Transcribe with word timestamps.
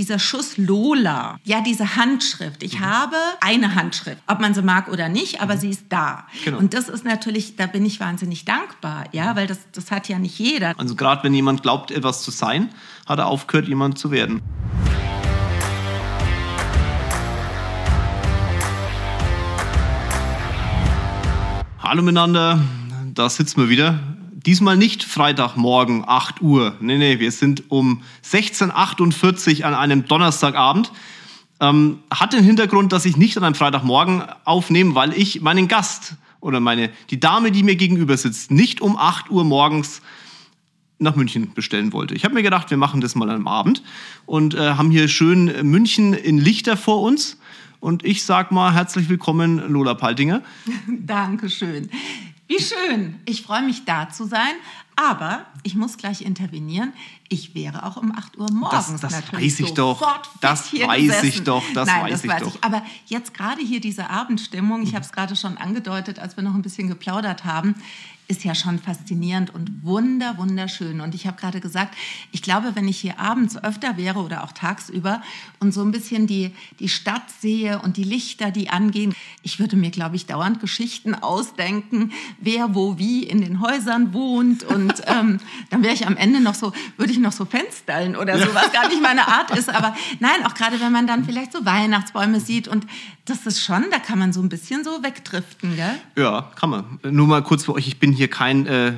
dieser 0.00 0.18
Schuss 0.18 0.56
Lola, 0.56 1.38
ja, 1.44 1.60
diese 1.60 1.94
Handschrift. 1.94 2.62
Ich 2.62 2.80
mhm. 2.80 2.86
habe 2.86 3.16
eine 3.42 3.74
Handschrift, 3.74 4.22
ob 4.26 4.40
man 4.40 4.54
sie 4.54 4.62
mag 4.62 4.88
oder 4.88 5.10
nicht, 5.10 5.42
aber 5.42 5.56
mhm. 5.56 5.60
sie 5.60 5.68
ist 5.68 5.84
da. 5.90 6.26
Genau. 6.42 6.56
Und 6.56 6.72
das 6.72 6.88
ist 6.88 7.04
natürlich, 7.04 7.56
da 7.56 7.66
bin 7.66 7.84
ich 7.84 8.00
wahnsinnig 8.00 8.46
dankbar, 8.46 9.04
ja, 9.12 9.36
weil 9.36 9.46
das, 9.46 9.58
das 9.72 9.90
hat 9.90 10.08
ja 10.08 10.18
nicht 10.18 10.38
jeder. 10.38 10.72
Also 10.78 10.94
gerade 10.94 11.22
wenn 11.22 11.34
jemand 11.34 11.60
glaubt, 11.60 11.90
etwas 11.90 12.22
zu 12.22 12.30
sein, 12.30 12.70
hat 13.06 13.18
er 13.18 13.26
aufgehört, 13.26 13.68
jemand 13.68 13.98
zu 13.98 14.10
werden. 14.10 14.40
Hallo 21.82 22.00
miteinander, 22.00 22.58
da 23.12 23.28
sitzen 23.28 23.60
wir 23.60 23.68
wieder. 23.68 24.00
Diesmal 24.46 24.78
nicht 24.78 25.04
Freitagmorgen 25.04 26.04
8 26.06 26.40
Uhr. 26.40 26.74
Nee, 26.80 26.96
nee, 26.96 27.18
wir 27.18 27.30
sind 27.30 27.64
um 27.70 28.02
16.48 28.24 29.60
Uhr 29.60 29.66
an 29.66 29.74
einem 29.74 30.06
Donnerstagabend. 30.06 30.92
Ähm, 31.60 31.98
hat 32.10 32.32
den 32.32 32.42
Hintergrund, 32.42 32.92
dass 32.92 33.04
ich 33.04 33.18
nicht 33.18 33.36
an 33.36 33.44
einem 33.44 33.54
Freitagmorgen 33.54 34.22
aufnehme, 34.44 34.94
weil 34.94 35.12
ich 35.12 35.42
meinen 35.42 35.68
Gast 35.68 36.14
oder 36.40 36.58
meine, 36.58 36.88
die 37.10 37.20
Dame, 37.20 37.52
die 37.52 37.62
mir 37.62 37.76
gegenüber 37.76 38.16
sitzt, 38.16 38.50
nicht 38.50 38.80
um 38.80 38.96
8 38.96 39.30
Uhr 39.30 39.44
morgens 39.44 40.00
nach 40.98 41.16
München 41.16 41.52
bestellen 41.52 41.92
wollte. 41.92 42.14
Ich 42.14 42.24
habe 42.24 42.34
mir 42.34 42.42
gedacht, 42.42 42.70
wir 42.70 42.78
machen 42.78 43.02
das 43.02 43.14
mal 43.14 43.28
am 43.28 43.46
Abend 43.46 43.82
und 44.24 44.54
äh, 44.54 44.70
haben 44.70 44.90
hier 44.90 45.08
schön 45.08 45.70
München 45.70 46.14
in 46.14 46.38
Lichter 46.38 46.78
vor 46.78 47.02
uns. 47.02 47.38
Und 47.78 48.04
ich 48.04 48.22
sag 48.22 48.52
mal 48.52 48.72
herzlich 48.72 49.10
willkommen, 49.10 49.58
Lola 49.70 49.94
Paltinger. 49.94 50.42
Dankeschön. 50.88 51.90
Wie 52.50 52.60
schön. 52.60 53.20
Ich 53.26 53.42
freue 53.42 53.62
mich 53.62 53.84
da 53.84 54.08
zu 54.08 54.24
sein. 54.24 54.54
Aber 54.96 55.46
ich 55.62 55.76
muss 55.76 55.96
gleich 55.96 56.20
intervenieren. 56.20 56.92
Ich 57.28 57.54
wäre 57.54 57.86
auch 57.86 57.96
um 57.96 58.12
8 58.12 58.36
Uhr 58.36 58.50
morgens 58.50 58.88
das, 58.88 59.00
das 59.00 59.12
natürlich 59.12 59.52
weiß 59.52 59.60
ich 59.60 59.74
doch. 59.74 60.20
Das 60.40 60.72
weiß 60.72 61.00
gesessen. 61.00 61.26
ich 61.26 61.42
doch. 61.44 61.62
Das 61.72 61.86
Nein, 61.86 62.02
weiß 62.02 62.10
das 62.10 62.24
ich 62.24 62.30
weiß 62.30 62.42
doch. 62.42 62.54
ich. 62.56 62.64
Aber 62.64 62.82
jetzt 63.06 63.32
gerade 63.32 63.62
hier 63.62 63.80
diese 63.80 64.10
Abendstimmung, 64.10 64.82
ich 64.82 64.90
mhm. 64.90 64.96
habe 64.96 65.04
es 65.04 65.12
gerade 65.12 65.36
schon 65.36 65.56
angedeutet, 65.58 66.18
als 66.18 66.36
wir 66.36 66.42
noch 66.42 66.54
ein 66.54 66.62
bisschen 66.62 66.88
geplaudert 66.88 67.44
haben 67.44 67.76
ist 68.30 68.44
ja 68.44 68.54
schon 68.54 68.78
faszinierend 68.78 69.52
und 69.52 69.82
wunder, 69.82 70.38
wunderschön. 70.38 71.00
Und 71.00 71.16
ich 71.16 71.26
habe 71.26 71.36
gerade 71.36 71.60
gesagt, 71.60 71.96
ich 72.30 72.42
glaube, 72.42 72.76
wenn 72.76 72.86
ich 72.86 72.98
hier 72.98 73.18
abends 73.18 73.62
öfter 73.62 73.96
wäre 73.96 74.20
oder 74.20 74.44
auch 74.44 74.52
tagsüber 74.52 75.20
und 75.58 75.74
so 75.74 75.82
ein 75.82 75.90
bisschen 75.90 76.28
die, 76.28 76.52
die 76.78 76.88
Stadt 76.88 77.28
sehe 77.40 77.80
und 77.80 77.96
die 77.96 78.04
Lichter, 78.04 78.52
die 78.52 78.70
angehen, 78.70 79.16
ich 79.42 79.58
würde 79.58 79.74
mir, 79.74 79.90
glaube 79.90 80.14
ich, 80.14 80.26
dauernd 80.26 80.60
Geschichten 80.60 81.16
ausdenken, 81.16 82.12
wer 82.38 82.74
wo 82.76 82.98
wie 82.98 83.24
in 83.24 83.40
den 83.40 83.60
Häusern 83.60 84.14
wohnt. 84.14 84.62
Und 84.62 84.94
ähm, 85.06 85.40
dann 85.70 85.82
wäre 85.82 85.94
ich 85.94 86.06
am 86.06 86.16
Ende 86.16 86.40
noch 86.40 86.54
so, 86.54 86.72
würde 86.96 87.12
ich 87.12 87.18
noch 87.18 87.32
so 87.32 87.44
Fensterln 87.44 88.14
oder 88.14 88.38
so, 88.38 88.54
was 88.54 88.72
gar 88.72 88.86
nicht 88.88 89.02
meine 89.02 89.26
Art 89.26 89.50
ist. 89.56 89.68
Aber 89.68 89.96
nein, 90.20 90.46
auch 90.46 90.54
gerade 90.54 90.80
wenn 90.80 90.92
man 90.92 91.08
dann 91.08 91.24
vielleicht 91.24 91.52
so 91.52 91.64
Weihnachtsbäume 91.64 92.38
sieht 92.38 92.68
und 92.68 92.86
das 93.30 93.46
ist 93.46 93.62
schon, 93.62 93.86
da 93.90 93.98
kann 93.98 94.18
man 94.18 94.32
so 94.32 94.40
ein 94.40 94.48
bisschen 94.48 94.82
so 94.84 95.02
wegdriften, 95.02 95.76
gell? 95.76 96.00
Ja, 96.16 96.50
kann 96.56 96.70
man. 96.70 96.98
Nur 97.02 97.26
mal 97.26 97.42
kurz 97.42 97.64
für 97.64 97.74
euch, 97.74 97.86
ich 97.86 97.98
bin 97.98 98.12
hier 98.12 98.19
kein, 98.28 98.66
äh, 98.66 98.92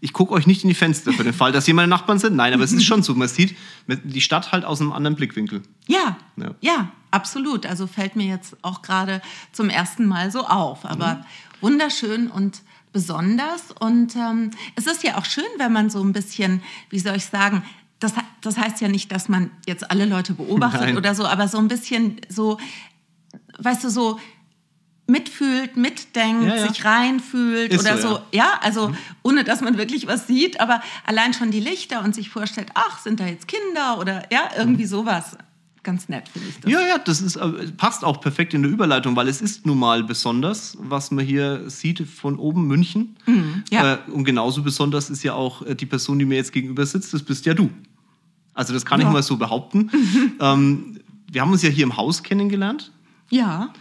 ich 0.00 0.12
gucke 0.12 0.32
euch 0.32 0.46
nicht 0.46 0.62
in 0.64 0.68
die 0.68 0.74
Fenster 0.74 1.12
für 1.12 1.24
den 1.24 1.32
Fall, 1.32 1.52
dass 1.52 1.64
hier 1.64 1.74
meine 1.74 1.88
Nachbarn 1.88 2.18
sind. 2.18 2.36
Nein, 2.36 2.52
aber 2.52 2.64
es 2.64 2.72
ist 2.72 2.84
schon 2.84 3.02
so, 3.02 3.14
man 3.14 3.28
sieht 3.28 3.56
die 3.86 4.20
Stadt 4.20 4.52
halt 4.52 4.64
aus 4.64 4.80
einem 4.80 4.92
anderen 4.92 5.16
Blickwinkel. 5.16 5.62
Ja, 5.86 6.16
ja, 6.36 6.54
ja 6.60 6.92
absolut. 7.10 7.66
Also 7.66 7.86
fällt 7.86 8.16
mir 8.16 8.26
jetzt 8.26 8.56
auch 8.62 8.82
gerade 8.82 9.22
zum 9.52 9.70
ersten 9.70 10.06
Mal 10.06 10.30
so 10.30 10.46
auf. 10.46 10.84
Aber 10.84 11.14
mhm. 11.14 11.24
wunderschön 11.60 12.28
und 12.28 12.62
besonders. 12.92 13.72
Und 13.80 14.14
ähm, 14.16 14.50
es 14.76 14.86
ist 14.86 15.02
ja 15.02 15.18
auch 15.18 15.24
schön, 15.24 15.44
wenn 15.58 15.72
man 15.72 15.90
so 15.90 16.02
ein 16.02 16.12
bisschen, 16.12 16.62
wie 16.90 16.98
soll 16.98 17.16
ich 17.16 17.24
sagen, 17.24 17.62
das, 17.98 18.12
das 18.40 18.58
heißt 18.58 18.80
ja 18.80 18.88
nicht, 18.88 19.10
dass 19.12 19.28
man 19.28 19.50
jetzt 19.66 19.90
alle 19.90 20.06
Leute 20.06 20.34
beobachtet 20.34 20.82
Nein. 20.82 20.96
oder 20.96 21.14
so, 21.14 21.26
aber 21.26 21.48
so 21.48 21.58
ein 21.58 21.68
bisschen 21.68 22.20
so, 22.28 22.58
weißt 23.58 23.84
du, 23.84 23.90
so 23.90 24.20
mitfühlt, 25.06 25.76
mitdenkt, 25.76 26.46
ja, 26.46 26.56
ja. 26.56 26.68
sich 26.68 26.84
reinfühlt 26.84 27.72
Ist 27.72 27.80
oder 27.80 27.98
so. 27.98 28.08
so. 28.08 28.20
Ja, 28.32 28.58
also 28.62 28.88
mhm. 28.88 28.96
ohne 29.22 29.44
dass 29.44 29.60
man 29.60 29.76
wirklich 29.76 30.06
was 30.06 30.26
sieht, 30.26 30.60
aber 30.60 30.82
allein 31.04 31.34
schon 31.34 31.50
die 31.50 31.60
Lichter 31.60 32.02
und 32.02 32.14
sich 32.14 32.30
vorstellt, 32.30 32.68
ach, 32.74 32.98
sind 32.98 33.20
da 33.20 33.26
jetzt 33.26 33.46
Kinder 33.48 33.98
oder 33.98 34.22
ja, 34.32 34.50
irgendwie 34.56 34.84
mhm. 34.84 34.88
sowas. 34.88 35.36
Ganz 35.82 36.08
nett 36.08 36.30
finde 36.30 36.48
ich 36.48 36.60
das. 36.60 36.72
Ja, 36.72 36.80
ja, 36.80 36.96
das 36.96 37.20
ist, 37.20 37.36
äh, 37.36 37.70
passt 37.76 38.04
auch 38.04 38.18
perfekt 38.22 38.54
in 38.54 38.62
der 38.62 38.70
Überleitung, 38.70 39.14
weil 39.16 39.28
es 39.28 39.42
ist 39.42 39.66
nun 39.66 39.78
mal 39.78 40.02
besonders, 40.02 40.78
was 40.80 41.10
man 41.10 41.26
hier 41.26 41.68
sieht 41.68 42.08
von 42.08 42.38
oben 42.38 42.66
München. 42.66 43.16
Mhm, 43.26 43.64
ja. 43.70 43.94
Äh, 43.94 43.98
und 44.10 44.24
genauso 44.24 44.62
besonders 44.62 45.10
ist 45.10 45.22
ja 45.22 45.34
auch 45.34 45.60
äh, 45.60 45.74
die 45.74 45.84
Person, 45.84 46.18
die 46.18 46.24
mir 46.24 46.36
jetzt 46.36 46.52
gegenüber 46.52 46.86
sitzt, 46.86 47.12
das 47.12 47.22
bist 47.22 47.44
ja 47.44 47.52
du. 47.52 47.68
Also 48.54 48.72
das 48.72 48.86
kann 48.86 48.98
ja. 49.00 49.06
ich 49.06 49.12
mal 49.12 49.22
so 49.22 49.36
behaupten. 49.36 49.90
Ähm, 50.40 50.98
wir 51.30 51.40
haben 51.40 51.52
uns 51.52 51.62
ja 51.62 51.68
hier 51.68 51.84
im 51.84 51.96
Haus 51.96 52.22
kennengelernt. 52.22 52.92
Ja. 53.30 53.72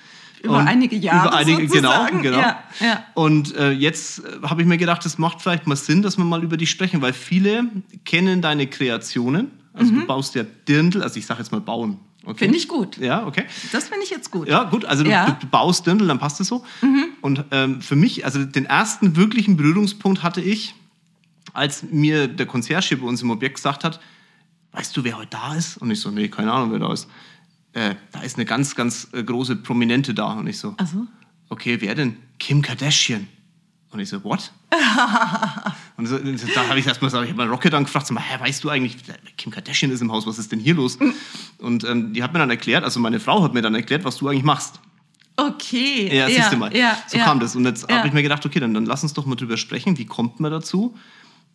Über 0.43 0.57
und 0.57 0.67
einige 0.67 0.97
Jahre. 0.97 1.29
Über 1.29 1.37
einige, 1.37 1.67
genau, 1.67 2.05
genau. 2.21 2.37
Ja, 2.37 2.63
ja. 2.81 3.05
Und 3.13 3.55
äh, 3.55 3.71
jetzt 3.71 4.19
äh, 4.19 4.41
habe 4.43 4.61
ich 4.61 4.67
mir 4.67 4.77
gedacht, 4.77 5.05
es 5.05 5.17
macht 5.17 5.41
vielleicht 5.41 5.67
mal 5.67 5.77
Sinn, 5.77 6.01
dass 6.01 6.17
wir 6.17 6.25
mal 6.25 6.43
über 6.43 6.57
dich 6.57 6.69
sprechen, 6.69 7.01
weil 7.01 7.13
viele 7.13 7.63
kennen 8.03 8.41
deine 8.41 8.67
Kreationen. 8.67 9.51
Also 9.73 9.93
mhm. 9.93 10.01
du 10.01 10.05
baust 10.05 10.35
ja 10.35 10.43
Dirndl, 10.67 11.01
also 11.01 11.17
ich 11.17 11.25
sage 11.25 11.39
jetzt 11.39 11.53
mal 11.53 11.61
bauen. 11.61 11.97
Okay. 12.25 12.45
Finde 12.45 12.57
ich 12.57 12.67
gut. 12.67 12.97
Ja, 12.97 13.25
okay. 13.25 13.45
Das 13.71 13.87
finde 13.87 14.03
ich 14.03 14.09
jetzt 14.09 14.31
gut. 14.31 14.49
Ja, 14.49 14.65
gut. 14.65 14.83
Also 14.83 15.05
du, 15.05 15.09
ja. 15.09 15.27
du, 15.27 15.37
du 15.39 15.47
baust 15.47 15.87
Dirndl, 15.87 16.07
dann 16.07 16.19
passt 16.19 16.41
es 16.41 16.47
so. 16.47 16.65
Mhm. 16.81 17.05
Und 17.21 17.45
ähm, 17.51 17.81
für 17.81 17.95
mich, 17.95 18.25
also 18.25 18.43
den 18.43 18.65
ersten 18.65 19.15
wirklichen 19.15 19.55
Berührungspunkt 19.55 20.23
hatte 20.23 20.41
ich, 20.41 20.75
als 21.53 21.83
mir 21.83 22.27
der 22.27 22.45
Concierge 22.47 22.97
bei 22.97 23.07
uns 23.07 23.21
im 23.21 23.31
Objekt 23.31 23.55
gesagt 23.55 23.85
hat, 23.85 24.01
weißt 24.73 24.95
du, 24.97 25.05
wer 25.05 25.17
heute 25.17 25.29
da 25.29 25.55
ist? 25.55 25.77
Und 25.77 25.89
ich 25.89 26.01
so, 26.01 26.11
nee, 26.11 26.27
keine 26.27 26.51
Ahnung, 26.51 26.73
wer 26.73 26.79
da 26.79 26.91
ist 26.91 27.07
äh, 27.73 27.95
da 28.11 28.21
ist 28.21 28.37
eine 28.37 28.45
ganz, 28.45 28.75
ganz 28.75 29.07
äh, 29.13 29.23
große 29.23 29.57
Prominente 29.57 30.13
da. 30.13 30.33
Und 30.33 30.47
ich 30.47 30.59
so, 30.59 30.75
Ach 30.77 30.87
so? 30.87 31.05
okay, 31.49 31.77
wer 31.81 31.95
denn? 31.95 32.17
Kim 32.39 32.61
Kardashian. 32.61 33.27
Und 33.91 33.99
ich 33.99 34.09
so, 34.09 34.23
what? 34.23 34.51
und 35.97 36.07
so, 36.07 36.17
da 36.17 36.67
habe 36.67 36.79
ich 36.79 36.87
erstmal 36.87 37.11
so, 37.11 37.21
ich 37.21 37.29
habe 37.29 37.37
mal 37.37 37.47
Rocket 37.47 37.73
angefragt, 37.75 38.07
so, 38.07 38.17
hä, 38.17 38.39
weißt 38.39 38.63
du 38.63 38.69
eigentlich, 38.69 38.97
Kim 39.37 39.51
Kardashian 39.51 39.91
ist 39.91 40.01
im 40.01 40.11
Haus, 40.11 40.25
was 40.25 40.39
ist 40.39 40.51
denn 40.51 40.59
hier 40.59 40.73
los? 40.73 40.97
Und 41.59 41.83
ähm, 41.83 42.11
die 42.11 42.23
hat 42.23 42.33
mir 42.33 42.39
dann 42.39 42.49
erklärt, 42.49 42.83
also 42.83 42.99
meine 42.99 43.19
Frau 43.19 43.43
hat 43.43 43.53
mir 43.53 43.61
dann 43.61 43.75
erklärt, 43.75 44.03
was 44.03 44.17
du 44.17 44.27
eigentlich 44.27 44.43
machst. 44.43 44.79
Okay. 45.35 46.15
Ja, 46.15 46.27
siehst 46.27 46.51
du 46.51 46.57
mal. 46.57 46.75
Ja, 46.75 46.97
so 47.07 47.17
ja. 47.17 47.25
kam 47.25 47.39
das. 47.39 47.55
Und 47.55 47.65
jetzt 47.65 47.89
ja. 47.89 47.97
habe 47.97 48.07
ich 48.07 48.13
mir 48.13 48.23
gedacht, 48.23 48.45
okay, 48.45 48.59
dann, 48.59 48.73
dann 48.73 48.85
lass 48.85 49.03
uns 49.03 49.13
doch 49.13 49.25
mal 49.25 49.35
drüber 49.35 49.57
sprechen. 49.57 49.97
Wie 49.97 50.05
kommt 50.05 50.39
man 50.39 50.51
dazu? 50.51 50.95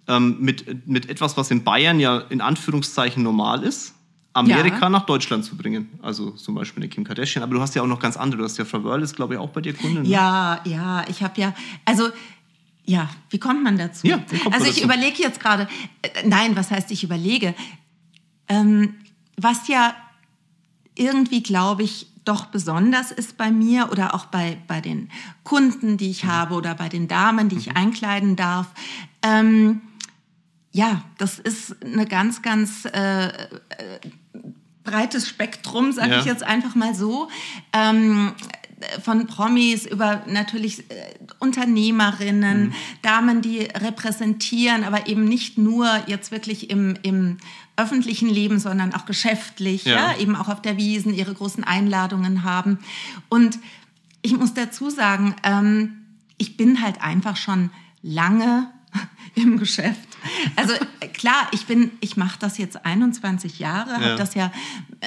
Ähm, 0.07 0.37
mit, 0.41 0.87
mit 0.87 1.09
etwas, 1.09 1.37
was 1.37 1.51
in 1.51 1.65
Bayern 1.65 2.01
ja 2.01 2.19
in 2.19 2.41
Anführungszeichen 2.41 3.23
normal 3.23 3.63
ist, 3.63 3.95
Amerika 4.33 4.81
ja. 4.83 4.89
nach 4.89 5.07
Deutschland 5.07 5.45
zu 5.45 5.57
bringen. 5.57 5.89
Also 6.03 6.31
zum 6.33 6.55
Beispiel 6.55 6.83
eine 6.83 6.91
Kim 6.91 7.05
Kardashian. 7.05 7.43
Aber 7.43 7.55
du 7.55 7.61
hast 7.61 7.75
ja 7.75 7.83
auch 7.83 7.87
noch 7.87 8.01
ganz 8.01 8.17
andere. 8.17 8.39
Du 8.39 8.45
hast 8.45 8.59
ja 8.59 8.65
Frau 8.65 8.83
Wörl 8.85 9.03
ist, 9.03 9.17
glaube 9.17 9.35
ich, 9.35 9.41
auch 9.41 9.51
bei 9.51 9.61
dir 9.61 9.75
Kundin. 9.75 10.03
Ne? 10.03 10.09
Ja, 10.09 10.61
ja. 10.65 11.05
Ich 11.09 11.23
habe 11.23 11.41
ja, 11.41 11.55
also 11.85 12.09
ja, 12.85 13.11
wie 13.31 13.39
kommt 13.39 13.63
man 13.63 13.77
dazu? 13.77 14.07
Ja, 14.07 14.19
kommt 14.19 14.55
also 14.55 14.67
ich 14.67 14.83
überlege 14.83 15.23
jetzt 15.23 15.41
gerade, 15.41 15.69
äh, 16.03 16.27
nein, 16.27 16.57
was 16.57 16.71
heißt 16.71 16.91
ich 16.91 17.05
überlege? 17.05 17.55
Ähm, 18.49 18.95
was 19.37 19.69
ja 19.69 19.95
irgendwie, 20.95 21.43
glaube 21.43 21.83
ich, 21.83 22.07
doch 22.25 22.47
besonders 22.47 23.11
ist 23.11 23.37
bei 23.37 23.51
mir 23.51 23.91
oder 23.91 24.15
auch 24.15 24.27
bei, 24.27 24.59
bei 24.67 24.81
den 24.81 25.11
Kunden, 25.45 25.97
die 25.97 26.11
ich 26.11 26.25
mhm. 26.25 26.29
habe 26.29 26.55
oder 26.55 26.75
bei 26.75 26.89
den 26.89 27.09
Damen, 27.09 27.49
die 27.49 27.57
ich 27.57 27.69
mhm. 27.69 27.77
einkleiden 27.77 28.37
darf. 28.37 28.69
Ähm, 29.23 29.81
ja, 30.79 31.03
das 31.19 31.41
ist 31.41 31.75
eine 31.85 32.07
ganz, 32.07 32.41
ganz 32.41 32.85
äh, 32.85 33.27
äh 33.27 33.33
breites 34.85 35.29
Spektrum, 35.29 35.91
sage 35.93 36.13
ja. 36.13 36.21
ich 36.21 36.25
jetzt 36.25 36.45
einfach 36.45 36.75
mal 36.77 36.95
so. 36.95 37.29
Ähm, 37.73 38.33
von 39.03 39.27
Promis 39.27 39.85
über 39.87 40.23
natürlich 40.27 40.89
äh, 40.91 41.15
Unternehmerinnen, 41.41 42.69
mhm. 42.69 42.75
Damen, 43.03 43.43
die 43.43 43.59
repräsentieren, 43.59 44.85
aber 44.85 45.09
eben 45.09 45.25
nicht 45.25 45.59
nur 45.59 45.89
jetzt 46.07 46.31
wirklich 46.31 46.71
im, 46.71 46.95
im 47.03 47.39
öffentlichen 47.77 48.29
Leben, 48.29 48.61
sondern 48.61 48.95
auch 48.95 49.05
geschäftlich, 49.05 49.85
ja. 49.85 50.13
ja. 50.13 50.19
eben 50.19 50.37
auch 50.37 50.49
auf 50.49 50.63
der 50.63 50.77
Wiesen 50.77 51.13
ihre 51.13 51.35
großen 51.35 51.65
Einladungen 51.65 52.45
haben. 52.45 52.79
Und 53.29 53.59
ich 54.23 54.37
muss 54.37 54.55
dazu 54.55 54.91
sagen, 54.91 55.35
ähm, 55.43 56.05
ich 56.39 56.57
bin 56.57 56.81
halt 56.81 57.03
einfach 57.03 57.37
schon 57.37 57.71
lange 58.01 58.71
im 59.35 59.59
Geschäft. 59.59 60.17
Also 60.57 60.75
klar, 61.15 61.49
ich 61.53 61.67
bin, 61.67 61.91
ich 62.01 62.17
mache 62.17 62.39
das 62.39 62.59
jetzt 62.59 62.85
21 62.85 63.59
Jahre, 63.59 63.91
ja. 63.91 64.01
habe 64.01 64.17
das 64.17 64.35
ja 64.35 64.53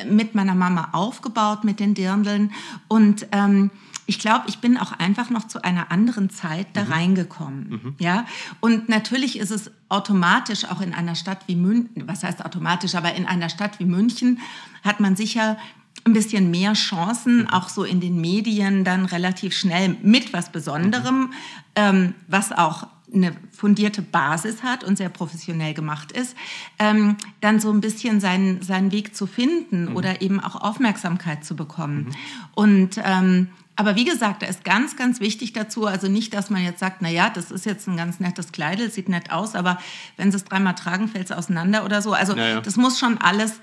mit 0.09 0.35
meiner 0.35 0.55
Mama 0.55 0.89
aufgebaut 0.93 1.63
mit 1.63 1.79
den 1.79 1.93
Dirndeln 1.93 2.51
und 2.87 3.27
ähm, 3.31 3.71
ich 4.11 4.19
glaube, 4.19 4.45
ich 4.47 4.59
bin 4.59 4.77
auch 4.77 4.91
einfach 4.91 5.29
noch 5.29 5.47
zu 5.47 5.63
einer 5.63 5.89
anderen 5.89 6.29
Zeit 6.29 6.67
da 6.73 6.83
mhm. 6.83 6.91
reingekommen. 6.91 7.69
Mhm. 7.69 7.95
Ja? 7.99 8.25
Und 8.59 8.89
natürlich 8.89 9.39
ist 9.39 9.51
es 9.51 9.71
automatisch 9.87 10.65
auch 10.65 10.81
in 10.81 10.93
einer 10.93 11.15
Stadt 11.15 11.39
wie 11.47 11.55
München, 11.55 12.07
was 12.07 12.23
heißt 12.23 12.43
automatisch, 12.43 12.95
aber 12.95 13.13
in 13.13 13.25
einer 13.25 13.47
Stadt 13.47 13.79
wie 13.79 13.85
München 13.85 14.39
hat 14.83 14.99
man 14.99 15.15
sicher 15.15 15.57
ein 16.03 16.11
bisschen 16.11 16.51
mehr 16.51 16.73
Chancen, 16.73 17.47
auch 17.49 17.69
so 17.69 17.85
in 17.85 18.01
den 18.01 18.19
Medien 18.19 18.83
dann 18.83 19.05
relativ 19.05 19.55
schnell 19.55 19.95
mit 20.01 20.33
was 20.33 20.51
Besonderem, 20.51 21.19
mhm. 21.19 21.33
ähm, 21.75 22.15
was 22.27 22.51
auch 22.51 22.87
eine 23.13 23.35
fundierte 23.51 24.01
Basis 24.01 24.63
hat 24.63 24.83
und 24.83 24.97
sehr 24.97 25.09
professionell 25.09 25.73
gemacht 25.73 26.11
ist, 26.11 26.35
ähm, 26.79 27.17
dann 27.41 27.59
so 27.59 27.71
ein 27.71 27.81
bisschen 27.81 28.19
seinen, 28.19 28.61
seinen 28.61 28.91
Weg 28.91 29.15
zu 29.15 29.27
finden 29.27 29.89
mhm. 29.89 29.95
oder 29.95 30.21
eben 30.21 30.39
auch 30.39 30.55
Aufmerksamkeit 30.55 31.43
zu 31.43 31.55
bekommen. 31.55 32.05
Mhm. 32.05 32.13
Und 32.55 33.01
ähm, 33.03 33.47
aber 33.77 33.95
wie 33.95 34.05
gesagt, 34.05 34.43
da 34.43 34.47
ist 34.47 34.63
ganz, 34.63 34.95
ganz 34.95 35.21
wichtig 35.21 35.53
dazu, 35.53 35.87
also 35.87 36.07
nicht, 36.07 36.33
dass 36.35 36.49
man 36.49 36.63
jetzt 36.63 36.79
sagt, 36.79 37.01
na 37.01 37.09
ja, 37.09 37.29
das 37.29 37.49
ist 37.49 37.65
jetzt 37.65 37.87
ein 37.87 37.97
ganz 37.97 38.19
nettes 38.19 38.51
Kleidel, 38.51 38.91
sieht 38.91 39.09
nett 39.09 39.31
aus, 39.31 39.55
aber 39.55 39.79
wenn 40.17 40.29
sie 40.29 40.37
es 40.37 40.43
dreimal 40.43 40.75
tragen, 40.75 41.07
fällt 41.07 41.25
es 41.25 41.31
auseinander 41.31 41.83
oder 41.83 42.01
so. 42.01 42.13
Also 42.13 42.35
ja, 42.35 42.47
ja. 42.47 42.61
das 42.61 42.75
muss 42.75 42.99
schon 42.99 43.17
alles 43.17 43.59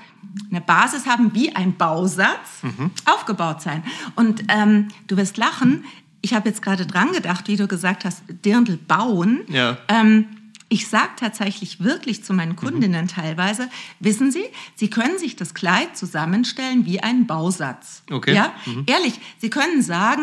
eine 0.50 0.60
Basis 0.60 1.06
haben, 1.06 1.34
wie 1.34 1.54
ein 1.54 1.76
Bausatz 1.76 2.62
mhm. 2.62 2.90
aufgebaut 3.04 3.62
sein. 3.62 3.84
Und 4.16 4.42
ähm, 4.48 4.88
du 5.06 5.16
wirst 5.16 5.36
lachen, 5.36 5.84
ich 6.20 6.34
habe 6.34 6.48
jetzt 6.48 6.62
gerade 6.62 6.86
dran 6.86 7.12
gedacht, 7.12 7.48
wie 7.48 7.56
du 7.56 7.66
gesagt 7.68 8.04
hast, 8.04 8.22
Dirndl 8.44 8.76
bauen. 8.76 9.40
Ja. 9.48 9.78
Ähm, 9.88 10.26
ich 10.68 10.88
sage 10.88 11.10
tatsächlich 11.16 11.82
wirklich 11.82 12.24
zu 12.24 12.34
meinen 12.34 12.54
Kundinnen 12.54 13.04
mhm. 13.04 13.08
teilweise, 13.08 13.70
wissen 14.00 14.30
Sie, 14.30 14.44
Sie 14.74 14.90
können 14.90 15.18
sich 15.18 15.36
das 15.36 15.54
Kleid 15.54 15.96
zusammenstellen 15.96 16.84
wie 16.84 17.00
ein 17.00 17.26
Bausatz. 17.26 18.02
Okay. 18.10 18.34
Ja, 18.34 18.52
mhm. 18.66 18.84
ehrlich, 18.86 19.18
Sie 19.38 19.48
können 19.48 19.80
sagen, 19.80 20.22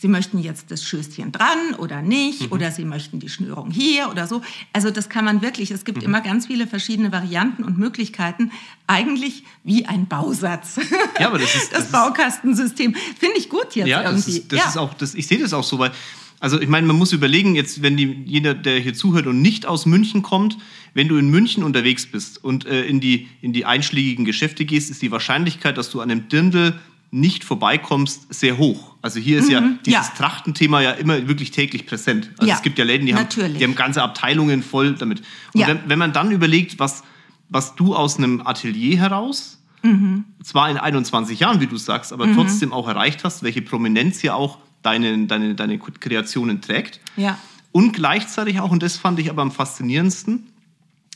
Sie 0.00 0.08
möchten 0.08 0.38
jetzt 0.38 0.70
das 0.70 0.84
Schößchen 0.84 1.32
dran 1.32 1.74
oder 1.78 2.02
nicht, 2.02 2.42
mhm. 2.42 2.52
oder 2.52 2.70
Sie 2.70 2.84
möchten 2.84 3.18
die 3.18 3.28
Schnürung 3.28 3.70
hier 3.70 4.08
oder 4.10 4.26
so. 4.26 4.42
Also 4.72 4.90
das 4.90 5.08
kann 5.08 5.24
man 5.24 5.42
wirklich, 5.42 5.70
es 5.72 5.84
gibt 5.84 5.98
mhm. 5.98 6.04
immer 6.04 6.20
ganz 6.20 6.46
viele 6.46 6.66
verschiedene 6.66 7.10
Varianten 7.10 7.64
und 7.64 7.78
Möglichkeiten, 7.78 8.52
eigentlich 8.86 9.42
wie 9.64 9.86
ein 9.86 10.06
Bausatz. 10.06 10.78
Ja, 11.18 11.26
aber 11.26 11.38
das 11.38 11.54
ist 11.54 11.72
das, 11.72 11.90
das 11.90 11.92
Baukastensystem. 11.92 12.94
Finde 12.94 13.38
ich 13.38 13.48
gut 13.48 13.74
jetzt 13.74 13.88
ja, 13.88 14.02
irgendwie. 14.02 14.22
Das 14.22 14.28
ist, 14.28 14.52
das 14.52 14.58
ja, 14.60 14.68
ist 14.68 14.76
auch, 14.78 14.94
das, 14.94 15.14
ich 15.14 15.26
sehe 15.26 15.38
das 15.38 15.52
auch 15.52 15.64
so, 15.64 15.78
weil 15.78 15.92
also 16.40 16.60
ich 16.60 16.68
meine, 16.68 16.86
man 16.86 16.96
muss 16.96 17.12
überlegen, 17.12 17.56
jetzt, 17.56 17.82
wenn 17.82 17.96
die, 17.96 18.22
jeder, 18.24 18.54
der 18.54 18.78
hier 18.78 18.94
zuhört 18.94 19.26
und 19.26 19.42
nicht 19.42 19.66
aus 19.66 19.86
München 19.86 20.22
kommt, 20.22 20.56
wenn 20.94 21.08
du 21.08 21.16
in 21.16 21.28
München 21.28 21.64
unterwegs 21.64 22.06
bist 22.06 22.42
und 22.42 22.64
äh, 22.64 22.84
in, 22.84 23.00
die, 23.00 23.28
in 23.42 23.52
die 23.52 23.64
einschlägigen 23.64 24.24
Geschäfte 24.24 24.64
gehst, 24.64 24.90
ist 24.90 25.02
die 25.02 25.10
Wahrscheinlichkeit, 25.10 25.76
dass 25.76 25.90
du 25.90 26.00
an 26.00 26.10
einem 26.10 26.28
Dirndl 26.28 26.78
nicht 27.10 27.44
vorbeikommst, 27.44 28.32
sehr 28.32 28.58
hoch. 28.58 28.96
Also 29.00 29.18
hier 29.18 29.38
ist 29.38 29.46
mhm, 29.46 29.52
ja 29.52 29.60
dieses 29.86 30.08
ja. 30.08 30.14
Trachtenthema 30.16 30.82
ja 30.82 30.90
immer 30.92 31.26
wirklich 31.26 31.50
täglich 31.50 31.86
präsent. 31.86 32.30
Also 32.36 32.48
ja, 32.48 32.56
es 32.56 32.62
gibt 32.62 32.78
ja 32.78 32.84
Läden, 32.84 33.06
die 33.06 33.14
haben, 33.14 33.28
die 33.30 33.64
haben 33.64 33.74
ganze 33.74 34.02
Abteilungen 34.02 34.62
voll 34.62 34.94
damit. 34.94 35.22
Und 35.54 35.60
ja. 35.60 35.68
wenn, 35.68 35.80
wenn, 35.86 35.98
man 35.98 36.12
dann 36.12 36.30
überlegt, 36.30 36.78
was, 36.78 37.02
was 37.48 37.74
du 37.76 37.94
aus 37.94 38.18
einem 38.18 38.46
Atelier 38.46 38.98
heraus, 38.98 39.58
mhm. 39.82 40.24
zwar 40.42 40.70
in 40.70 40.76
21 40.76 41.40
Jahren, 41.40 41.60
wie 41.60 41.66
du 41.66 41.76
sagst, 41.76 42.12
aber 42.12 42.26
mhm. 42.26 42.34
trotzdem 42.34 42.72
auch 42.72 42.88
erreicht 42.88 43.24
hast, 43.24 43.42
welche 43.42 43.62
Prominenz 43.62 44.20
hier 44.20 44.36
auch 44.36 44.58
deine, 44.82 45.26
deine, 45.26 45.54
deine 45.54 45.78
Kreationen 45.78 46.60
trägt. 46.60 47.00
Ja. 47.16 47.38
Und 47.72 47.92
gleichzeitig 47.92 48.60
auch, 48.60 48.70
und 48.70 48.82
das 48.82 48.96
fand 48.96 49.18
ich 49.18 49.30
aber 49.30 49.42
am 49.42 49.52
faszinierendsten, 49.52 50.46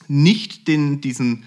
nicht 0.09 0.69
den, 0.69 1.01
diesen, 1.01 1.45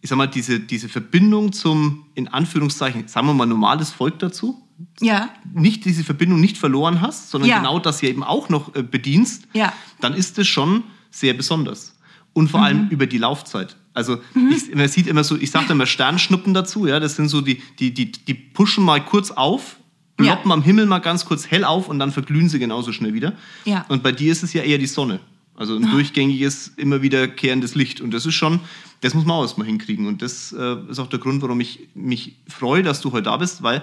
ich 0.00 0.10
sag 0.10 0.16
mal, 0.16 0.26
diese, 0.26 0.60
diese 0.60 0.88
Verbindung 0.88 1.52
zum, 1.52 2.06
in 2.14 2.28
Anführungszeichen, 2.28 3.08
sagen 3.08 3.26
wir 3.26 3.34
mal, 3.34 3.46
normales 3.46 3.90
Volk 3.90 4.18
dazu. 4.18 4.62
Ja. 5.00 5.30
Nicht 5.52 5.84
diese 5.84 6.04
Verbindung 6.04 6.40
nicht 6.40 6.56
verloren 6.56 7.00
hast, 7.00 7.30
sondern 7.30 7.50
ja. 7.50 7.58
genau 7.58 7.80
das 7.80 7.98
hier 7.98 8.10
eben 8.10 8.22
auch 8.22 8.48
noch 8.48 8.74
äh, 8.76 8.82
bedienst, 8.82 9.48
ja. 9.52 9.72
dann 10.00 10.14
ist 10.14 10.38
es 10.38 10.46
schon 10.46 10.84
sehr 11.10 11.34
besonders. 11.34 11.96
Und 12.32 12.48
vor 12.48 12.60
mhm. 12.60 12.66
allem 12.66 12.88
über 12.90 13.06
die 13.06 13.18
Laufzeit. 13.18 13.76
Also 13.92 14.18
mhm. 14.34 14.52
ich, 14.52 14.72
man 14.72 14.86
sieht 14.86 15.08
immer 15.08 15.24
so, 15.24 15.36
ich 15.36 15.50
sage 15.50 15.72
immer 15.72 15.86
Sternschnuppen 15.86 16.54
dazu, 16.54 16.86
ja, 16.86 17.00
das 17.00 17.16
sind 17.16 17.28
so 17.28 17.40
die, 17.40 17.60
die, 17.80 17.92
die, 17.92 18.12
die 18.12 18.34
pushen 18.34 18.84
mal 18.84 19.04
kurz 19.04 19.32
auf, 19.32 19.78
ploppen 20.16 20.50
ja. 20.50 20.54
am 20.54 20.62
Himmel 20.62 20.86
mal 20.86 21.00
ganz 21.00 21.24
kurz 21.24 21.50
hell 21.50 21.64
auf 21.64 21.88
und 21.88 21.98
dann 21.98 22.12
verglühen 22.12 22.48
sie 22.48 22.60
genauso 22.60 22.92
schnell 22.92 23.14
wieder. 23.14 23.32
Ja. 23.64 23.84
Und 23.88 24.04
bei 24.04 24.12
dir 24.12 24.30
ist 24.30 24.44
es 24.44 24.52
ja 24.52 24.62
eher 24.62 24.78
die 24.78 24.86
Sonne. 24.86 25.18
Also 25.58 25.74
ein 25.74 25.90
durchgängiges, 25.90 26.68
immer 26.76 27.02
wiederkehrendes 27.02 27.74
Licht. 27.74 28.00
Und 28.00 28.14
das 28.14 28.24
ist 28.24 28.34
schon, 28.34 28.60
das 29.00 29.14
muss 29.14 29.24
man 29.24 29.38
auch 29.38 29.42
erstmal 29.42 29.66
hinkriegen. 29.66 30.06
Und 30.06 30.22
das 30.22 30.52
äh, 30.52 30.76
ist 30.88 31.00
auch 31.00 31.08
der 31.08 31.18
Grund, 31.18 31.42
warum 31.42 31.60
ich 31.60 31.88
mich 31.94 32.36
freue, 32.46 32.84
dass 32.84 33.00
du 33.00 33.10
heute 33.10 33.24
da 33.24 33.36
bist, 33.36 33.64
weil 33.64 33.82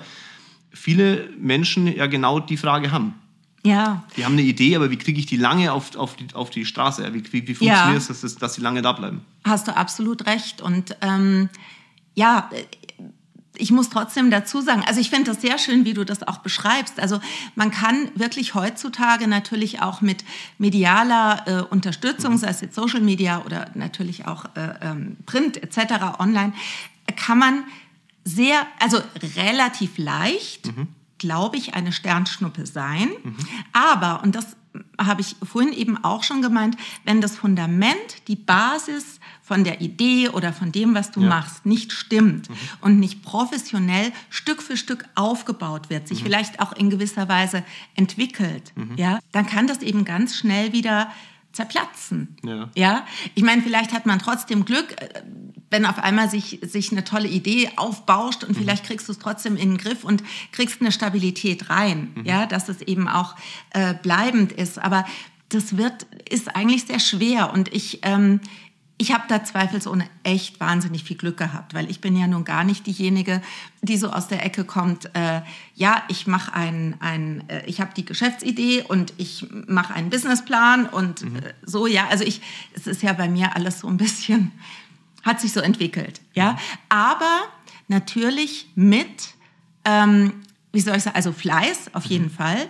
viele 0.72 1.30
Menschen 1.38 1.94
ja 1.94 2.06
genau 2.08 2.40
die 2.40 2.56
Frage 2.56 2.92
haben. 2.92 3.14
Ja. 3.66 4.06
Die 4.16 4.24
haben 4.24 4.34
eine 4.34 4.44
Idee, 4.44 4.78
aber 4.78 4.90
wie 4.90 4.96
kriege 4.96 5.20
ich 5.20 5.26
die 5.26 5.36
lange 5.36 5.74
auf, 5.74 5.98
auf, 5.98 6.16
die, 6.16 6.28
auf 6.34 6.50
die 6.50 6.66
Straße? 6.66 7.14
Wie, 7.14 7.24
wie, 7.34 7.46
wie 7.46 7.56
funktioniert 7.56 8.08
ja. 8.08 8.12
es, 8.12 8.22
dass, 8.22 8.36
dass 8.36 8.54
sie 8.54 8.62
lange 8.62 8.82
da 8.82 8.94
bleiben? 8.94 9.26
Hast 9.44 9.68
du 9.68 9.76
absolut 9.76 10.28
recht. 10.28 10.62
Und 10.62 10.96
ähm, 11.02 11.50
ja, 12.14 12.50
ich 13.58 13.72
muss 13.72 13.90
trotzdem 13.90 14.32
dazu 14.32 14.62
sagen, 14.62 14.84
also 14.86 15.00
ich 15.00 15.10
finde 15.10 15.32
das 15.32 15.42
sehr 15.42 15.58
schön, 15.58 15.86
wie 15.86 15.94
du 15.94 16.04
das 16.04 16.28
auch 16.28 16.40
beschreibst. 16.40 17.00
Also 17.00 17.20
man 17.56 17.72
kann 17.72 18.10
wirklich 18.16 18.56
heutzutage 18.56 19.28
natürlich 19.28 19.82
auch 19.82 20.02
mit 20.02 20.24
medialer 20.58 21.44
äh, 21.48 21.62
Unterstützung, 21.62 22.34
mhm. 22.34 22.38
sei 22.38 22.50
es 22.50 22.62
jetzt 22.62 22.76
Social 22.76 23.02
Media 23.02 23.42
oder 23.46 23.70
natürlich 23.74 24.28
auch 24.28 24.46
äh, 24.56 24.74
ähm, 24.82 25.18
Print 25.26 25.62
etc., 25.62 26.20
online, 26.20 26.54
kann 27.16 27.38
man 27.38 27.64
sehr, 28.24 28.66
also 28.80 29.00
relativ 29.36 29.98
leicht, 29.98 30.68
mhm. 30.68 30.88
glaube 31.18 31.58
ich, 31.58 31.76
eine 31.76 31.92
Sternschnuppe 31.92 32.66
sein. 32.66 33.10
Mhm. 33.24 33.36
Aber, 33.72 34.24
und 34.24 34.36
das 34.36 34.58
habe 35.00 35.22
ich 35.22 35.36
vorhin 35.44 35.74
eben 35.74 36.04
auch 36.04 36.24
schon 36.24 36.42
gemeint, 36.42 36.76
wenn 37.04 37.22
das 37.22 37.36
Fundament, 37.36 38.28
die 38.28 38.36
Basis 38.36 39.20
von 39.46 39.64
der 39.64 39.80
Idee 39.80 40.30
oder 40.30 40.52
von 40.54 40.72
dem, 40.72 40.96
was 40.96 41.12
du 41.12 41.22
ja. 41.22 41.30
machst, 41.30 41.68
nicht 41.68 41.92
stimmt 41.92 42.50
mhm. 42.50 42.56
und 42.82 43.00
nicht 43.00 43.22
professionell 43.22 44.12
Stück 44.32 44.64
für 44.64 44.76
Stück 44.76 45.06
aufgebaut 45.14 45.92
wird, 45.92 46.08
sich 46.08 46.22
mhm. 46.22 46.26
vielleicht 46.26 46.60
auch 46.60 46.74
in 46.74 46.90
gewisser 46.90 47.30
Weise 47.30 47.64
entwickelt, 47.96 48.74
mhm. 48.76 48.96
ja, 48.98 49.20
dann 49.32 49.46
kann 49.46 49.68
das 49.68 49.84
eben 49.84 50.04
ganz 50.04 50.36
schnell 50.36 50.74
wieder 50.74 51.12
zerplatzen. 51.52 52.36
Ja. 52.44 52.70
ja? 52.76 53.06
Ich 53.36 53.44
meine, 53.44 53.62
vielleicht 53.62 53.94
hat 53.94 54.08
man 54.08 54.18
trotzdem 54.18 54.66
Glück, 54.66 55.00
äh, 55.00 55.22
wenn 55.70 55.86
auf 55.86 56.00
einmal 56.00 56.30
sich, 56.30 56.60
sich 56.64 56.92
eine 56.92 57.04
tolle 57.04 57.28
Idee 57.28 57.70
aufbauscht 57.76 58.44
und 58.44 58.58
mhm. 58.58 58.62
vielleicht 58.62 58.86
kriegst 58.86 59.08
du 59.08 59.12
es 59.12 59.20
trotzdem 59.20 59.58
in 59.58 59.72
den 59.72 59.78
Griff 59.78 60.04
und 60.04 60.24
kriegst 60.54 60.82
eine 60.82 60.92
Stabilität 60.92 61.70
rein, 61.70 62.14
mhm. 62.16 62.26
ja, 62.26 62.48
dass 62.48 62.68
es 62.68 62.82
eben 62.82 63.08
auch 63.08 63.36
äh, 63.72 63.94
bleibend 63.94 64.52
ist. 64.52 64.80
Aber 64.80 65.06
das 65.50 65.78
wird, 65.78 66.04
ist 66.30 66.56
eigentlich 66.56 66.86
sehr 66.86 67.00
schwer 67.00 67.54
und 67.54 67.74
ich, 67.74 68.00
ähm, 68.04 68.42
ich 68.98 69.12
habe 69.12 69.26
da 69.28 69.44
zweifelsohne 69.44 70.08
echt 70.24 70.60
wahnsinnig 70.60 71.04
viel 71.04 71.18
Glück 71.18 71.38
gehabt, 71.38 71.74
weil 71.74 71.90
ich 71.90 72.00
bin 72.00 72.16
ja 72.16 72.28
nun 72.28 72.46
gar 72.46 72.64
nicht 72.64 72.88
diejenige, 72.88 73.42
die 73.82 73.98
so 73.98 74.10
aus 74.10 74.30
der 74.30 74.46
Ecke 74.46 74.64
kommt. 74.64 75.14
Äh, 75.14 75.42
ja, 75.74 76.04
ich 76.08 76.28
mache 76.28 76.54
ein, 76.54 76.96
ein 77.02 77.44
äh, 77.50 77.66
ich 77.66 77.82
habe 77.82 77.92
die 77.96 78.06
Geschäftsidee 78.06 78.84
und 78.88 79.14
ich 79.18 79.48
mache 79.68 79.94
einen 79.94 80.10
Businessplan 80.10 80.86
und 80.88 81.24
mhm. 81.24 81.36
äh, 81.38 81.54
so. 81.64 81.88
Ja, 81.88 82.08
also 82.08 82.24
ich, 82.24 82.42
es 82.74 82.88
ist 82.88 83.04
ja 83.04 83.12
bei 83.12 83.28
mir 83.28 83.56
alles 83.56 83.80
so 83.80 83.88
ein 83.90 83.98
bisschen, 83.98 84.54
hat 85.24 85.42
sich 85.42 85.52
so 85.52 85.60
entwickelt. 85.60 86.22
Ja, 86.34 86.54
mhm. 86.54 86.58
aber 86.88 87.42
natürlich 87.90 88.70
mit, 88.76 89.34
ähm, 89.84 90.42
wie 90.72 90.80
soll 90.80 90.96
ich 90.96 91.04
sagen, 91.04 91.18
also 91.18 91.34
Fleiß 91.34 91.94
auf 91.94 92.06
jeden 92.06 92.28
mhm. 92.28 92.32
Fall, 92.32 92.70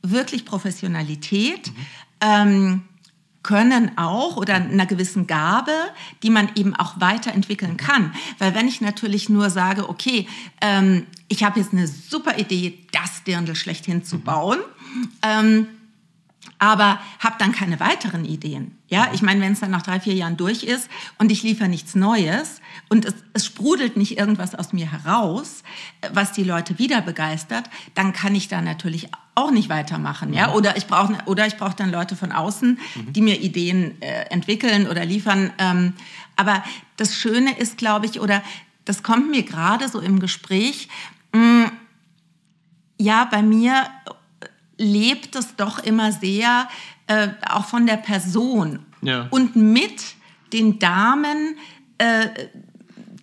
wirklich 0.00 0.46
Professionalität. 0.46 1.68
Mhm. 1.68 1.86
Ähm, 2.22 2.82
können 3.46 3.96
auch 3.96 4.36
oder 4.36 4.56
einer 4.56 4.86
gewissen 4.86 5.28
Gabe, 5.28 5.70
die 6.24 6.30
man 6.30 6.50
eben 6.56 6.74
auch 6.74 7.00
weiterentwickeln 7.00 7.76
kann. 7.76 8.12
Weil 8.38 8.56
wenn 8.56 8.66
ich 8.66 8.80
natürlich 8.80 9.28
nur 9.28 9.50
sage, 9.50 9.88
okay, 9.88 10.26
ähm, 10.60 11.06
ich 11.28 11.44
habe 11.44 11.60
jetzt 11.60 11.72
eine 11.72 11.86
super 11.86 12.38
Idee, 12.38 12.76
das 12.90 13.22
Dirndl 13.22 13.54
schlechthin 13.54 14.04
zu 14.04 14.18
bauen, 14.18 14.58
ähm, 15.22 15.68
aber 16.58 17.00
habe 17.18 17.36
dann 17.38 17.52
keine 17.52 17.80
weiteren 17.80 18.24
Ideen. 18.24 18.78
Ja, 18.88 19.08
ich 19.12 19.20
meine, 19.20 19.40
wenn 19.40 19.52
es 19.52 19.60
dann 19.60 19.70
nach 19.70 19.82
drei, 19.82 20.00
vier 20.00 20.14
Jahren 20.14 20.36
durch 20.36 20.62
ist 20.62 20.88
und 21.18 21.32
ich 21.32 21.42
liefere 21.42 21.68
nichts 21.68 21.94
Neues 21.94 22.60
und 22.88 23.04
es, 23.04 23.14
es, 23.32 23.44
sprudelt 23.44 23.96
nicht 23.96 24.18
irgendwas 24.18 24.54
aus 24.54 24.72
mir 24.72 24.90
heraus, 24.90 25.62
was 26.12 26.32
die 26.32 26.44
Leute 26.44 26.78
wieder 26.78 27.02
begeistert, 27.02 27.68
dann 27.94 28.12
kann 28.12 28.34
ich 28.34 28.48
da 28.48 28.62
natürlich 28.62 29.08
auch 29.34 29.50
nicht 29.50 29.68
weitermachen. 29.68 30.32
Ja, 30.32 30.48
mhm. 30.48 30.54
oder 30.54 30.76
ich 30.76 30.86
brauche 30.86 31.16
oder 31.26 31.46
ich 31.46 31.56
brauche 31.56 31.76
dann 31.76 31.90
Leute 31.90 32.16
von 32.16 32.32
außen, 32.32 32.78
mhm. 32.94 33.12
die 33.12 33.22
mir 33.22 33.40
Ideen 33.40 34.00
äh, 34.00 34.26
entwickeln 34.30 34.88
oder 34.88 35.04
liefern. 35.04 35.52
Ähm, 35.58 35.94
aber 36.36 36.62
das 36.96 37.16
Schöne 37.16 37.58
ist, 37.58 37.78
glaube 37.78 38.06
ich, 38.06 38.20
oder 38.20 38.42
das 38.84 39.02
kommt 39.02 39.30
mir 39.30 39.42
gerade 39.42 39.88
so 39.88 40.00
im 40.00 40.20
Gespräch. 40.20 40.88
Mh, 41.32 41.66
mm, 41.66 41.72
ja, 42.98 43.24
bei 43.26 43.42
mir 43.42 43.86
lebt 44.78 45.36
es 45.36 45.56
doch 45.56 45.78
immer 45.78 46.12
sehr 46.12 46.68
äh, 47.06 47.28
auch 47.48 47.66
von 47.66 47.86
der 47.86 47.96
Person 47.96 48.80
ja. 49.02 49.26
und 49.30 49.56
mit 49.56 50.02
den 50.52 50.78
Damen, 50.78 51.56
äh, 51.98 52.28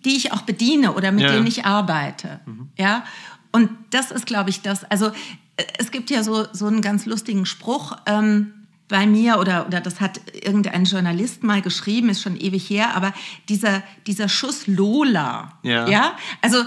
die 0.04 0.16
ich 0.16 0.32
auch 0.32 0.42
bediene 0.42 0.94
oder 0.94 1.12
mit 1.12 1.24
ja. 1.24 1.32
denen 1.32 1.46
ich 1.46 1.64
arbeite. 1.64 2.40
Mhm. 2.46 2.68
Ja, 2.78 3.04
und 3.52 3.70
das 3.90 4.10
ist, 4.10 4.26
glaube 4.26 4.50
ich, 4.50 4.62
das. 4.62 4.84
Also 4.84 5.08
äh, 5.56 5.64
es 5.78 5.90
gibt 5.90 6.10
ja 6.10 6.22
so, 6.22 6.46
so 6.52 6.66
einen 6.66 6.80
ganz 6.80 7.06
lustigen 7.06 7.46
Spruch. 7.46 7.96
Ähm, 8.06 8.52
bei 8.88 9.06
mir 9.06 9.38
oder, 9.38 9.66
oder 9.66 9.80
das 9.80 10.00
hat 10.00 10.20
irgendein 10.34 10.84
Journalist 10.84 11.42
mal 11.42 11.62
geschrieben, 11.62 12.10
ist 12.10 12.20
schon 12.20 12.36
ewig 12.36 12.68
her, 12.68 12.94
aber 12.94 13.14
dieser, 13.48 13.82
dieser 14.06 14.28
Schuss 14.28 14.66
Lola, 14.66 15.58
ja, 15.62 15.88
ja 15.88 16.16
also 16.42 16.58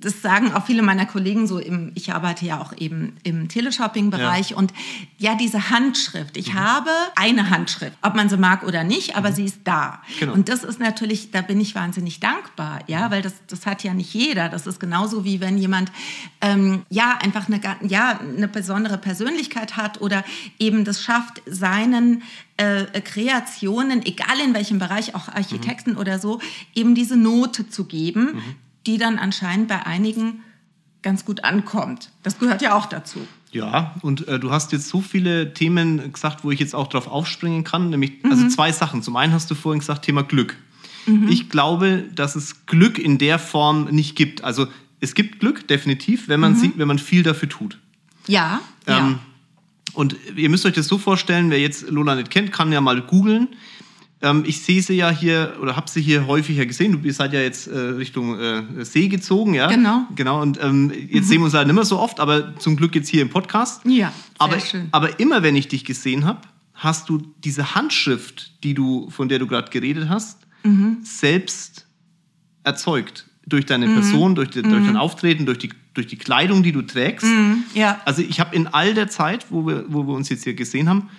das 0.00 0.22
sagen 0.22 0.52
auch 0.52 0.66
viele 0.66 0.82
meiner 0.82 1.06
Kollegen 1.06 1.46
so 1.46 1.58
im, 1.58 1.92
ich 1.94 2.12
arbeite 2.12 2.44
ja 2.44 2.60
auch 2.60 2.72
eben 2.76 3.16
im 3.22 3.48
Teleshopping-Bereich 3.48 4.50
ja. 4.50 4.56
und 4.56 4.72
ja, 5.18 5.34
diese 5.34 5.70
Handschrift. 5.70 6.36
Ich 6.36 6.54
mhm. 6.54 6.58
habe 6.58 6.90
eine 7.14 7.50
Handschrift, 7.50 7.96
ob 8.02 8.14
man 8.14 8.28
sie 8.28 8.36
mag 8.36 8.62
oder 8.62 8.84
nicht, 8.84 9.16
aber 9.16 9.30
mhm. 9.30 9.34
sie 9.34 9.44
ist 9.44 9.60
da. 9.64 10.02
Genau. 10.18 10.32
Und 10.32 10.48
das 10.48 10.64
ist 10.64 10.80
natürlich, 10.80 11.30
da 11.30 11.42
bin 11.42 11.60
ich 11.60 11.74
wahnsinnig 11.74 12.20
dankbar, 12.20 12.80
ja, 12.86 13.06
mhm. 13.06 13.12
weil 13.12 13.22
das, 13.22 13.34
das 13.46 13.66
hat 13.66 13.82
ja 13.84 13.94
nicht 13.94 14.12
jeder. 14.12 14.48
Das 14.48 14.66
ist 14.66 14.80
genauso 14.80 15.24
wie 15.24 15.40
wenn 15.40 15.58
jemand 15.58 15.90
ähm, 16.40 16.82
ja 16.90 17.18
einfach 17.22 17.48
eine, 17.48 17.60
ja, 17.88 18.18
eine 18.20 18.48
besondere 18.48 18.98
Persönlichkeit 18.98 19.76
hat 19.76 20.00
oder 20.00 20.24
eben 20.58 20.84
das 20.84 21.02
schafft, 21.02 21.42
seinen 21.46 22.22
äh, 22.56 23.00
Kreationen, 23.00 24.04
egal 24.04 24.40
in 24.44 24.54
welchem 24.54 24.78
Bereich, 24.78 25.14
auch 25.14 25.28
Architekten 25.28 25.92
mhm. 25.92 25.98
oder 25.98 26.18
so, 26.18 26.40
eben 26.74 26.94
diese 26.94 27.16
Note 27.16 27.68
zu 27.68 27.84
geben, 27.84 28.34
mhm. 28.34 28.42
Die 28.86 28.98
dann 28.98 29.18
anscheinend 29.18 29.68
bei 29.68 29.84
einigen 29.84 30.42
ganz 31.02 31.24
gut 31.24 31.44
ankommt. 31.44 32.10
Das 32.22 32.38
gehört 32.38 32.62
ja 32.62 32.74
auch 32.74 32.86
dazu. 32.86 33.20
Ja, 33.52 33.94
und 34.02 34.26
äh, 34.28 34.38
du 34.38 34.50
hast 34.50 34.72
jetzt 34.72 34.88
so 34.88 35.00
viele 35.00 35.54
Themen 35.54 36.12
gesagt, 36.12 36.44
wo 36.44 36.50
ich 36.50 36.60
jetzt 36.60 36.74
auch 36.74 36.88
drauf 36.88 37.06
aufspringen 37.06 37.64
kann, 37.64 37.90
nämlich 37.90 38.12
also 38.24 38.36
mhm. 38.36 38.42
also 38.44 38.54
zwei 38.54 38.72
Sachen. 38.72 39.02
Zum 39.02 39.16
einen 39.16 39.32
hast 39.32 39.50
du 39.50 39.54
vorhin 39.54 39.80
gesagt, 39.80 40.04
Thema 40.04 40.22
Glück. 40.22 40.56
Mhm. 41.06 41.28
Ich 41.28 41.48
glaube, 41.48 42.04
dass 42.14 42.36
es 42.36 42.66
Glück 42.66 42.98
in 42.98 43.18
der 43.18 43.38
Form 43.38 43.84
nicht 43.84 44.16
gibt. 44.16 44.42
Also 44.42 44.66
es 45.00 45.14
gibt 45.14 45.40
Glück 45.40 45.68
definitiv, 45.68 46.28
wenn 46.28 46.40
man 46.40 46.52
mhm. 46.52 46.56
sieht, 46.56 46.78
wenn 46.78 46.88
man 46.88 46.98
viel 46.98 47.22
dafür 47.22 47.48
tut. 47.48 47.78
Ja. 48.26 48.60
Ähm, 48.86 48.94
ja. 48.96 49.18
Und 49.94 50.16
ihr 50.36 50.50
müsst 50.50 50.66
euch 50.66 50.74
das 50.74 50.88
so 50.88 50.98
vorstellen, 50.98 51.50
wer 51.50 51.60
jetzt 51.60 51.88
Lola 51.88 52.16
nicht 52.16 52.30
kennt, 52.30 52.52
kann 52.52 52.72
ja 52.72 52.80
mal 52.80 53.00
googeln. 53.00 53.48
Ähm, 54.22 54.44
ich 54.46 54.62
sehe 54.62 54.80
sie 54.80 54.94
ja 54.94 55.10
hier 55.10 55.56
oder 55.60 55.76
habe 55.76 55.90
sie 55.90 56.00
hier 56.00 56.26
häufiger 56.26 56.64
gesehen. 56.64 57.02
Du 57.02 57.12
seid 57.12 57.32
ja 57.34 57.40
jetzt 57.40 57.66
äh, 57.66 57.78
Richtung 57.78 58.38
äh, 58.38 58.84
See 58.84 59.08
gezogen, 59.08 59.52
ja? 59.54 59.68
Genau. 59.68 60.06
Genau. 60.14 60.40
Und 60.40 60.58
ähm, 60.62 60.90
jetzt 60.90 61.24
mhm. 61.24 61.28
sehen 61.28 61.40
wir 61.40 61.44
uns 61.46 61.54
halt 61.54 61.66
nicht 61.66 61.76
mehr 61.76 61.84
so 61.84 61.98
oft, 61.98 62.18
aber 62.18 62.56
zum 62.56 62.76
Glück 62.76 62.94
jetzt 62.94 63.08
hier 63.08 63.20
im 63.20 63.28
Podcast. 63.28 63.84
Ja. 63.84 63.90
Sehr 63.90 64.12
aber, 64.38 64.60
schön. 64.60 64.88
aber 64.92 65.20
immer 65.20 65.42
wenn 65.42 65.54
ich 65.54 65.68
dich 65.68 65.84
gesehen 65.84 66.24
habe, 66.24 66.40
hast 66.72 67.08
du 67.08 67.22
diese 67.44 67.74
Handschrift, 67.74 68.62
die 68.64 68.74
du, 68.74 69.10
von 69.10 69.28
der 69.28 69.38
du 69.38 69.46
gerade 69.46 69.70
geredet 69.70 70.08
hast, 70.08 70.46
mhm. 70.62 70.98
selbst 71.02 71.86
erzeugt. 72.64 73.26
Durch 73.48 73.64
deine 73.64 73.86
mhm. 73.86 73.94
Person, 73.94 74.34
durch, 74.34 74.50
die, 74.50 74.62
durch 74.62 74.74
dein 74.74 74.94
mhm. 74.94 74.96
Auftreten, 74.96 75.46
durch 75.46 75.58
die, 75.58 75.70
durch 75.94 76.08
die 76.08 76.16
Kleidung, 76.16 76.64
die 76.64 76.72
du 76.72 76.82
trägst. 76.82 77.26
Mhm. 77.26 77.62
Ja. 77.74 78.00
Also 78.04 78.22
ich 78.22 78.40
habe 78.40 78.56
in 78.56 78.66
all 78.66 78.92
der 78.92 79.08
Zeit, 79.08 79.46
wo 79.50 79.66
wir, 79.66 79.84
wo 79.88 80.04
wir 80.04 80.14
uns 80.14 80.28
jetzt 80.30 80.42
hier 80.42 80.54
gesehen 80.54 80.88
haben, 80.88 81.10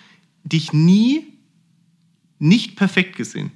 dich 0.43 0.73
nie 0.73 1.36
nicht 2.39 2.75
perfekt 2.75 3.15
gesehen. 3.15 3.51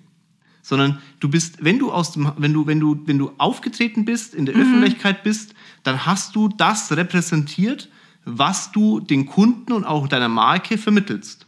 Sondern 0.62 1.02
du 1.20 1.30
bist, 1.30 1.64
wenn 1.64 1.80
du 1.80 1.92
aus 1.92 2.12
dem, 2.14 2.32
wenn 2.38 2.54
du, 2.54 2.68
wenn 2.68 2.80
du, 2.80 3.02
wenn 3.06 3.18
du 3.18 3.32
aufgetreten 3.38 4.06
bist, 4.06 4.36
in 4.36 4.46
der 4.46 4.56
mhm. 4.56 4.62
Öffentlichkeit 4.62 5.24
bist, 5.24 5.54
dann 5.84 6.06
hast 6.06 6.36
du 6.36 6.48
das 6.50 6.92
repräsentiert, 6.92 7.90
was 8.26 8.72
du 8.72 9.00
den 9.00 9.26
Kunden 9.26 9.72
und 9.72 9.84
auch 9.84 10.08
deiner 10.08 10.30
Marke 10.30 10.78
vermittelst. 10.78 11.48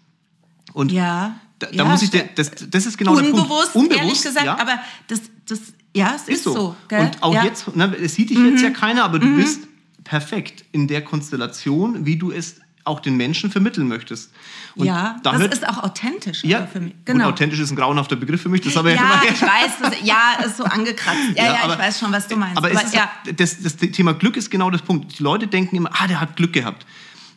Und 0.74 0.92
ja, 0.92 1.40
da, 1.60 1.68
da 1.68 1.74
ja, 1.74 1.86
muss 1.86 2.02
ich, 2.02 2.10
das, 2.10 2.52
das 2.70 2.86
ist 2.86 2.98
genau 2.98 3.12
Unbewusst, 3.12 3.32
der 3.32 3.46
Punkt. 3.46 3.75
Unbewusst, 3.75 4.00
ehrlich 4.00 4.22
gesagt, 4.24 4.46
ja. 4.46 4.60
aber 4.60 4.80
das, 5.08 5.22
das, 5.48 5.60
ja, 5.96 6.13
es 6.16 6.24
ist, 6.24 6.30
ist 6.30 6.44
so. 6.44 6.54
so 6.54 6.75
und 6.98 7.22
auch 7.22 7.34
ja. 7.36 7.46
jetzt, 7.46 7.75
ne, 7.75 7.96
es 8.02 8.16
sieht 8.16 8.32
dich 8.32 8.38
mhm. 8.38 8.52
jetzt 8.52 8.63
ja 8.63 8.72
keiner, 8.72 9.04
aber 9.04 9.20
du 9.20 9.28
mhm. 9.28 9.38
bist 9.38 9.68
perfekt 10.04 10.66
in 10.72 10.88
der 10.88 11.04
Konstellation, 11.04 12.06
wie 12.06 12.18
du 12.18 12.32
es 12.32 12.58
auch 12.86 13.00
den 13.00 13.16
Menschen 13.16 13.50
vermitteln 13.52 13.88
möchtest. 13.88 14.32
Und 14.75 14.86
ja, 14.86 15.18
da 15.24 15.32
das 15.32 15.42
hört, 15.42 15.54
ist 15.54 15.68
auch 15.68 15.84
authentisch 15.84 16.44
ja, 16.44 16.68
für 16.68 16.82
mich. 16.82 16.94
Genau. 17.06 17.28
Und 17.28 17.34
authentisch 17.34 17.60
ist 17.60 17.72
ein 17.72 17.75
grauenhafter 17.75 18.16
Begriff 18.16 18.42
für 18.42 18.50
mich. 18.50 18.62
Das 18.62 18.75
habe 18.75 18.92
ich 18.92 18.98
ja, 18.98 19.22
ich 19.24 19.42
weiß. 19.42 19.72
Das, 19.82 19.94
ja, 20.04 20.34
ist 20.46 20.58
so 20.58 20.63
angekratzt. 20.63 21.20
Ja, 21.36 21.46
ja, 21.46 21.54
ja 21.54 21.63
aber, 21.63 21.74
ich 21.74 21.80
weiß 21.80 22.00
schon, 22.00 22.12
was 22.12 22.28
du 22.28 22.36
meinst. 22.36 22.58
Aber, 22.58 22.70
aber 22.70 22.82
ja. 22.94 23.10
das, 23.36 23.62
das 23.62 23.78
Thema 23.78 24.13
Glück 24.13 24.36
ist 24.36 24.50
genau 24.50 24.70
das 24.70 24.82
Punkt. 24.82 25.18
Die 25.18 25.24
Leute 25.24 25.48
denken 25.48 25.75
immer, 25.75 25.92
ah, 25.94 26.08
der 26.08 26.20
hat 26.20 26.36
Glück 26.36 26.54
gehabt. 26.54 26.86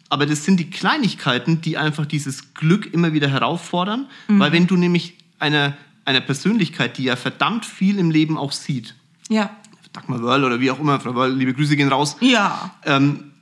Aber 0.09 0.26
das 0.26 0.45
sind 0.45 0.59
die 0.59 0.71
Kleinigkeiten, 0.71 1.61
die 1.61 1.76
einfach 1.76 2.07
dieses 2.07 2.55
Glück 2.55 2.93
immer 2.93 3.12
wieder 3.12 3.29
herausfordern. 3.29 4.07
Mhm. 4.29 4.41
Weil 4.41 4.53
wenn 4.53 4.67
du 4.67 4.76
nämlich 4.76 5.15
einer, 5.38 5.76
einer 6.05 6.21
Persönlichkeit, 6.21 6.99
die 6.99 7.05
ja 7.05 7.17
verdammt 7.17 7.67
viel 7.67 7.99
im 7.99 8.11
Leben 8.11 8.38
auch 8.38 8.53
sieht, 8.53 8.95
ja. 9.29 9.50
Dagmar 9.93 10.23
Wörl 10.23 10.45
oder 10.45 10.61
wie 10.61 10.71
auch 10.71 10.79
immer, 10.79 11.00
Frau 11.00 11.15
Wörl, 11.15 11.35
liebe 11.35 11.55
Grüße 11.55 11.75
gehen 11.76 11.88
raus. 11.88 12.17
Ja. 12.21 12.71
Ähm, 12.85 13.33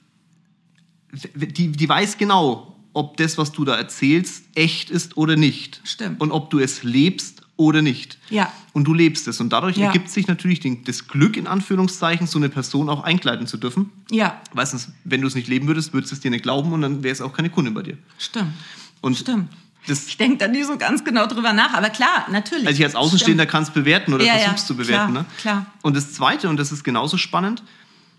die, 1.34 1.68
die 1.68 1.88
weiß 1.88 2.18
genau, 2.18 2.74
ob 2.92 3.16
das, 3.16 3.38
was 3.38 3.52
du 3.52 3.64
da 3.64 3.76
erzählst, 3.76 4.44
echt 4.54 4.90
ist 4.90 5.16
oder 5.16 5.36
nicht. 5.36 5.80
Stimmt. 5.84 6.20
Und 6.20 6.32
ob 6.32 6.50
du 6.50 6.60
es 6.60 6.82
lebst 6.82 7.42
oder 7.56 7.82
nicht. 7.82 8.18
Ja. 8.30 8.52
Und 8.72 8.84
du 8.84 8.94
lebst 8.94 9.28
es. 9.28 9.40
Und 9.40 9.52
dadurch 9.52 9.76
ja. 9.76 9.86
ergibt 9.86 10.10
sich 10.10 10.26
natürlich 10.26 10.60
den, 10.60 10.84
das 10.84 11.08
Glück, 11.08 11.36
in 11.36 11.46
Anführungszeichen, 11.46 12.26
so 12.26 12.38
eine 12.38 12.48
Person 12.48 12.88
auch 12.88 13.04
einkleiden 13.04 13.46
zu 13.46 13.56
dürfen. 13.56 13.90
Ja. 14.10 14.40
Meistens, 14.52 14.90
wenn 15.04 15.20
du 15.20 15.28
es 15.28 15.34
nicht 15.34 15.48
leben 15.48 15.66
würdest, 15.66 15.92
würdest 15.92 16.12
du 16.12 16.16
es 16.16 16.20
dir 16.20 16.30
nicht 16.30 16.42
glauben 16.42 16.72
und 16.72 16.82
dann 16.82 17.02
wäre 17.02 17.12
es 17.12 17.20
auch 17.20 17.32
keine 17.32 17.50
Kunde 17.50 17.70
bei 17.70 17.82
dir. 17.82 17.98
Stimmt. 18.18 18.52
Und 19.00 19.18
Stimmt. 19.18 19.50
Das 19.86 20.06
ich 20.06 20.16
denke 20.16 20.38
da 20.38 20.48
nie 20.48 20.62
so 20.62 20.78
ganz 20.78 21.04
genau 21.04 21.26
drüber 21.26 21.52
nach, 21.52 21.74
aber 21.74 21.90
klar, 21.90 22.26
natürlich. 22.30 22.66
Also 22.66 22.78
ich 22.78 22.84
als 22.84 22.94
Außenstehender 22.94 23.44
kann 23.44 23.64
es 23.64 23.70
bewerten 23.70 24.14
oder 24.14 24.24
ja, 24.24 24.38
versuchst 24.38 24.64
ja, 24.64 24.66
zu 24.66 24.76
bewerten. 24.76 25.12
Klar, 25.12 25.22
ne? 25.24 25.26
klar. 25.38 25.66
Und 25.82 25.94
das 25.94 26.14
Zweite, 26.14 26.48
und 26.48 26.56
das 26.56 26.72
ist 26.72 26.84
genauso 26.84 27.18
spannend, 27.18 27.62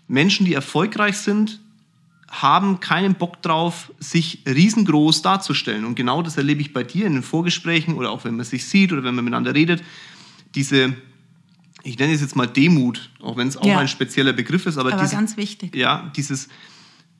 Menschen, 0.06 0.46
die 0.46 0.54
erfolgreich 0.54 1.18
sind, 1.18 1.58
haben 2.28 2.80
keinen 2.80 3.14
Bock 3.14 3.40
drauf, 3.42 3.92
sich 3.98 4.42
riesengroß 4.46 5.22
darzustellen. 5.22 5.84
Und 5.84 5.94
genau 5.94 6.22
das 6.22 6.36
erlebe 6.36 6.60
ich 6.60 6.72
bei 6.72 6.82
dir 6.82 7.06
in 7.06 7.14
den 7.14 7.22
Vorgesprächen 7.22 7.94
oder 7.94 8.10
auch 8.10 8.24
wenn 8.24 8.36
man 8.36 8.44
sich 8.44 8.66
sieht 8.66 8.92
oder 8.92 9.04
wenn 9.04 9.14
man 9.14 9.24
miteinander 9.24 9.54
redet. 9.54 9.82
Diese, 10.54 10.94
ich 11.82 11.98
nenne 11.98 12.12
es 12.12 12.20
jetzt 12.20 12.34
mal 12.34 12.46
Demut, 12.46 13.10
auch 13.20 13.36
wenn 13.36 13.48
es 13.48 13.56
auch 13.56 13.64
ja. 13.64 13.78
ein 13.78 13.88
spezieller 13.88 14.32
Begriff 14.32 14.66
ist, 14.66 14.76
aber, 14.76 14.92
aber 14.92 15.02
diese, 15.02 15.14
ganz 15.14 15.36
wichtig. 15.36 15.76
Ja, 15.76 16.10
dieses 16.16 16.48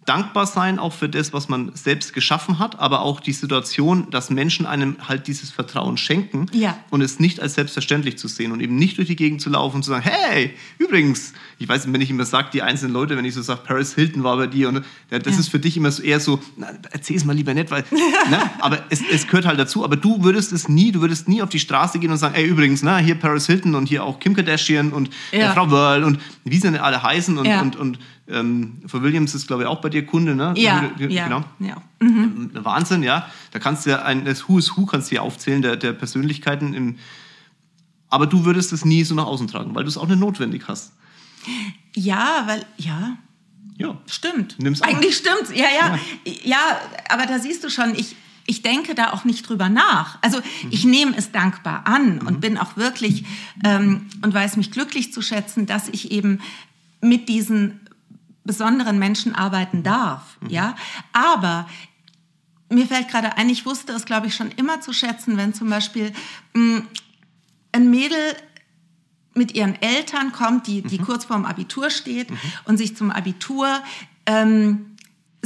dankbar 0.07 0.47
sein 0.47 0.79
auch 0.79 0.93
für 0.93 1.09
das, 1.09 1.33
was 1.33 1.49
man 1.49 1.73
selbst 1.75 2.15
geschaffen 2.15 2.59
hat, 2.59 2.79
aber 2.79 3.03
auch 3.03 3.21
die 3.21 3.33
Situation, 3.33 4.09
dass 4.11 4.31
Menschen 4.31 4.65
einem 4.65 4.97
halt 5.07 5.27
dieses 5.27 5.51
Vertrauen 5.51 5.97
schenken 5.97 6.47
ja. 6.53 6.79
und 6.91 7.01
es 7.03 7.19
nicht 7.19 7.41
als 7.41 7.55
selbstverständlich 7.55 8.17
zu 8.17 8.29
sehen 8.29 8.53
und 8.53 8.61
eben 8.61 8.77
nicht 8.77 8.99
durch 8.99 9.09
die 9.09 9.17
Gegend 9.17 9.41
zu 9.41 9.51
laufen 9.51 9.77
und 9.77 9.83
zu 9.83 9.91
sagen, 9.91 10.05
hey, 10.05 10.55
übrigens, 10.79 11.33
ich 11.59 11.69
weiß, 11.69 11.93
wenn 11.93 12.01
ich 12.01 12.11
immer 12.11 12.25
sage, 12.25 12.49
die 12.53 12.63
einzelnen 12.63 12.95
Leute, 12.95 13.17
wenn 13.17 13.25
ich 13.25 13.35
so 13.35 13.43
sage, 13.43 13.61
Paris 13.65 13.95
Hilton 13.95 14.23
war 14.23 14.37
bei 14.37 14.47
dir 14.47 14.69
und 14.69 14.85
ja, 15.11 15.19
das 15.19 15.35
ja. 15.35 15.41
ist 15.41 15.49
für 15.49 15.59
dich 15.59 15.77
immer 15.77 15.91
so 15.91 16.03
eher 16.03 16.21
so, 16.21 16.41
erzähl 16.91 17.17
es 17.17 17.25
mal 17.25 17.35
lieber 17.35 17.53
nicht, 17.53 17.71
weil, 17.71 17.85
ne, 18.31 18.39
aber 18.61 18.85
es, 18.91 19.01
es 19.11 19.27
gehört 19.27 19.47
halt 19.47 19.59
dazu, 19.59 19.85
aber 19.85 19.97
du 19.97 20.23
würdest 20.23 20.53
es 20.53 20.69
nie, 20.69 20.93
du 20.93 21.01
würdest 21.01 21.29
nie 21.29 21.43
auf 21.43 21.49
die 21.49 21.61
Straße 21.61 21.99
gehen 21.99 22.13
und 22.13 22.19
sagen, 22.19 22.35
ey, 22.37 22.47
übrigens, 22.47 22.83
na, 22.83 22.99
hier 22.99 23.17
Paris 23.17 23.47
Hilton 23.47 23.75
und 23.75 23.89
hier 23.89 24.05
auch 24.05 24.21
Kim 24.21 24.35
Kardashian 24.35 24.93
und 24.93 25.11
äh, 25.33 25.49
Frau 25.51 25.71
Wörl 25.71 26.05
und 26.05 26.21
wie 26.45 26.57
sie 26.57 26.71
denn 26.71 26.77
alle 26.77 27.03
heißen 27.03 27.37
und, 27.39 27.49
und, 27.49 27.77
und 27.77 27.99
ähm, 28.29 28.83
Frau 28.87 29.03
Williams 29.03 29.35
ist, 29.35 29.47
glaube 29.47 29.63
ich, 29.63 29.69
auch 29.69 29.81
bei 29.81 29.89
dir 29.89 30.05
Kunde, 30.05 30.35
ne? 30.35 30.55
Ja, 30.57 30.91
ja 30.99 31.25
genau. 31.25 31.45
Ja. 31.61 31.77
Mhm. 32.01 32.51
Wahnsinn, 32.55 33.03
ja. 33.03 33.29
Da 33.53 33.59
kannst 33.59 33.87
du 33.87 33.91
ja 33.91 34.03
ein, 34.03 34.25
das 34.25 34.49
Who 34.49 34.59
is 34.59 34.77
Who 34.77 34.87
kannst 34.87 35.11
du 35.11 35.17
ja 35.17 35.21
aufzählen, 35.23 35.63
der, 35.63 35.77
der 35.77 35.93
Persönlichkeiten. 35.93 36.75
Im, 36.75 36.97
aber 38.09 38.27
du 38.27 38.45
würdest 38.45 38.73
es 38.73 38.85
nie 38.85 39.05
so 39.05 39.15
nach 39.15 39.27
außen 39.27 39.49
tragen, 39.49 39.75
weil 39.75 39.85
du 39.85 39.89
es 39.89 39.97
auch 39.97 40.09
nicht 40.09 40.19
notwendig 40.19 40.65
hast. 40.67 40.93
Ja, 41.95 42.43
weil, 42.47 42.67
ja. 42.77 43.17
Ja. 43.79 43.99
Stimmt. 44.07 44.57
Nimm's 44.59 44.83
Eigentlich 44.83 45.17
stimmt's. 45.17 45.51
Ja, 45.55 45.67
ja, 45.67 45.99
ja. 46.25 46.33
Ja, 46.45 46.81
aber 47.09 47.27
da 47.27 47.39
siehst 47.39 47.63
du 47.63 47.71
schon, 47.71 47.95
ich, 47.95 48.17
ich 48.47 48.63
denke 48.63 48.95
da 48.95 49.13
auch 49.13 49.25
nicht 49.25 49.49
drüber 49.49 49.69
nach. 49.69 50.19
Also 50.23 50.39
mhm. 50.39 50.69
ich 50.71 50.85
nehme 50.85 51.17
es 51.17 51.31
dankbar 51.31 51.87
an 51.87 52.17
mhm. 52.17 52.27
und 52.27 52.41
bin 52.41 52.59
auch 52.59 52.77
wirklich 52.77 53.25
ähm, 53.65 54.07
und 54.23 54.35
weiß 54.35 54.57
mich 54.57 54.71
glücklich 54.71 55.13
zu 55.13 55.23
schätzen, 55.23 55.67
dass 55.67 55.89
ich 55.89 56.11
eben 56.11 56.41
mit 57.01 57.29
diesen 57.29 57.81
besonderen 58.47 58.99
Menschen 58.99 59.35
arbeiten 59.35 59.83
darf. 59.83 60.39
Mhm. 60.41 60.51
Ja, 60.51 60.77
aber 61.13 61.69
mir 62.69 62.87
fällt 62.87 63.09
gerade 63.09 63.37
ein, 63.37 63.49
ich 63.49 63.67
wusste 63.67 63.93
es, 63.93 64.07
glaube 64.07 64.27
ich, 64.27 64.35
schon 64.35 64.51
immer 64.53 64.81
zu 64.81 64.93
schätzen, 64.93 65.37
wenn 65.37 65.55
zum 65.55 65.71
Beispiel 65.71 66.13
mh, 66.55 66.79
mm, 66.79 66.89
ein 67.73 67.91
Mädel 67.91 68.37
mit 69.35 69.55
ihren 69.55 69.81
Eltern 69.83 70.33
kommt, 70.33 70.67
die, 70.67 70.83
die 70.83 70.99
mhm. 70.99 71.05
kurz 71.05 71.27
vorm 71.27 71.45
Abitur 71.45 71.91
steht 71.91 72.31
mhm. 72.31 72.39
und 72.65 72.79
sich 72.79 72.97
zum 72.97 73.11
Abitur 73.11 73.69
ähm, 74.25 74.96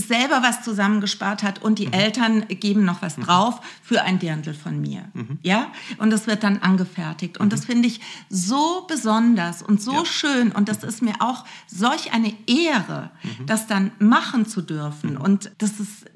selber 0.08 0.42
was 0.42 0.62
zusammengespart 0.62 1.42
hat 1.42 1.62
und 1.62 1.78
die 1.78 1.86
mhm. 1.86 1.92
Eltern 1.92 2.48
geben 2.48 2.84
noch 2.84 3.02
was 3.02 3.16
mhm. 3.16 3.24
drauf 3.24 3.60
für 3.82 4.02
ein 4.02 4.18
Dirndl 4.18 4.54
von 4.54 4.80
mir. 4.80 5.04
Mhm. 5.14 5.38
Ja? 5.42 5.68
Und 5.98 6.10
das 6.10 6.26
wird 6.26 6.42
dann 6.42 6.58
angefertigt. 6.58 7.38
Und 7.38 7.52
das 7.52 7.62
mhm. 7.62 7.72
finde 7.72 7.88
ich 7.88 8.00
so 8.28 8.86
besonders 8.88 9.62
und 9.62 9.82
so 9.82 9.92
ja. 9.92 10.04
schön. 10.04 10.52
Und 10.52 10.68
das 10.68 10.82
ist 10.84 11.02
mir 11.02 11.14
auch 11.20 11.44
solch 11.66 12.12
eine 12.12 12.34
Ehre, 12.46 13.10
mhm. 13.22 13.46
das 13.46 13.66
dann 13.66 13.92
machen 13.98 14.46
zu 14.46 14.62
dürfen. 14.62 15.16
Und 15.16 15.50
das 15.58 15.80
ist, 15.80 16.06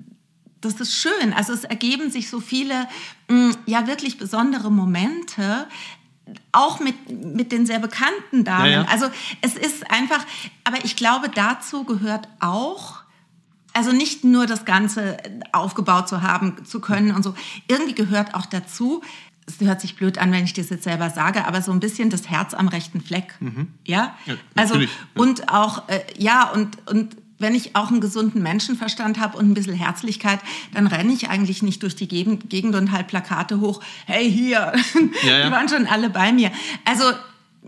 das 0.61 0.81
ist 0.81 0.95
schön. 0.95 1.33
Also 1.35 1.53
es 1.53 1.64
ergeben 1.64 2.11
sich 2.11 2.31
so 2.31 2.41
viele, 2.41 2.88
mm, 3.29 3.50
ja, 3.67 3.87
wirklich 3.87 4.19
besondere 4.19 4.71
Momente, 4.71 5.67
auch 6.53 6.81
mit, 6.81 7.11
mit 7.11 7.53
den 7.53 7.67
sehr 7.67 7.79
bekannten 7.79 8.45
Damen. 8.45 8.67
Ja, 8.67 8.83
ja. 8.83 8.87
Also 8.88 9.07
es 9.43 9.57
ist 9.57 9.91
einfach, 9.91 10.25
aber 10.64 10.85
ich 10.85 10.97
glaube, 10.97 11.29
dazu 11.29 11.85
gehört 11.85 12.29
auch, 12.41 13.04
also 13.75 13.93
nicht 13.93 14.25
nur 14.25 14.47
das 14.47 14.64
Ganze 14.64 15.19
aufgebaut 15.52 16.09
zu 16.09 16.23
haben, 16.23 16.64
zu 16.64 16.81
können 16.81 17.14
und 17.14 17.23
so. 17.23 17.35
Irgendwie 17.69 17.95
gehört 17.95 18.35
auch 18.35 18.47
dazu, 18.47 19.02
es 19.47 19.61
hört 19.61 19.81
sich 19.81 19.97
blöd 19.97 20.16
an, 20.16 20.33
wenn 20.33 20.45
ich 20.45 20.54
das 20.54 20.71
jetzt 20.71 20.85
selber 20.85 21.11
sage, 21.11 21.47
aber 21.47 21.61
so 21.61 21.73
ein 21.73 21.81
bisschen 21.81 22.09
das 22.09 22.31
Herz 22.31 22.54
am 22.54 22.69
rechten 22.69 23.00
Fleck. 23.00 23.35
Mhm. 23.40 23.69
Ja? 23.85 24.16
ja 24.25 24.35
also, 24.54 24.78
ja. 24.78 24.88
und 25.14 25.52
auch, 25.52 25.88
äh, 25.88 26.00
ja, 26.16 26.50
und, 26.50 26.78
und 26.88 27.16
wenn 27.38 27.54
ich 27.54 27.76
auch 27.76 27.90
einen 27.90 28.00
gesunden 28.00 28.43
Menschenverstand 28.43 29.21
habe 29.21 29.37
und 29.37 29.50
ein 29.50 29.54
bisschen 29.54 29.75
Herzlichkeit, 29.75 30.38
dann 30.73 30.87
renne 30.87 31.12
ich 31.12 31.28
eigentlich 31.28 31.62
nicht 31.62 31.83
durch 31.83 31.97
die 31.97 32.09
Gegend 32.09 32.75
und 32.75 32.93
halt 32.93 33.09
Plakate 33.09 33.61
hoch. 33.61 33.83
Hey, 34.07 34.31
hier, 34.31 34.73
ja, 35.26 35.45
die 35.47 35.52
waren 35.52 35.69
schon 35.69 35.87
alle 35.87 36.11
bei 36.11 36.33
mir. 36.33 36.50
Also, 36.85 37.04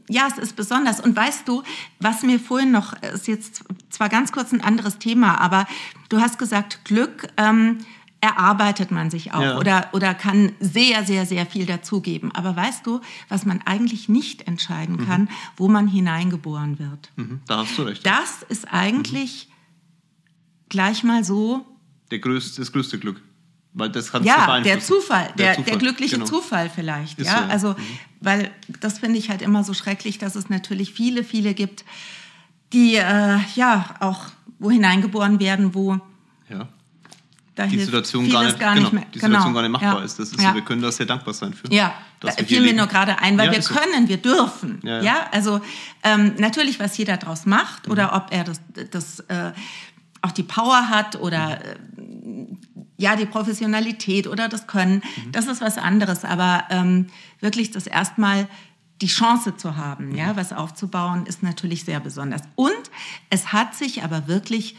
ja, 0.08 0.28
es 0.30 0.38
ist 0.38 0.56
besonders. 0.56 1.00
Und 1.00 1.16
weißt 1.16 1.46
du, 1.48 1.62
was 2.00 2.22
mir 2.22 2.38
vorhin 2.38 2.72
noch, 2.72 2.94
ist 3.02 3.28
jetzt 3.28 3.64
zwar 3.90 4.08
ganz 4.08 4.32
kurz 4.32 4.52
ein 4.52 4.60
anderes 4.60 4.98
Thema, 4.98 5.40
aber 5.40 5.66
du 6.08 6.20
hast 6.20 6.38
gesagt, 6.38 6.84
Glück, 6.84 7.28
ähm, 7.36 7.78
erarbeitet 8.20 8.90
man 8.90 9.10
sich 9.10 9.32
auch 9.32 9.42
ja. 9.42 9.58
oder, 9.58 9.88
oder 9.92 10.14
kann 10.14 10.52
sehr, 10.58 11.04
sehr, 11.04 11.26
sehr 11.26 11.46
viel 11.46 11.66
dazugeben. 11.66 12.32
Aber 12.32 12.56
weißt 12.56 12.86
du, 12.86 13.00
was 13.28 13.44
man 13.44 13.62
eigentlich 13.62 14.08
nicht 14.08 14.48
entscheiden 14.48 15.06
kann, 15.06 15.22
mhm. 15.22 15.28
wo 15.56 15.68
man 15.68 15.86
hineingeboren 15.86 16.78
wird? 16.78 17.10
Mhm. 17.16 17.40
Da 17.46 17.58
hast 17.58 17.78
du 17.78 17.82
recht. 17.82 18.04
Das 18.06 18.42
ist 18.48 18.72
eigentlich 18.72 19.48
mhm. 19.48 19.52
gleich 20.70 21.04
mal 21.04 21.24
so. 21.24 21.66
Der 22.10 22.18
größte, 22.18 22.60
das 22.60 22.72
größte 22.72 22.98
Glück. 22.98 23.22
Weil 23.78 23.90
das 23.90 24.10
kannst 24.10 24.26
ja, 24.26 24.60
der 24.60 24.80
Zufall, 24.80 25.28
der, 25.36 25.48
der, 25.48 25.54
Zufall. 25.56 25.70
der 25.70 25.78
glückliche 25.78 26.14
genau. 26.16 26.26
Zufall 26.26 26.70
vielleicht. 26.74 27.20
ja, 27.20 27.38
so, 27.38 27.44
also, 27.44 27.68
mhm. 27.72 27.98
weil 28.22 28.50
das 28.80 28.98
finde 28.98 29.18
ich 29.18 29.28
halt 29.28 29.42
immer 29.42 29.64
so 29.64 29.74
schrecklich, 29.74 30.16
dass 30.16 30.34
es 30.34 30.48
natürlich 30.48 30.94
viele, 30.94 31.22
viele 31.22 31.52
gibt, 31.52 31.84
die 32.72 32.94
äh, 32.94 33.38
ja 33.54 33.96
auch 34.00 34.24
wo 34.58 34.70
hineingeboren 34.70 35.38
werden, 35.40 35.74
wo 35.74 35.98
ja 36.48 36.66
die 37.64 37.78
Situation 37.78 38.28
gar 38.30 38.44
nicht, 38.44 38.58
gar 38.58 38.74
nicht, 38.74 38.90
genau, 38.90 38.94
mehr. 38.94 39.06
Die 39.12 39.18
Situation 39.18 39.42
genau. 39.44 39.54
gar 39.54 39.62
nicht 39.62 39.72
machbar 39.72 39.98
ja. 39.98 40.04
ist. 40.04 40.18
Das 40.18 40.30
ist 40.30 40.40
ja. 40.40 40.50
so, 40.50 40.54
wir 40.54 40.62
können 40.62 40.82
da 40.82 40.92
sehr 40.92 41.06
dankbar 41.06 41.32
sein 41.34 41.54
für. 41.54 41.72
Ja, 41.72 41.94
da 42.20 42.32
fiel 42.32 42.60
mir 42.60 42.74
nur 42.74 42.86
gerade 42.86 43.18
ein, 43.18 43.38
weil 43.38 43.50
wir 43.50 43.60
können, 43.60 44.02
so. 44.02 44.08
wir 44.08 44.16
dürfen. 44.16 44.80
Ja, 44.82 45.26
also 45.32 45.60
ähm, 46.02 46.34
natürlich, 46.38 46.80
was 46.80 46.96
jeder 46.96 47.16
daraus 47.16 47.46
macht 47.46 47.86
mhm. 47.86 47.92
oder 47.92 48.14
ob 48.14 48.32
er 48.32 48.44
das, 48.44 48.60
das 48.90 49.20
äh, 49.20 49.52
auch 50.22 50.32
die 50.32 50.42
Power 50.42 50.88
hat 50.88 51.16
oder 51.16 51.60
äh, 51.64 51.76
ja 52.96 53.16
die 53.16 53.26
Professionalität 53.26 54.26
oder 54.26 54.48
das 54.48 54.66
Können, 54.66 55.02
mhm. 55.24 55.32
das 55.32 55.46
ist 55.46 55.60
was 55.60 55.78
anderes. 55.78 56.24
Aber 56.24 56.64
ähm, 56.70 57.06
wirklich 57.40 57.70
das 57.70 57.86
erstmal 57.86 58.48
die 59.02 59.08
Chance 59.08 59.56
zu 59.56 59.76
haben, 59.76 60.10
mhm. 60.10 60.14
ja, 60.16 60.36
was 60.36 60.52
aufzubauen, 60.52 61.26
ist 61.26 61.42
natürlich 61.42 61.84
sehr 61.84 62.00
besonders. 62.00 62.42
Und 62.54 62.90
es 63.30 63.52
hat 63.52 63.74
sich 63.74 64.02
aber 64.02 64.26
wirklich 64.26 64.76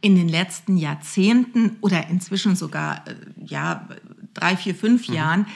in 0.00 0.14
den 0.14 0.28
letzten 0.28 0.76
Jahrzehnten 0.76 1.76
oder 1.80 2.08
inzwischen 2.08 2.56
sogar 2.56 3.06
äh, 3.06 3.14
ja, 3.44 3.88
drei, 4.34 4.56
vier, 4.56 4.74
fünf 4.74 5.08
mhm. 5.08 5.14
Jahren, 5.14 5.46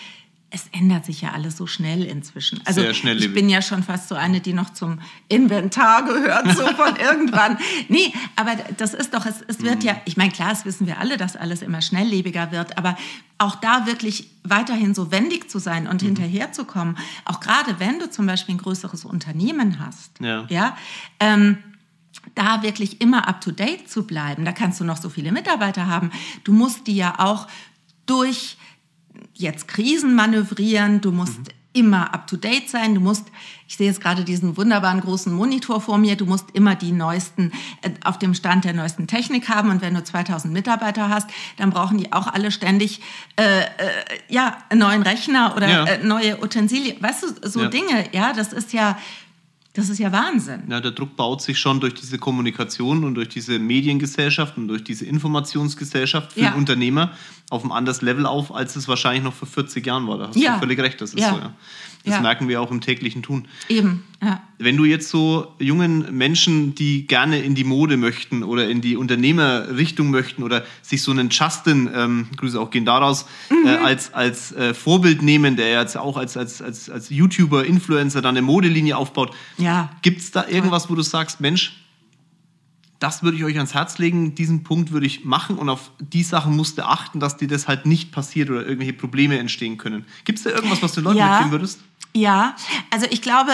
es 0.55 0.69
ändert 0.71 1.05
sich 1.05 1.21
ja 1.21 1.33
alles 1.33 1.57
so 1.57 1.67
schnell 1.67 2.05
inzwischen. 2.05 2.61
Also 2.65 2.81
Sehr 2.81 2.95
schnell 2.95 3.21
ich 3.21 3.35
bin 3.35 3.49
ja 3.49 3.61
schon 3.61 3.83
fast 3.83 4.09
so 4.09 4.15
eine, 4.15 4.41
die 4.41 4.53
noch 4.53 4.71
zum 4.71 5.01
Inventar 5.29 6.05
gehört, 6.05 6.57
so 6.57 6.65
von 6.75 6.95
irgendwann. 7.01 7.59
Nee, 7.89 8.13
aber 8.37 8.53
das 8.77 8.95
ist 8.95 9.15
doch, 9.15 9.27
es, 9.27 9.43
es 9.49 9.63
wird 9.63 9.81
mhm. 9.81 9.89
ja, 9.89 9.97
ich 10.05 10.17
meine, 10.17 10.31
klar, 10.31 10.51
das 10.51 10.65
wissen 10.65 10.87
wir 10.87 11.01
alle, 11.01 11.17
dass 11.17 11.35
alles 11.35 11.61
immer 11.61 11.83
schnelllebiger 11.83 12.53
wird, 12.53 12.79
aber 12.79 12.97
auch 13.39 13.57
da 13.57 13.87
wirklich 13.87 14.31
weiterhin 14.45 14.95
so 14.95 15.11
wendig 15.11 15.51
zu 15.51 15.59
sein 15.59 15.89
und 15.89 16.03
mhm. 16.03 16.07
hinterherzukommen, 16.07 16.99
auch 17.25 17.41
gerade 17.41 17.81
wenn 17.81 17.99
du 17.99 18.09
zum 18.09 18.27
Beispiel 18.27 18.55
ein 18.55 18.59
größeres 18.59 19.05
Unternehmen 19.05 19.81
hast, 19.81 20.21
ja, 20.21 20.47
ja 20.49 20.77
ähm, 21.19 21.59
da 22.37 22.63
wirklich 22.63 23.01
immer 23.01 23.27
up-to-date 23.27 23.91
zu 23.91 24.07
bleiben. 24.07 24.45
Da 24.45 24.53
kannst 24.53 24.79
du 24.79 24.85
noch 24.85 24.99
so 24.99 25.09
viele 25.09 25.33
Mitarbeiter 25.33 25.89
haben. 25.89 26.13
Du 26.45 26.53
musst 26.53 26.87
die 26.87 26.95
ja 26.95 27.19
auch 27.19 27.49
durch 28.07 28.57
jetzt 29.35 29.69
Krisen 29.69 30.15
manövrieren. 30.15 31.01
Du 31.01 31.13
musst 31.13 31.39
mhm. 31.39 31.45
immer 31.73 32.15
up-to-date 32.15 32.69
sein. 32.69 32.95
Du 32.95 33.01
musst, 33.01 33.27
ich 33.67 33.77
sehe 33.77 33.87
jetzt 33.87 34.01
gerade 34.01 34.25
diesen 34.25 34.57
wunderbaren 34.57 35.01
großen 35.01 35.33
Monitor 35.33 35.81
vor 35.81 35.99
mir, 35.99 36.17
du 36.17 36.27
musst 36.27 36.51
immer 36.53 36.75
die 36.75 36.93
neuesten, 36.93 37.53
äh, 37.83 37.91
auf 38.05 38.19
dem 38.19 38.35
Stand 38.35 38.65
der 38.65 38.73
neuesten 38.73 39.07
Technik 39.07 39.49
haben. 39.49 39.71
Und 39.71 39.83
wenn 39.83 39.95
du 39.95 40.03
2000 40.03 40.53
Mitarbeiter 40.53 41.09
hast, 41.09 41.29
dann 41.57 41.71
brauchen 41.71 41.99
die 41.99 42.13
auch 42.13 42.27
alle 42.27 42.51
ständig 42.51 43.01
äh, 43.37 43.61
äh, 43.61 43.65
ja, 44.29 44.59
einen 44.69 44.81
neuen 44.81 45.03
Rechner 45.03 45.55
oder 45.57 45.69
ja. 45.69 45.85
äh, 45.85 46.05
neue 46.05 46.43
Utensilien. 46.43 47.03
Weißt 47.03 47.23
du, 47.23 47.49
so 47.49 47.63
ja. 47.63 47.69
Dinge, 47.69 48.05
ja, 48.13 48.33
das 48.33 48.53
ist 48.53 48.73
ja 48.73 48.97
das 49.75 49.89
ist 49.89 49.99
ja 49.99 50.13
Wahnsinn. 50.13 50.63
Ja, 50.71 50.81
der 50.81 50.93
Druck 50.93 51.17
baut 51.17 51.43
sich 51.43 51.59
schon 51.59 51.81
durch 51.81 51.95
diese 51.95 52.17
Kommunikation 52.17 53.03
und 53.03 53.17
durch 53.17 53.29
diese 53.29 53.59
Mediengesellschaft 53.59 54.57
und 54.57 54.69
durch 54.69 54.85
diese 54.85 55.05
Informationsgesellschaft 55.05 56.33
für 56.33 56.41
ja. 56.41 56.51
den 56.51 56.59
Unternehmer 56.59 57.11
auf 57.51 57.63
einem 57.63 57.73
anderes 57.73 58.01
Level 58.01 58.25
auf, 58.25 58.55
als 58.55 58.77
es 58.77 58.87
wahrscheinlich 58.87 59.25
noch 59.25 59.35
vor 59.35 59.49
40 59.49 59.85
Jahren 59.85 60.07
war. 60.07 60.19
Da 60.19 60.29
hast 60.29 60.37
ja. 60.37 60.55
du 60.55 60.61
völlig 60.61 60.79
recht, 60.79 61.01
das 61.01 61.13
ist 61.13 61.21
ja. 61.21 61.31
so. 61.31 61.39
Ja. 61.39 61.53
Das 62.05 62.17
ja. 62.17 62.21
merken 62.21 62.49
wir 62.49 62.61
auch 62.61 62.71
im 62.71 62.83
täglichen 62.83 63.23
Tun. 63.23 63.49
Eben, 63.69 64.05
ja. 64.23 64.43
Wenn 64.59 64.77
du 64.77 64.85
jetzt 64.85 65.09
so 65.09 65.55
jungen 65.59 66.15
Menschen, 66.15 66.75
die 66.75 67.07
gerne 67.07 67.41
in 67.41 67.55
die 67.55 67.65
Mode 67.65 67.97
möchten 67.97 68.43
oder 68.43 68.69
in 68.69 68.83
die 68.83 68.99
Unternehmerrichtung 68.99 70.11
möchten 70.11 70.43
oder 70.43 70.65
sich 70.83 71.03
so 71.03 71.13
einen 71.13 71.31
Justin, 71.31 71.91
ähm, 71.95 72.27
Grüße 72.37 72.61
auch 72.61 72.71
gehen 72.71 72.85
daraus, 72.85 73.25
mhm. 73.49 73.67
äh, 73.67 73.77
als, 73.77 74.13
als 74.13 74.53
äh, 74.53 74.75
Vorbild 74.75 75.23
nehmen, 75.23 75.57
der 75.57 75.81
jetzt 75.81 75.97
auch 75.97 76.19
als, 76.19 76.37
als, 76.37 76.61
als, 76.61 76.91
als 76.91 77.09
YouTuber, 77.09 77.65
Influencer 77.65 78.21
dann 78.21 78.37
eine 78.37 78.43
Modelinie 78.43 78.99
aufbaut. 78.99 79.35
Ja. 79.57 79.91
Gibt 80.03 80.21
es 80.21 80.31
da 80.31 80.47
irgendwas, 80.47 80.91
wo 80.91 80.95
du 80.95 81.03
sagst, 81.03 81.41
Mensch, 81.41 81.73
das 83.05 83.23
würde 83.23 83.37
ich 83.37 83.45
euch 83.45 83.57
ans 83.57 83.75
Herz 83.75 83.99
legen, 83.99 84.35
diesen 84.35 84.63
Punkt 84.63 84.91
würde 84.91 85.05
ich 85.05 85.27
machen 85.27 85.59
und 85.59 85.69
auf 85.69 85.91
die 85.99 86.23
Sachen 86.23 86.57
musst 86.57 86.79
du 86.79 86.87
achten, 86.87 87.21
dass 87.21 87.37
dir 87.37 87.49
das 87.49 87.69
halt 87.69 87.85
nicht 87.85 88.13
passiert 88.13 88.49
oder 88.49 88.63
irgendwelche 88.63 88.95
Probleme 88.95 89.39
entstehen 89.39 89.77
können. 89.77 90.07
Gibt 90.25 90.39
es 90.39 90.45
da 90.45 90.51
irgendwas, 90.51 90.83
was 90.83 90.93
du 90.93 91.03
Leuten 91.03 91.19
ja, 91.19 91.33
mitgeben 91.33 91.53
würdest? 91.53 91.81
Ja, 92.17 92.55
also 92.91 93.07
ich 93.11 93.23
glaube, 93.23 93.53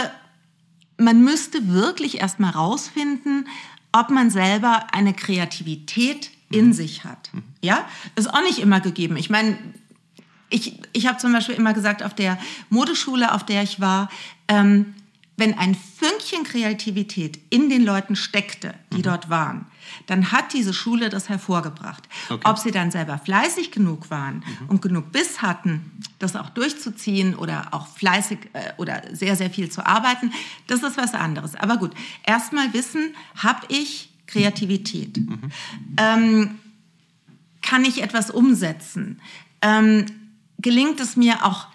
man 0.99 1.23
müsste 1.23 1.69
wirklich 1.69 2.21
erst 2.21 2.41
mal 2.41 2.51
rausfinden, 2.51 3.49
ob 3.93 4.11
man 4.11 4.31
selber 4.31 4.93
eine 4.93 5.15
Kreativität 5.15 6.31
in 6.51 6.67
mhm. 6.67 6.73
sich 6.73 7.05
hat. 7.05 7.31
Mhm. 7.33 7.43
Ja, 7.63 7.85
ist 8.17 8.33
auch 8.33 8.43
nicht 8.43 8.59
immer 8.59 8.81
gegeben. 8.81 9.17
Ich 9.17 9.31
meine, 9.31 9.57
ich, 10.51 10.81
ich 10.93 11.07
habe 11.07 11.19
zum 11.19 11.33
Beispiel 11.33 11.55
immer 11.55 11.73
gesagt, 11.73 12.03
auf 12.03 12.15
der 12.15 12.39
Modeschule, 12.69 13.33
auf 13.33 13.45
der 13.45 13.63
ich 13.63 13.81
war, 13.81 14.11
ähm, 14.49 14.95
wenn 15.41 15.57
ein 15.59 15.75
Fünkchen 15.75 16.45
Kreativität 16.45 17.41
in 17.49 17.71
den 17.71 17.83
Leuten 17.83 18.15
steckte, 18.15 18.75
die 18.93 18.99
mhm. 18.99 19.03
dort 19.03 19.31
waren, 19.31 19.67
dann 20.07 20.31
hat 20.33 20.53
diese 20.53 20.75
Schule 20.75 21.09
das 21.09 21.29
hervorgebracht. 21.29 22.09
Okay. 22.29 22.43
Ob 22.45 22.59
sie 22.59 22.71
dann 22.71 22.91
selber 22.91 23.19
fleißig 23.19 23.71
genug 23.71 24.11
waren 24.11 24.37
mhm. 24.37 24.69
und 24.69 24.83
genug 24.83 25.13
Biss 25.13 25.41
hatten, 25.41 25.91
das 26.19 26.37
auch 26.37 26.51
durchzuziehen 26.51 27.35
oder 27.35 27.69
auch 27.73 27.89
fleißig 27.89 28.39
äh, 28.53 28.73
oder 28.77 29.03
sehr, 29.13 29.35
sehr 29.35 29.51
viel 29.51 29.71
zu 29.71 29.85
arbeiten, 29.85 30.31
das 30.67 30.83
ist 30.83 30.99
was 30.99 31.15
anderes. 31.15 31.55
Aber 31.57 31.79
gut, 31.79 31.93
erstmal 32.25 32.73
wissen, 32.75 33.15
habe 33.37 33.67
ich 33.69 34.11
Kreativität? 34.27 35.17
Mhm. 35.17 35.51
Ähm, 35.97 36.59
kann 37.63 37.85
ich 37.85 38.03
etwas 38.03 38.31
umsetzen? 38.31 39.21
Ähm, 39.63 40.05
gelingt 40.59 41.01
es 41.01 41.17
mir 41.17 41.45
auch 41.47 41.67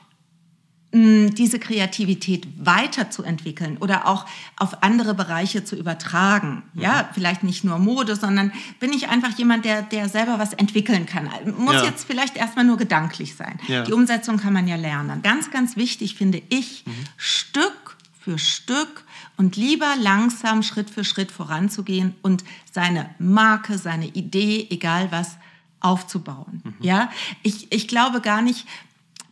diese 0.96 1.60
Kreativität 1.60 2.48
weiterzuentwickeln 2.58 3.78
oder 3.78 4.08
auch 4.08 4.26
auf 4.56 4.82
andere 4.82 5.14
Bereiche 5.14 5.66
zu 5.66 5.76
übertragen. 5.76 6.64
Mhm. 6.74 6.82
Ja, 6.82 7.10
vielleicht 7.14 7.44
nicht 7.44 7.64
nur 7.66 7.80
Mode, 7.80 8.16
sondern 8.16 8.54
bin 8.80 8.94
ich 8.94 9.10
einfach 9.10 9.38
jemand, 9.38 9.66
der, 9.66 9.82
der 9.82 10.08
selber 10.08 10.40
was 10.40 10.54
entwickeln 10.54 11.06
kann. 11.06 11.30
Muss 11.58 11.76
ja. 11.76 11.84
jetzt 11.84 12.06
vielleicht 12.06 12.38
erstmal 12.38 12.64
nur 12.64 12.78
gedanklich 12.78 13.36
sein. 13.36 13.60
Ja. 13.68 13.84
Die 13.84 13.92
Umsetzung 13.92 14.38
kann 14.38 14.54
man 14.54 14.68
ja 14.68 14.78
lernen. 14.78 15.22
Ganz, 15.22 15.52
ganz 15.52 15.76
wichtig 15.76 16.16
finde 16.16 16.42
ich, 16.50 16.86
mhm. 16.86 16.94
Stück 17.18 17.98
für 18.22 18.40
Stück 18.40 19.04
und 19.36 19.58
lieber 19.58 19.96
langsam 20.00 20.64
Schritt 20.64 20.90
für 20.90 21.04
Schritt 21.04 21.32
voranzugehen 21.32 22.16
und 22.22 22.46
seine 22.72 23.10
Marke, 23.20 23.78
seine 23.78 24.08
Idee, 24.08 24.68
egal 24.70 25.12
was, 25.12 25.38
aufzubauen. 25.82 26.62
Mhm. 26.64 26.74
Ja, 26.80 27.12
ich, 27.44 27.72
ich 27.72 27.88
glaube 27.88 28.22
gar 28.22 28.42
nicht, 28.42 28.66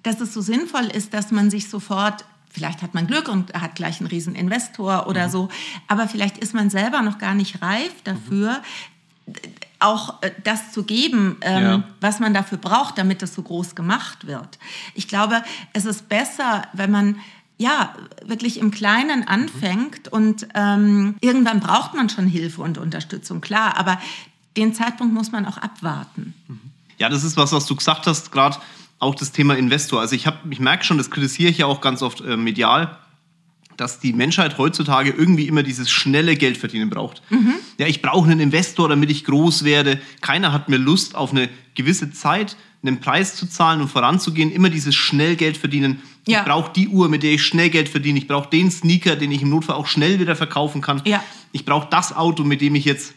dass 0.03 0.21
es 0.21 0.33
so 0.33 0.41
sinnvoll 0.41 0.85
ist, 0.85 1.13
dass 1.13 1.31
man 1.31 1.49
sich 1.49 1.69
sofort 1.69 2.25
Vielleicht 2.53 2.83
hat 2.83 2.93
man 2.93 3.07
Glück 3.07 3.29
und 3.29 3.51
hat 3.55 3.73
gleich 3.73 3.99
einen 3.99 4.05
riesen 4.05 4.35
Investor 4.35 5.07
oder 5.07 5.25
mhm. 5.25 5.31
so, 5.31 5.49
aber 5.87 6.07
vielleicht 6.07 6.37
ist 6.37 6.53
man 6.53 6.69
selber 6.69 7.01
noch 7.01 7.17
gar 7.17 7.33
nicht 7.33 7.63
reif 7.63 8.03
dafür, 8.03 8.61
mhm. 9.25 9.33
auch 9.79 10.21
äh, 10.21 10.29
das 10.43 10.71
zu 10.71 10.83
geben, 10.83 11.37
ähm, 11.41 11.63
ja. 11.63 11.83
was 11.99 12.19
man 12.19 12.31
dafür 12.31 12.59
braucht, 12.59 12.99
damit 12.99 13.23
das 13.23 13.33
so 13.33 13.41
groß 13.41 13.73
gemacht 13.73 14.27
wird. 14.27 14.59
Ich 14.93 15.07
glaube, 15.07 15.41
es 15.73 15.85
ist 15.85 16.09
besser, 16.09 16.67
wenn 16.73 16.91
man 16.91 17.19
ja, 17.57 17.95
wirklich 18.23 18.59
im 18.59 18.69
Kleinen 18.69 19.21
mhm. 19.21 19.27
anfängt 19.27 20.05
mhm. 20.05 20.11
und 20.11 20.47
ähm, 20.53 21.15
irgendwann 21.21 21.59
braucht 21.59 21.95
man 21.95 22.09
schon 22.09 22.27
Hilfe 22.27 22.61
und 22.61 22.77
Unterstützung, 22.77 23.41
klar, 23.41 23.77
aber 23.77 23.99
den 24.57 24.75
Zeitpunkt 24.75 25.13
muss 25.13 25.31
man 25.31 25.47
auch 25.47 25.57
abwarten. 25.57 26.35
Mhm. 26.47 26.59
Ja, 26.99 27.09
das 27.09 27.23
ist 27.23 27.35
was, 27.35 27.51
was 27.51 27.65
du 27.65 27.75
gesagt 27.75 28.05
hast, 28.05 28.31
gerade 28.31 28.57
auch 29.03 29.15
das 29.15 29.31
Thema 29.31 29.55
Investor. 29.55 30.01
Also 30.01 30.15
ich, 30.15 30.27
ich 30.49 30.59
merke 30.59 30.83
schon, 30.83 30.97
das 30.97 31.11
kritisiere 31.11 31.51
ich 31.51 31.59
ja 31.59 31.65
auch 31.65 31.81
ganz 31.81 32.01
oft 32.01 32.21
äh, 32.21 32.37
medial, 32.37 32.97
dass 33.77 33.99
die 33.99 34.13
Menschheit 34.13 34.57
heutzutage 34.57 35.11
irgendwie 35.11 35.47
immer 35.47 35.63
dieses 35.63 35.89
schnelle 35.89 36.35
Geld 36.35 36.57
verdienen 36.57 36.89
braucht. 36.89 37.21
Mhm. 37.29 37.53
Ja, 37.77 37.87
ich 37.87 38.01
brauche 38.01 38.29
einen 38.29 38.39
Investor, 38.39 38.89
damit 38.89 39.09
ich 39.11 39.23
groß 39.25 39.63
werde. 39.63 39.99
Keiner 40.21 40.51
hat 40.53 40.69
mehr 40.69 40.79
Lust 40.79 41.15
auf 41.15 41.31
eine 41.31 41.49
gewisse 41.75 42.11
Zeit 42.11 42.55
einen 42.85 42.99
Preis 42.99 43.35
zu 43.35 43.47
zahlen 43.47 43.81
und 43.81 43.87
voranzugehen, 43.87 44.51
immer 44.51 44.69
dieses 44.69 44.93
Schnellgeld 44.93 45.55
verdienen. 45.55 46.01
Ja. 46.27 46.39
Ich 46.39 46.45
brauche 46.45 46.71
die 46.73 46.89
Uhr, 46.89 47.07
mit 47.07 47.23
der 47.23 47.31
ich 47.31 47.43
schnell 47.43 47.69
Geld 47.69 47.87
verdiene. 47.87 48.19
Ich 48.19 48.27
brauche 48.27 48.49
den 48.49 48.71
Sneaker, 48.71 49.15
den 49.15 49.31
ich 49.31 49.41
im 49.41 49.49
Notfall 49.49 49.75
auch 49.75 49.87
schnell 49.87 50.19
wieder 50.19 50.35
verkaufen 50.35 50.81
kann. 50.81 51.01
Ja. 51.05 51.23
Ich 51.53 51.65
brauche 51.65 51.87
das 51.89 52.13
Auto, 52.13 52.43
mit 52.43 52.59
dem 52.59 52.75
ich 52.75 52.83
jetzt, 52.83 53.13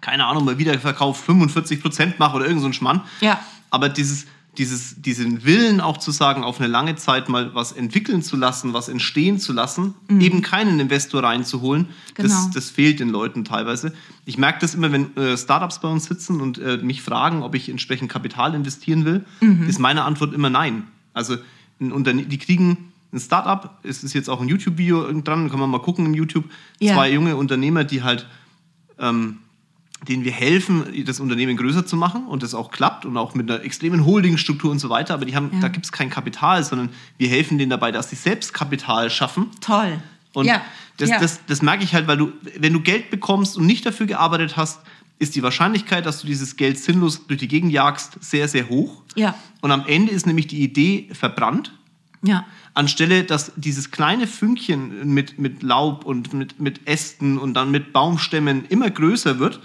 keine 0.00 0.26
Ahnung, 0.26 0.44
mal 0.44 0.58
Wiederverkauf 0.58 1.20
45 1.20 1.80
Prozent 1.80 2.18
mache 2.18 2.36
oder 2.36 2.46
irgend 2.46 2.62
so 2.62 2.66
ein 2.66 2.72
Schmann. 2.72 3.02
Ja. 3.20 3.40
Aber 3.70 3.88
dieses, 3.88 4.26
dieses, 4.60 5.00
diesen 5.00 5.46
Willen 5.46 5.80
auch 5.80 5.96
zu 5.96 6.10
sagen, 6.10 6.44
auf 6.44 6.60
eine 6.60 6.68
lange 6.68 6.94
Zeit 6.94 7.30
mal 7.30 7.54
was 7.54 7.72
entwickeln 7.72 8.22
zu 8.22 8.36
lassen, 8.36 8.74
was 8.74 8.90
entstehen 8.90 9.38
zu 9.38 9.54
lassen, 9.54 9.94
mhm. 10.08 10.20
eben 10.20 10.42
keinen 10.42 10.78
Investor 10.78 11.22
reinzuholen, 11.22 11.88
genau. 12.12 12.28
das, 12.28 12.50
das 12.50 12.68
fehlt 12.68 13.00
den 13.00 13.08
Leuten 13.08 13.46
teilweise. 13.46 13.94
Ich 14.26 14.36
merke 14.36 14.58
das 14.60 14.74
immer, 14.74 14.92
wenn 14.92 15.16
äh, 15.16 15.38
Startups 15.38 15.80
bei 15.80 15.88
uns 15.88 16.04
sitzen 16.04 16.42
und 16.42 16.58
äh, 16.58 16.76
mich 16.76 17.00
fragen, 17.00 17.42
ob 17.42 17.54
ich 17.54 17.70
entsprechend 17.70 18.12
Kapital 18.12 18.54
investieren 18.54 19.06
will, 19.06 19.24
mhm. 19.40 19.66
ist 19.66 19.78
meine 19.78 20.04
Antwort 20.04 20.34
immer 20.34 20.50
nein. 20.50 20.84
Also 21.14 21.38
die 21.78 22.38
kriegen 22.38 22.92
ein 23.14 23.18
Startup, 23.18 23.78
es 23.82 24.04
ist 24.04 24.12
jetzt 24.12 24.28
auch 24.28 24.42
ein 24.42 24.48
YouTube-Video 24.48 25.10
dran, 25.22 25.48
kann 25.48 25.58
man 25.58 25.70
mal 25.70 25.80
gucken 25.80 26.04
im 26.04 26.12
YouTube, 26.12 26.44
ja. 26.80 26.92
zwei 26.92 27.10
junge 27.10 27.34
Unternehmer, 27.36 27.84
die 27.84 28.02
halt 28.02 28.26
ähm, 28.98 29.38
denen 30.08 30.24
wir 30.24 30.32
helfen, 30.32 30.84
das 31.04 31.20
Unternehmen 31.20 31.56
größer 31.56 31.84
zu 31.84 31.96
machen 31.96 32.26
und 32.26 32.42
das 32.42 32.54
auch 32.54 32.70
klappt 32.70 33.04
und 33.04 33.16
auch 33.16 33.34
mit 33.34 33.50
einer 33.50 33.62
extremen 33.62 34.06
Holdingstruktur 34.06 34.70
und 34.70 34.78
so 34.78 34.88
weiter. 34.88 35.14
Aber 35.14 35.26
die 35.26 35.36
haben, 35.36 35.50
ja. 35.52 35.60
da 35.60 35.68
gibt 35.68 35.84
es 35.84 35.92
kein 35.92 36.08
Kapital, 36.08 36.64
sondern 36.64 36.90
wir 37.18 37.28
helfen 37.28 37.58
denen 37.58 37.70
dabei, 37.70 37.92
dass 37.92 38.08
sie 38.08 38.16
selbst 38.16 38.54
Kapital 38.54 39.10
schaffen. 39.10 39.48
Toll. 39.60 40.00
Und 40.32 40.46
ja. 40.46 40.62
Das, 40.96 41.10
ja. 41.10 41.18
Das, 41.18 41.40
das 41.46 41.62
merke 41.62 41.84
ich 41.84 41.94
halt, 41.94 42.06
weil 42.06 42.16
du, 42.16 42.32
wenn 42.58 42.72
du 42.72 42.80
Geld 42.80 43.10
bekommst 43.10 43.56
und 43.56 43.66
nicht 43.66 43.84
dafür 43.84 44.06
gearbeitet 44.06 44.56
hast, 44.56 44.80
ist 45.18 45.34
die 45.34 45.42
Wahrscheinlichkeit, 45.42 46.06
dass 46.06 46.20
du 46.20 46.26
dieses 46.26 46.56
Geld 46.56 46.78
sinnlos 46.78 47.26
durch 47.26 47.40
die 47.40 47.48
Gegend 47.48 47.72
jagst, 47.72 48.22
sehr, 48.22 48.48
sehr 48.48 48.68
hoch. 48.68 49.02
Ja. 49.16 49.34
Und 49.60 49.70
am 49.70 49.84
Ende 49.86 50.12
ist 50.12 50.26
nämlich 50.26 50.46
die 50.46 50.62
Idee 50.62 51.08
verbrannt. 51.12 51.72
Ja. 52.22 52.46
Anstelle, 52.74 53.24
dass 53.24 53.52
dieses 53.56 53.90
kleine 53.90 54.26
Fünkchen 54.26 55.12
mit, 55.12 55.38
mit 55.38 55.62
Laub 55.62 56.04
und 56.04 56.32
mit, 56.32 56.60
mit 56.60 56.86
Ästen 56.86 57.38
und 57.38 57.54
dann 57.54 57.70
mit 57.70 57.92
Baumstämmen 57.92 58.64
immer 58.66 58.90
größer 58.90 59.38
wird 59.38 59.60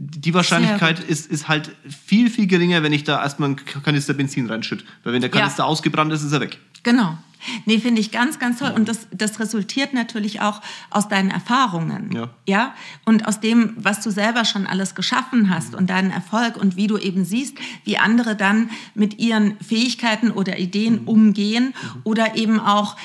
die 0.00 0.32
Wahrscheinlichkeit 0.32 1.00
ist, 1.00 1.26
ist 1.26 1.48
halt 1.48 1.72
viel, 2.06 2.30
viel 2.30 2.46
geringer, 2.46 2.84
wenn 2.84 2.92
ich 2.92 3.02
da 3.02 3.20
erstmal 3.20 3.48
einen 3.48 3.56
Kanister 3.82 4.14
Benzin 4.14 4.48
reinschütte. 4.48 4.84
Weil 5.02 5.12
wenn 5.12 5.20
der 5.20 5.30
Kanister 5.30 5.64
ja. 5.64 5.68
ausgebrannt 5.68 6.12
ist, 6.12 6.22
ist 6.22 6.32
er 6.32 6.40
weg. 6.40 6.58
Genau. 6.84 7.18
Nee, 7.66 7.78
finde 7.78 8.00
ich 8.00 8.12
ganz, 8.12 8.38
ganz 8.38 8.60
toll. 8.60 8.72
Und 8.74 8.88
das, 8.88 9.08
das 9.10 9.40
resultiert 9.40 9.94
natürlich 9.94 10.40
auch 10.40 10.60
aus 10.90 11.08
deinen 11.08 11.30
Erfahrungen. 11.30 12.12
Ja. 12.12 12.30
ja. 12.46 12.74
Und 13.06 13.26
aus 13.26 13.40
dem, 13.40 13.74
was 13.76 14.00
du 14.00 14.10
selber 14.10 14.44
schon 14.44 14.66
alles 14.66 14.94
geschaffen 14.94 15.50
hast 15.50 15.72
mhm. 15.72 15.78
und 15.78 15.90
deinen 15.90 16.10
Erfolg 16.12 16.56
und 16.56 16.76
wie 16.76 16.86
du 16.86 16.96
eben 16.96 17.24
siehst, 17.24 17.56
wie 17.84 17.98
andere 17.98 18.36
dann 18.36 18.70
mit 18.94 19.18
ihren 19.18 19.58
Fähigkeiten 19.60 20.30
oder 20.30 20.58
Ideen 20.58 21.02
mhm. 21.02 21.08
umgehen 21.08 21.64
mhm. 21.66 22.00
oder 22.04 22.36
eben 22.36 22.60
auch 22.60 22.96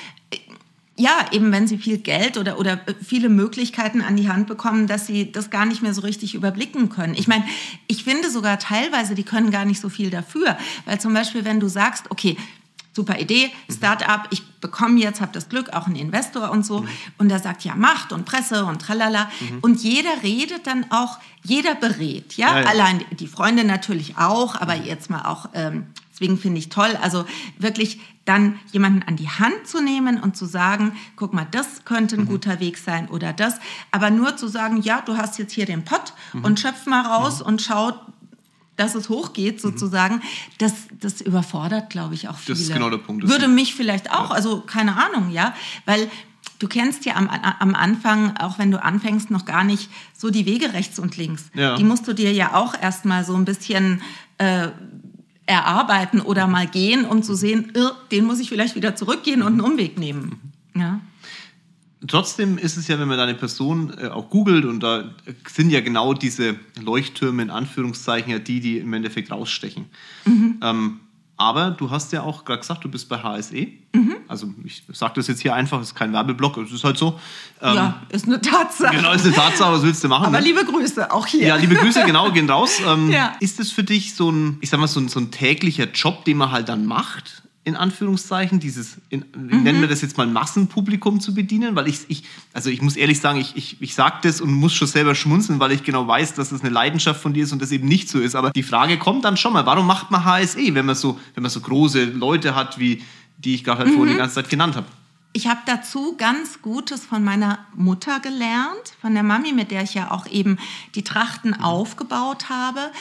ja, 0.95 1.25
eben 1.32 1.51
wenn 1.51 1.67
sie 1.67 1.77
viel 1.77 1.97
Geld 1.97 2.38
oder, 2.38 2.60
oder 2.60 2.79
viele 3.03 3.29
Möglichkeiten 3.29 4.01
an 4.01 4.15
die 4.15 4.29
Hand 4.29 4.45
bekommen, 4.45 4.86
dass 4.86 5.08
sie 5.08 5.32
das 5.32 5.49
gar 5.49 5.65
nicht 5.65 5.82
mehr 5.82 5.93
so 5.93 6.01
richtig 6.01 6.36
überblicken 6.36 6.89
können. 6.89 7.15
Ich 7.15 7.27
meine, 7.27 7.45
ich 7.88 8.03
finde 8.03 8.29
sogar 8.29 8.60
teilweise, 8.60 9.15
die 9.15 9.23
können 9.23 9.49
gar 9.49 9.65
nicht 9.65 9.82
so 9.82 9.89
viel 9.89 10.12
dafür. 10.12 10.56
Weil 10.86 11.01
zum 11.01 11.13
Beispiel, 11.13 11.45
wenn 11.45 11.60
du 11.60 11.67
sagst, 11.67 12.12
okay, 12.12 12.38
super 12.93 13.19
Idee, 13.19 13.51
Start-up, 13.71 14.27
ich 14.32 14.45
bekomme 14.60 14.99
jetzt, 14.99 15.19
habe 15.19 15.32
das 15.34 15.49
Glück, 15.49 15.73
auch 15.73 15.88
einen 15.88 15.95
Investor 15.95 16.51
und 16.51 16.65
so. 16.65 16.82
Mhm. 16.82 16.88
Und 17.17 17.29
der 17.29 17.39
sagt, 17.39 17.63
ja, 17.63 17.75
Macht 17.75 18.13
und 18.13 18.25
Presse 18.25 18.65
und 18.65 18.82
tralala. 18.82 19.29
Mhm. 19.39 19.60
Und 19.62 19.84
jeder 19.84 20.21
redet 20.21 20.67
dann 20.67 20.86
auch, 20.91 21.17
jeder 21.43 21.75
berät, 21.75 22.38
ja? 22.38 22.56
ja, 22.56 22.62
ja. 22.62 22.67
Allein 22.67 23.03
die 23.12 23.27
Freunde 23.27 23.63
natürlich 23.63 24.17
auch, 24.17 24.56
aber 24.56 24.75
jetzt 24.75 25.10
mal 25.10 25.25
auch 25.25 25.49
ähm, 25.53 25.88
Deswegen 26.13 26.38
finde 26.38 26.60
ich 26.60 26.69
toll, 26.69 26.95
also 27.01 27.25
wirklich 27.58 27.99
dann 28.23 28.60
jemanden 28.71 29.01
an 29.03 29.15
die 29.15 29.29
Hand 29.29 29.67
zu 29.67 29.82
nehmen 29.82 30.21
und 30.21 30.38
zu 30.38 30.45
sagen, 30.45 30.95
guck 31.15 31.34
mal, 31.34 31.47
das 31.49 31.86
könnte 31.86 32.15
ein 32.15 32.21
mhm. 32.21 32.27
guter 32.27 32.60
Weg 32.60 32.77
sein 32.77 33.10
oder 33.10 33.34
das. 33.34 33.56
Aber 33.91 34.12
nur 34.12 34.38
zu 34.38 34.47
sagen, 34.47 34.82
ja, 34.82 35.01
du 35.01 35.17
hast 35.17 35.39
jetzt 35.39 35.53
hier 35.53 35.65
den 35.65 35.84
Pott 35.84 36.13
mhm. 36.32 36.45
und 36.45 36.60
schöpf 36.60 36.86
mal 36.86 37.01
raus 37.01 37.39
mhm. 37.39 37.47
und 37.47 37.62
schau, 37.63 37.99
dass 38.75 38.95
es 38.95 39.09
hochgeht 39.09 39.55
mhm. 39.55 39.59
sozusagen, 39.59 40.21
das, 40.57 40.73
das 40.99 41.21
überfordert, 41.21 41.89
glaube 41.89 42.15
ich, 42.15 42.27
auch 42.29 42.38
viele. 42.38 42.55
Das 42.55 42.65
ist 42.65 42.73
genau 42.73 42.89
der 42.89 42.97
Punkt. 42.97 43.27
Würde 43.27 43.47
mich 43.47 43.75
vielleicht 43.75 44.12
auch, 44.12 44.29
ja. 44.29 44.36
also 44.36 44.62
keine 44.62 44.95
Ahnung, 44.97 45.31
ja, 45.31 45.53
weil 45.86 46.09
du 46.59 46.67
kennst 46.67 47.05
ja 47.05 47.15
am, 47.15 47.27
am 47.27 47.75
Anfang, 47.75 48.38
auch 48.38 48.57
wenn 48.57 48.71
du 48.71 48.81
anfängst, 48.81 49.31
noch 49.31 49.45
gar 49.45 49.63
nicht 49.63 49.89
so 50.17 50.29
die 50.29 50.45
Wege 50.45 50.73
rechts 50.73 50.99
und 50.99 51.17
links. 51.17 51.45
Ja. 51.53 51.75
Die 51.75 51.83
musst 51.83 52.07
du 52.07 52.13
dir 52.13 52.31
ja 52.31 52.55
auch 52.55 52.73
erstmal 52.79 53.25
so 53.25 53.36
ein 53.36 53.45
bisschen 53.45 54.01
äh, 54.38 54.69
erarbeiten 55.45 56.21
oder 56.21 56.47
mal 56.47 56.67
gehen, 56.67 57.05
um 57.05 57.21
zu 57.21 57.36
sehen, 57.36 57.73
den 58.12 58.25
muss 58.25 58.39
ich 58.39 58.49
vielleicht 58.49 58.75
wieder 58.75 58.95
zurückgehen 58.95 59.41
und 59.41 59.53
einen 59.53 59.62
Umweg 59.62 59.99
nehmen. 59.99 60.53
Ja. 60.75 61.01
Trotzdem 62.07 62.57
ist 62.57 62.77
es 62.77 62.87
ja, 62.87 62.99
wenn 62.99 63.07
man 63.07 63.17
da 63.17 63.23
eine 63.23 63.35
Person 63.35 63.93
äh, 63.97 64.07
auch 64.07 64.29
googelt 64.29 64.65
und 64.65 64.81
da 64.81 65.11
sind 65.47 65.69
ja 65.69 65.81
genau 65.81 66.13
diese 66.13 66.55
Leuchttürme 66.81 67.41
in 67.41 67.49
Anführungszeichen 67.49 68.31
ja 68.31 68.39
die, 68.39 68.59
die 68.59 68.79
im 68.79 68.93
Endeffekt 68.93 69.31
rausstechen. 69.31 69.85
Mhm. 70.25 70.59
Ähm, 70.61 70.99
aber 71.35 71.71
du 71.71 71.89
hast 71.89 72.13
ja 72.13 72.21
auch 72.21 72.45
gerade 72.45 72.59
gesagt, 72.59 72.83
du 72.83 72.89
bist 72.89 73.09
bei 73.09 73.17
HSE. 73.17 73.67
Mhm. 73.93 74.15
Also 74.27 74.53
ich 74.63 74.83
sage 74.93 75.13
das 75.15 75.27
jetzt 75.27 75.41
hier 75.41 75.53
einfach, 75.53 75.79
es 75.81 75.87
ist 75.87 75.95
kein 75.95 76.13
Werbeblock, 76.13 76.57
es 76.57 76.71
ist 76.71 76.83
halt 76.83 76.97
so. 76.97 77.19
Ähm, 77.61 77.75
ja, 77.75 78.01
ist 78.09 78.27
eine 78.27 78.39
Tatsache. 78.39 78.95
Genau, 78.95 79.11
ist 79.13 79.25
eine 79.25 79.33
Tatsache, 79.33 79.73
was 79.73 79.81
willst 79.81 80.03
du 80.03 80.09
machen? 80.09 80.27
Aber 80.27 80.39
ne? 80.39 80.45
liebe 80.45 80.63
Grüße, 80.63 81.11
auch 81.11 81.25
hier. 81.25 81.47
Ja, 81.47 81.55
liebe 81.55 81.75
Grüße, 81.75 82.05
genau, 82.05 82.31
gehen 82.31 82.49
raus. 82.49 82.79
Ähm, 82.85 83.09
ja. 83.11 83.35
Ist 83.39 83.59
es 83.59 83.71
für 83.71 83.83
dich 83.83 84.13
so 84.13 84.29
ein, 84.29 84.57
ich 84.61 84.69
sag 84.69 84.79
mal, 84.79 84.87
so 84.87 84.99
ein, 84.99 85.09
so 85.09 85.19
ein 85.19 85.31
täglicher 85.31 85.85
Job, 85.91 86.23
den 86.25 86.37
man 86.37 86.51
halt 86.51 86.69
dann 86.69 86.85
macht? 86.85 87.43
In 87.65 87.78
Anführungszeichen, 87.78 88.60
dieses, 88.60 88.97
in, 89.10 89.23
mhm. 89.36 89.63
nennen 89.63 89.82
wir 89.82 89.88
das 89.88 90.02
jetzt 90.02 90.17
mal 90.17 90.28
Massenpublikum 90.28 91.21
zu 91.21 91.34
bedienen, 91.34 91.76
weil 91.76 91.88
ich, 91.88 91.99
ich 92.10 92.23
also 92.52 92.69
ich 92.69 92.82
muss 92.82 92.97
ehrlich 92.97 93.21
sagen, 93.21 93.39
ich, 93.39 93.56
ich, 93.56 93.82
ich 93.82 93.95
sage 93.95 94.17
das 94.23 94.41
und 94.41 94.52
muss 94.52 94.73
schon 94.73 94.88
selber 94.88 95.15
schmunzeln, 95.15 95.60
weil 95.60 95.71
ich 95.71 95.84
genau 95.84 96.06
weiß, 96.06 96.34
dass 96.34 96.49
das 96.49 96.62
eine 96.62 96.71
Leidenschaft 96.71 97.21
von 97.21 97.34
dir 97.34 97.45
ist 97.45 97.54
und 97.54 97.62
das 97.62 97.71
eben 97.71 97.88
nicht 97.88 98.10
so 98.10 98.19
ist. 98.19 98.36
Aber 98.36 98.52
die 98.52 98.63
Frage 98.63 98.97
kommt 98.97 99.23
dann 99.23 99.38
schon 99.38 99.54
mal, 99.54 99.65
warum 99.65 99.88
macht 99.88 100.12
man 100.12 100.26
HSE, 100.26 100.76
wenn 100.76 100.86
man 100.86 100.95
so, 100.95 101.17
wenn 101.36 101.43
man 101.43 101.52
so 101.52 101.62
große 101.62 102.04
Leute 102.06 102.54
hat, 102.54 102.80
wie 102.80 103.02
die 103.38 103.56
ich 103.56 103.63
gerade 103.63 103.80
halt 103.80 103.89
mhm. 103.89 103.95
vorhin 103.95 104.13
die 104.13 104.19
ganze 104.19 104.36
Zeit 104.36 104.49
genannt 104.49 104.76
habe? 104.76 104.88
Ich 105.35 105.47
habe 105.47 105.61
dazu 105.65 106.15
ganz 106.15 106.61
Gutes 106.61 107.05
von 107.05 107.23
meiner 107.23 107.65
Mutter 107.75 108.19
gelernt, 108.19 108.93
von 109.01 109.15
der 109.15 109.23
Mami, 109.23 109.51
mit 109.51 109.71
der 109.71 109.81
ich 109.81 109.95
ja 109.95 110.11
auch 110.11 110.27
eben 110.27 110.59
die 110.93 111.03
Trachten 111.03 111.51
mhm. 111.57 111.63
aufgebaut 111.63 112.49
habe. 112.49 112.91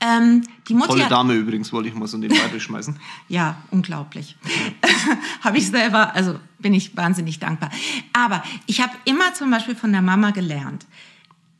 Ähm, 0.00 0.42
die 0.68 0.74
Mutti 0.74 0.88
Tolle 0.88 1.08
Dame 1.08 1.34
übrigens, 1.34 1.70
wollte 1.70 1.90
ich 1.90 1.94
mal 1.94 2.08
so 2.08 2.16
nebenbei 2.16 2.48
durchschmeißen. 2.48 2.98
ja, 3.28 3.58
unglaublich. 3.70 4.38
habe 5.42 5.58
ich 5.58 5.68
selber, 5.68 6.14
also 6.14 6.38
bin 6.58 6.72
ich 6.72 6.96
wahnsinnig 6.96 7.38
dankbar. 7.40 7.70
Aber 8.14 8.42
ich 8.66 8.80
habe 8.80 8.92
immer 9.04 9.34
zum 9.34 9.50
Beispiel 9.50 9.76
von 9.76 9.92
der 9.92 10.02
Mama 10.02 10.30
gelernt, 10.30 10.86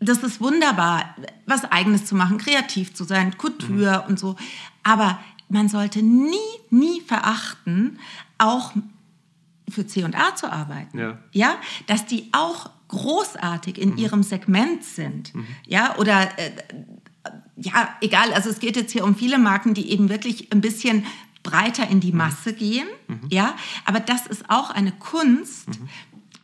das 0.00 0.18
ist 0.18 0.40
wunderbar, 0.40 1.14
was 1.46 1.70
Eigenes 1.70 2.06
zu 2.06 2.16
machen, 2.16 2.38
kreativ 2.38 2.94
zu 2.94 3.04
sein, 3.04 3.36
Couture 3.36 4.02
mhm. 4.02 4.10
und 4.10 4.18
so. 4.18 4.36
Aber 4.82 5.20
man 5.48 5.68
sollte 5.68 6.02
nie, 6.02 6.36
nie 6.70 7.02
verachten, 7.02 7.98
auch 8.38 8.72
für 9.72 9.86
C&A 9.86 10.34
zu 10.36 10.50
arbeiten. 10.50 10.98
Ja. 10.98 11.18
ja, 11.32 11.56
dass 11.86 12.06
die 12.06 12.28
auch 12.32 12.70
großartig 12.88 13.78
in 13.78 13.92
mhm. 13.92 13.98
ihrem 13.98 14.22
Segment 14.22 14.84
sind. 14.84 15.34
Mhm. 15.34 15.46
Ja, 15.66 15.96
oder 15.98 16.28
äh, 16.38 16.50
ja, 17.56 17.88
egal, 18.00 18.32
also 18.32 18.50
es 18.50 18.60
geht 18.60 18.76
jetzt 18.76 18.92
hier 18.92 19.04
um 19.04 19.14
viele 19.14 19.38
Marken, 19.38 19.74
die 19.74 19.90
eben 19.90 20.08
wirklich 20.08 20.52
ein 20.52 20.60
bisschen 20.60 21.06
breiter 21.42 21.88
in 21.88 22.00
die 22.00 22.12
mhm. 22.12 22.18
Masse 22.18 22.52
gehen, 22.52 22.86
mhm. 23.08 23.20
ja, 23.30 23.56
aber 23.84 24.00
das 24.00 24.26
ist 24.26 24.48
auch 24.48 24.70
eine 24.70 24.92
Kunst, 24.92 25.68
mhm 25.68 25.88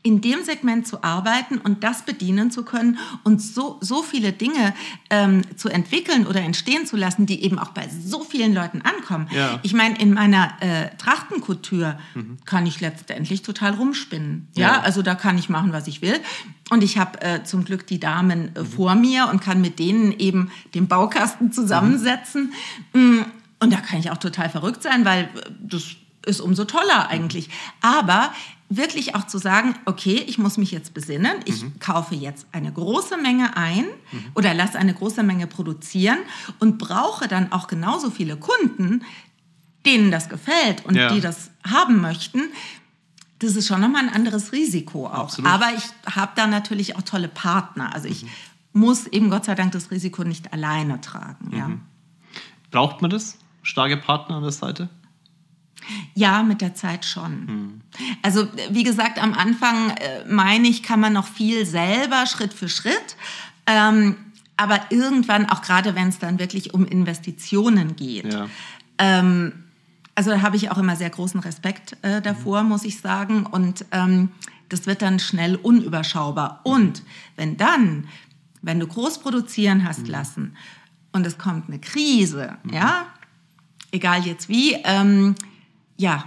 in 0.09 0.23
dem 0.23 0.43
Segment 0.43 0.87
zu 0.87 1.05
arbeiten 1.05 1.59
und 1.59 1.85
das 1.85 2.03
bedienen 2.03 2.51
zu 2.51 2.65
können 2.65 2.99
und 3.25 3.43
so, 3.43 3.77
so 3.83 4.03
viele 4.03 4.33
Dinge 4.33 4.73
ähm, 5.11 5.43
zu 5.55 5.69
entwickeln 5.69 6.27
oder 6.27 6.41
entstehen 6.41 6.87
zu 6.87 6.97
lassen, 6.97 7.27
die 7.27 7.45
eben 7.45 7.59
auch 7.59 7.73
bei 7.73 7.87
so 7.91 8.25
vielen 8.25 8.55
Leuten 8.55 8.81
ankommen. 8.81 9.29
Ja. 9.31 9.61
Ich 9.63 9.75
meine, 9.75 10.01
in 10.01 10.15
meiner 10.15 10.55
äh, 10.61 10.97
Trachtenkultur 10.97 11.99
mhm. 12.15 12.39
kann 12.47 12.65
ich 12.65 12.81
letztendlich 12.81 13.43
total 13.43 13.75
rumspinnen. 13.75 14.49
Ja? 14.57 14.69
ja? 14.69 14.81
also 14.81 15.03
da 15.03 15.15
kann 15.15 15.37
ich 15.37 15.51
machen, 15.51 15.75
was 15.75 15.87
ich 15.87 16.01
will. 16.01 16.19
Und 16.71 16.83
ich 16.83 16.97
habe 16.97 17.21
äh, 17.21 17.45
zum 17.45 17.67
Glück 17.67 17.87
die 17.87 18.01
Damen 18.01 18.57
äh, 18.57 18.61
mhm. 18.61 18.67
vor 18.67 18.95
mir 18.95 19.29
und 19.31 19.43
kann 19.43 19.61
mit 19.61 19.79
denen 19.79 20.13
eben 20.13 20.51
den 20.75 20.89
Baukasten 20.89 21.53
zusammensetzen. 21.53 22.55
Mhm. 22.95 23.27
Und 23.61 23.73
da 23.75 23.77
kann 23.83 24.01
ich 24.01 24.11
auch 24.11 24.17
total 24.17 24.49
verrückt 24.49 24.83
sein, 24.83 25.05
weil 25.05 25.25
äh, 25.25 25.51
das 25.61 25.85
ist 26.29 26.41
umso 26.41 26.65
toller 26.65 27.09
eigentlich. 27.09 27.49
Aber 27.81 28.33
wirklich 28.69 29.15
auch 29.15 29.27
zu 29.27 29.39
sagen, 29.39 29.75
okay, 29.87 30.23
ich 30.27 30.39
muss 30.39 30.59
mich 30.59 30.71
jetzt 30.71 30.93
besinnen, 30.93 31.37
ich 31.47 31.63
mhm. 31.63 31.79
kaufe 31.81 32.15
jetzt 32.15 32.47
eine 32.53 32.71
große 32.71 33.17
Menge 33.17 33.57
ein 33.57 33.85
mhm. 34.13 34.25
oder 34.35 34.53
lasse 34.53 34.79
eine 34.79 34.93
große 34.93 35.23
Menge 35.23 35.47
produzieren 35.47 36.19
und 36.59 36.79
brauche 36.79 37.29
dann 37.29 37.51
auch 37.51 37.67
genauso 37.67 38.11
viele 38.11 38.37
Kunden, 38.37 39.05
denen 39.87 40.11
das 40.11 40.29
gefällt 40.29 40.85
und 40.85 40.97
ja. 40.97 41.13
die 41.13 41.21
das 41.21 41.51
haben 41.67 42.01
möchten. 42.01 42.43
Das 43.39 43.57
ist 43.57 43.69
schon 43.69 43.81
nochmal 43.81 44.03
ein 44.03 44.15
anderes 44.15 44.53
Risiko 44.53 45.07
auch. 45.07 45.25
Absolut. 45.25 45.51
Aber 45.51 45.69
ich 45.75 46.15
habe 46.15 46.33
da 46.35 46.47
natürlich 46.47 46.97
auch 46.97 47.03
tolle 47.03 47.29
Partner. 47.29 47.95
Also 47.95 48.09
ich 48.09 48.25
mhm. 48.25 48.29
muss 48.75 49.07
eben 49.07 49.31
Gott 49.31 49.47
sei 49.47 49.55
Dank 49.55 49.73
das 49.73 49.91
Risiko 49.91 50.25
nicht 50.25 50.53
alleine 50.53 51.01
tragen. 51.01 51.57
Ja. 51.57 51.69
Mhm. 51.69 51.81
Braucht 52.71 53.01
man 53.01 53.11
das? 53.11 53.39
starke 53.69 53.97
Partner 53.97 54.37
an 54.37 54.43
der 54.43 54.53
Seite? 54.53 54.89
Ja, 56.15 56.43
mit 56.43 56.61
der 56.61 56.75
Zeit 56.75 57.05
schon. 57.05 57.47
Hm. 57.47 57.81
Also 58.23 58.49
wie 58.71 58.83
gesagt, 58.83 59.23
am 59.23 59.35
Anfang 59.35 59.91
äh, 59.91 60.25
meine 60.29 60.69
ich, 60.69 60.83
kann 60.83 61.01
man 61.01 61.13
noch 61.13 61.27
viel 61.27 61.65
selber, 61.65 62.27
Schritt 62.27 62.53
für 62.53 62.69
Schritt. 62.69 63.17
Ähm, 63.67 64.17
aber 64.57 64.81
irgendwann, 64.91 65.49
auch 65.49 65.63
gerade 65.63 65.95
wenn 65.95 66.09
es 66.09 66.19
dann 66.19 66.39
wirklich 66.39 66.75
um 66.75 66.85
Investitionen 66.85 67.97
geht, 67.97 68.33
ja. 68.33 68.49
ähm, 68.99 69.53
also 70.19 70.31
da 70.31 70.43
habe 70.43 70.57
ich 70.57 70.73
auch 70.73 70.79
immer 70.79 70.97
sehr 70.97 71.11
großen 71.11 71.39
Respekt 71.39 71.97
äh, 72.03 72.21
davor, 72.21 72.65
mhm. 72.65 72.71
muss 72.71 72.85
ich 72.85 73.01
sagen. 73.01 73.47
Und 73.47 73.85
ähm, 73.93 74.31
das 74.69 74.87
wird 74.87 75.01
dann 75.01 75.21
schnell 75.21 75.55
unüberschaubar. 75.55 76.61
Mhm. 76.65 76.73
Und 76.73 77.03
wenn 77.37 77.57
dann, 77.57 78.09
wenn 78.61 78.81
du 78.81 78.89
groß 78.89 79.21
produzieren 79.21 79.87
hast 79.87 80.01
mhm. 80.01 80.11
lassen 80.11 80.57
und 81.13 81.25
es 81.25 81.39
kommt 81.39 81.69
eine 81.69 81.79
Krise, 81.79 82.57
mhm. 82.65 82.75
ja, 82.75 83.07
egal 83.93 84.27
jetzt 84.27 84.49
wie, 84.49 84.73
ähm, 84.83 85.37
ja, 85.99 86.25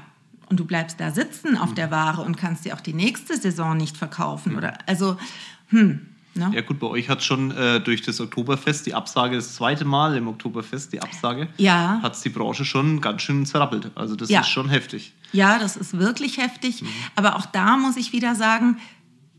und 0.50 0.60
du 0.60 0.66
bleibst 0.66 1.00
da 1.00 1.12
sitzen 1.12 1.58
auf 1.58 1.72
mhm. 1.72 1.76
der 1.76 1.92
Ware 1.92 2.22
und 2.22 2.38
kannst 2.38 2.66
dir 2.66 2.76
auch 2.76 2.82
die 2.82 2.94
nächste 2.94 3.38
Saison 3.38 3.76
nicht 3.76 3.98
verkaufen. 3.98 4.56
Oder 4.56 4.78
also, 4.86 5.18
hm. 5.70 6.08
Ne? 6.34 6.50
Ja 6.54 6.62
gut, 6.62 6.80
bei 6.80 6.88
euch 6.88 7.10
hat 7.10 7.22
schon 7.24 7.52
äh, 7.52 7.82
durch 7.82 8.04
das 8.04 8.22
Oktoberfest 8.22 8.86
die 8.86 8.94
Absage, 8.94 9.36
das 9.36 9.56
zweite 9.56 9.84
Mal 9.84 10.16
im 10.16 10.30
Oktoberfest 10.30 10.94
die 10.94 11.02
Absage, 11.02 11.50
ja. 11.58 12.00
hat 12.02 12.14
es 12.14 12.22
die 12.22 12.30
Branche 12.30 12.64
schon 12.64 13.02
ganz 13.02 13.22
schön 13.22 13.46
zerrappelt. 13.46 13.92
Also 13.96 14.16
das 14.16 14.30
ja. 14.30 14.40
ist 14.40 14.48
schon 14.48 14.70
heftig. 14.70 15.14
Ja, 15.34 15.60
das 15.60 15.76
ist 15.76 15.98
wirklich 15.98 16.38
heftig. 16.38 16.84
Mhm. 16.84 16.88
Aber 17.18 17.36
auch 17.36 17.46
da 17.48 17.76
muss 17.76 17.98
ich 17.98 18.14
wieder 18.14 18.36
sagen, 18.36 18.78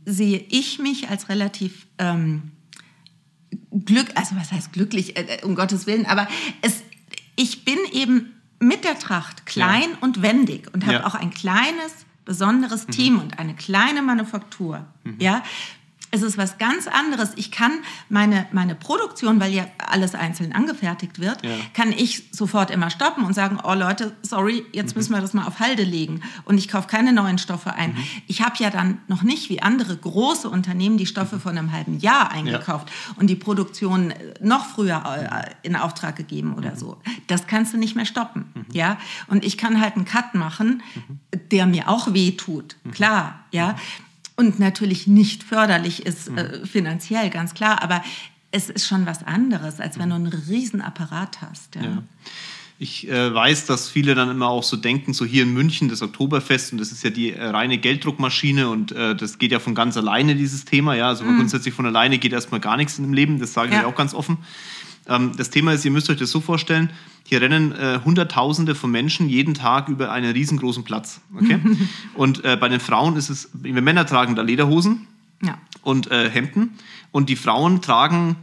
sehe 0.05 0.45
ich 0.51 0.79
mich 0.81 1.09
als 1.09 1.31
relativ 1.31 1.87
ähm, 1.97 2.53
glück, 3.71 4.09
also 4.14 4.37
was 4.37 4.53
heißt 4.53 4.73
glücklich, 4.73 5.16
äh, 5.16 5.38
äh, 5.38 5.45
um 5.45 5.55
Gottes 5.55 5.87
Willen, 5.87 6.05
aber 6.05 6.29
es, 6.61 6.83
ich 7.37 7.64
bin 7.64 7.79
eben 7.92 8.35
mit 8.62 8.85
der 8.85 8.98
Tracht 8.98 9.44
klein 9.46 9.90
ja. 9.90 9.96
und 10.01 10.22
wendig 10.22 10.72
und 10.72 10.85
habe 10.85 10.98
ja. 10.98 11.07
auch 11.07 11.14
ein 11.14 11.31
kleines, 11.31 12.07
besonderes 12.25 12.87
mhm. 12.87 12.92
Team 12.92 13.18
und 13.18 13.38
eine 13.38 13.55
kleine 13.55 14.03
Manufaktur. 14.03 14.85
Mhm. 15.05 15.16
Ja, 15.18 15.42
es 16.12 16.20
ist 16.20 16.37
was 16.37 16.59
ganz 16.59 16.87
anderes. 16.87 17.33
Ich 17.37 17.51
kann 17.51 17.72
meine, 18.11 18.46
meine 18.53 18.75
Produktion, 18.75 19.40
weil 19.40 19.53
ja 19.53 19.66
alles 19.79 20.14
einzeln 20.14 20.53
angefertigt 20.53 21.18
wird, 21.18 21.42
ja. 21.42 21.51
kann 21.72 21.90
ich 21.90 22.29
sofort 22.33 22.70
immer 22.70 22.90
stoppen 22.90 23.25
und 23.25 23.33
sagen, 23.33 23.59
oh 23.64 23.72
Leute, 23.72 24.14
sorry, 24.20 24.64
jetzt 24.72 24.94
mhm. 24.94 24.98
müssen 24.98 25.14
wir 25.14 25.22
das 25.22 25.33
mal 25.33 25.46
auf 25.46 25.59
Halde 25.59 25.83
legen 25.83 26.20
und 26.44 26.59
ich 26.59 26.68
kaufe 26.68 26.87
keine 26.87 27.14
neuen 27.14 27.38
Stoffe 27.38 27.72
ein. 27.72 27.94
Mhm. 27.94 28.05
Ich 28.27 28.42
habe 28.42 28.55
ja 28.59 28.68
dann 28.68 28.98
noch 29.09 29.22
nicht 29.22 29.48
wie 29.48 29.62
andere 29.62 29.96
große 29.96 30.51
Unternehmen 30.51 30.98
die 30.98 31.07
Stoffe 31.07 31.37
mhm. 31.37 31.40
von 31.40 31.57
einem 31.57 31.72
halben 31.72 31.98
Jahr 31.98 32.31
eingekauft 32.31 32.90
ja. 32.90 33.14
und 33.18 33.29
die 33.29 33.37
Produktion 33.37 34.11
äh, 34.11 34.35
noch 34.40 34.66
früher 34.66 35.03
äh, 35.07 35.66
in 35.66 35.77
Auftrag 35.77 36.16
gegeben 36.16 36.55
oder 36.55 36.72
mhm. 36.72 36.79
so. 36.79 37.01
Das 37.27 37.46
kannst 37.46 37.72
du 37.72 37.79
nicht 37.79 37.96
mehr 37.96 38.07
stoppen, 38.07 38.53
mhm. 38.55 38.66
ja? 38.72 38.98
Und 39.29 39.46
ich 39.46 39.57
kann 39.57 39.81
halt 39.81 39.96
einen 39.96 40.05
Cut 40.05 40.35
machen, 40.35 40.83
mhm. 40.94 41.48
der 41.51 41.64
mir 41.64 41.88
auch 41.88 42.12
weh 42.12 42.33
tut, 42.33 42.77
klar, 42.92 43.46
ja? 43.51 43.77
Und 44.37 44.59
natürlich 44.59 45.07
nicht 45.07 45.42
förderlich 45.42 46.07
ist 46.07 46.31
mhm. 46.31 46.38
äh, 46.38 46.66
finanziell, 46.66 47.31
ganz 47.31 47.55
klar. 47.55 47.83
Aber 47.83 48.03
es 48.51 48.71
ist 48.71 48.87
schon 48.87 49.07
was 49.07 49.27
anderes, 49.27 49.81
als 49.81 49.99
wenn 49.99 50.11
du 50.11 50.14
einen 50.14 50.27
riesen 50.27 50.81
Apparat 50.81 51.40
hast. 51.42 51.75
Ja. 51.77 51.83
ja. 51.83 52.03
Ich 52.79 53.09
äh, 53.09 53.33
weiß, 53.33 53.66
dass 53.66 53.88
viele 53.88 54.16
dann 54.16 54.29
immer 54.29 54.49
auch 54.49 54.64
so 54.64 54.77
denken, 54.77 55.14
so 55.14 55.25
hier 55.25 55.45
in 55.45 55.53
München 55.53 55.88
das 55.88 56.03
Oktoberfest 56.03 56.73
und 56.73 56.79
das 56.79 56.90
ist 56.90 57.05
ja 57.05 57.11
die 57.11 57.33
äh, 57.33 57.45
reine 57.45 57.79
Gelddruckmaschine 57.79 58.68
und 58.68 58.90
äh, 58.90 59.14
das 59.14 59.38
geht 59.38 59.53
ja 59.53 59.61
von 59.61 59.77
ganz 59.77 59.97
alleine, 59.97 60.35
dieses 60.35 60.64
Thema. 60.64 60.97
Ja, 60.97 61.09
also 61.09 61.25
mhm. 61.25 61.37
grundsätzlich 61.37 61.75
von 61.75 61.87
alleine 61.87 62.18
geht 62.18 62.33
erstmal 62.33 62.59
gar 62.59 62.77
nichts 62.77 62.99
im 62.99 63.12
Leben, 63.12 63.38
das 63.38 63.53
sage 63.53 63.68
ich 63.68 63.75
ja. 63.77 63.87
auch 63.87 63.95
ganz 63.95 64.14
offen. 64.14 64.38
Ähm, 65.12 65.33
das 65.37 65.51
Thema 65.51 65.72
ist, 65.72 65.85
ihr 65.85 65.90
müsst 65.90 66.09
euch 66.11 66.16
das 66.16 66.31
so 66.31 66.40
vorstellen, 66.40 66.90
hier 67.25 67.40
rennen 67.40 67.72
äh, 67.72 68.01
Hunderttausende 68.05 68.75
von 68.75 68.90
Menschen 68.90 69.29
jeden 69.29 69.55
Tag 69.55 69.88
über 69.88 70.11
einen 70.11 70.33
riesengroßen 70.33 70.85
Platz. 70.85 71.20
Okay? 71.37 71.61
und 72.14 72.44
äh, 72.44 72.57
bei 72.57 72.68
den 72.68 72.81
Frauen 72.81 73.16
ist 73.16 73.31
es, 73.31 73.51
wir 73.53 73.83
Männer 73.83 74.07
tragen 74.07 74.35
da 74.35 74.42
Lederhosen 74.42 75.07
ja. 75.42 75.59
und 75.83 76.11
äh, 76.11 76.31
Hemden 76.31 76.79
und 77.11 77.29
die 77.29 77.37
Frauen 77.37 77.83
tragen 77.83 78.37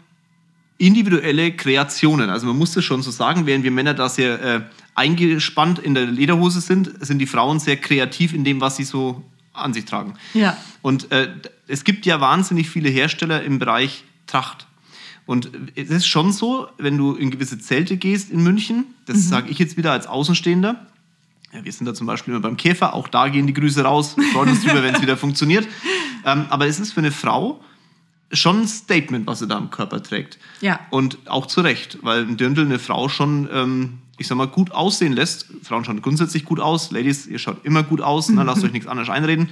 individuelle 0.77 1.51
Kreationen. 1.51 2.29
Also 2.29 2.47
man 2.47 2.57
muss 2.57 2.73
das 2.73 2.85
schon 2.85 3.01
so 3.01 3.11
sagen, 3.11 3.45
während 3.45 3.63
wir 3.63 3.71
Männer 3.71 3.93
da 3.93 4.07
sehr 4.07 4.41
äh, 4.41 4.61
eingespannt 4.95 5.79
in 5.79 5.93
der 5.93 6.05
Lederhose 6.05 6.61
sind, 6.61 7.05
sind 7.05 7.19
die 7.19 7.25
Frauen 7.25 7.59
sehr 7.59 7.77
kreativ 7.77 8.33
in 8.33 8.43
dem, 8.43 8.61
was 8.61 8.77
sie 8.77 8.83
so 8.85 9.23
an 9.53 9.73
sich 9.73 9.85
tragen. 9.85 10.13
Ja. 10.33 10.55
Und 10.81 11.11
äh, 11.11 11.29
es 11.67 11.83
gibt 11.83 12.05
ja 12.05 12.21
wahnsinnig 12.21 12.69
viele 12.69 12.89
Hersteller 12.89 13.43
im 13.43 13.59
Bereich 13.59 14.03
Tracht. 14.25 14.67
Und 15.29 15.51
es 15.75 15.91
ist 15.91 16.07
schon 16.07 16.31
so, 16.31 16.69
wenn 16.79 16.97
du 16.97 17.13
in 17.13 17.29
gewisse 17.29 17.59
Zelte 17.59 17.97
gehst 17.97 18.31
in 18.31 18.41
München, 18.41 18.85
das 19.05 19.17
mhm. 19.17 19.21
sage 19.21 19.49
ich 19.51 19.59
jetzt 19.59 19.77
wieder 19.77 19.91
als 19.91 20.07
Außenstehender, 20.07 20.87
ja, 21.53 21.63
wir 21.63 21.71
sind 21.71 21.85
da 21.85 21.93
zum 21.93 22.07
Beispiel 22.07 22.33
immer 22.33 22.41
beim 22.41 22.57
Käfer, 22.57 22.95
auch 22.95 23.07
da 23.07 23.27
gehen 23.27 23.45
die 23.45 23.53
Grüße 23.53 23.83
raus, 23.83 24.15
freuen 24.33 24.49
uns 24.49 24.63
drüber, 24.63 24.81
wenn 24.83 24.95
es 24.95 25.03
wieder 25.03 25.17
funktioniert. 25.17 25.67
Ähm, 26.25 26.47
aber 26.49 26.65
es 26.65 26.79
ist 26.79 26.93
für 26.93 27.01
eine 27.01 27.11
Frau 27.11 27.63
schon 28.31 28.61
ein 28.61 28.67
Statement, 28.67 29.27
was 29.27 29.37
sie 29.37 29.47
da 29.47 29.57
am 29.57 29.69
Körper 29.69 30.01
trägt. 30.01 30.39
Ja. 30.61 30.79
Und 30.89 31.19
auch 31.27 31.45
zu 31.45 31.61
Recht, 31.61 31.99
weil 32.01 32.23
ein 32.23 32.37
Dirndl 32.37 32.65
eine 32.65 32.79
Frau 32.79 33.07
schon, 33.07 33.47
ähm, 33.53 33.99
ich 34.17 34.25
sag 34.25 34.35
mal, 34.35 34.47
gut 34.47 34.71
aussehen 34.71 35.13
lässt. 35.13 35.45
Frauen 35.61 35.85
schauen 35.85 36.01
grundsätzlich 36.01 36.43
gut 36.43 36.59
aus. 36.59 36.89
Ladies, 36.89 37.27
ihr 37.27 37.37
schaut 37.37 37.63
immer 37.65 37.83
gut 37.83 38.01
aus, 38.01 38.29
ne, 38.29 38.41
lasst 38.41 38.63
euch 38.63 38.71
nichts 38.71 38.87
anderes 38.87 39.11
einreden. 39.11 39.49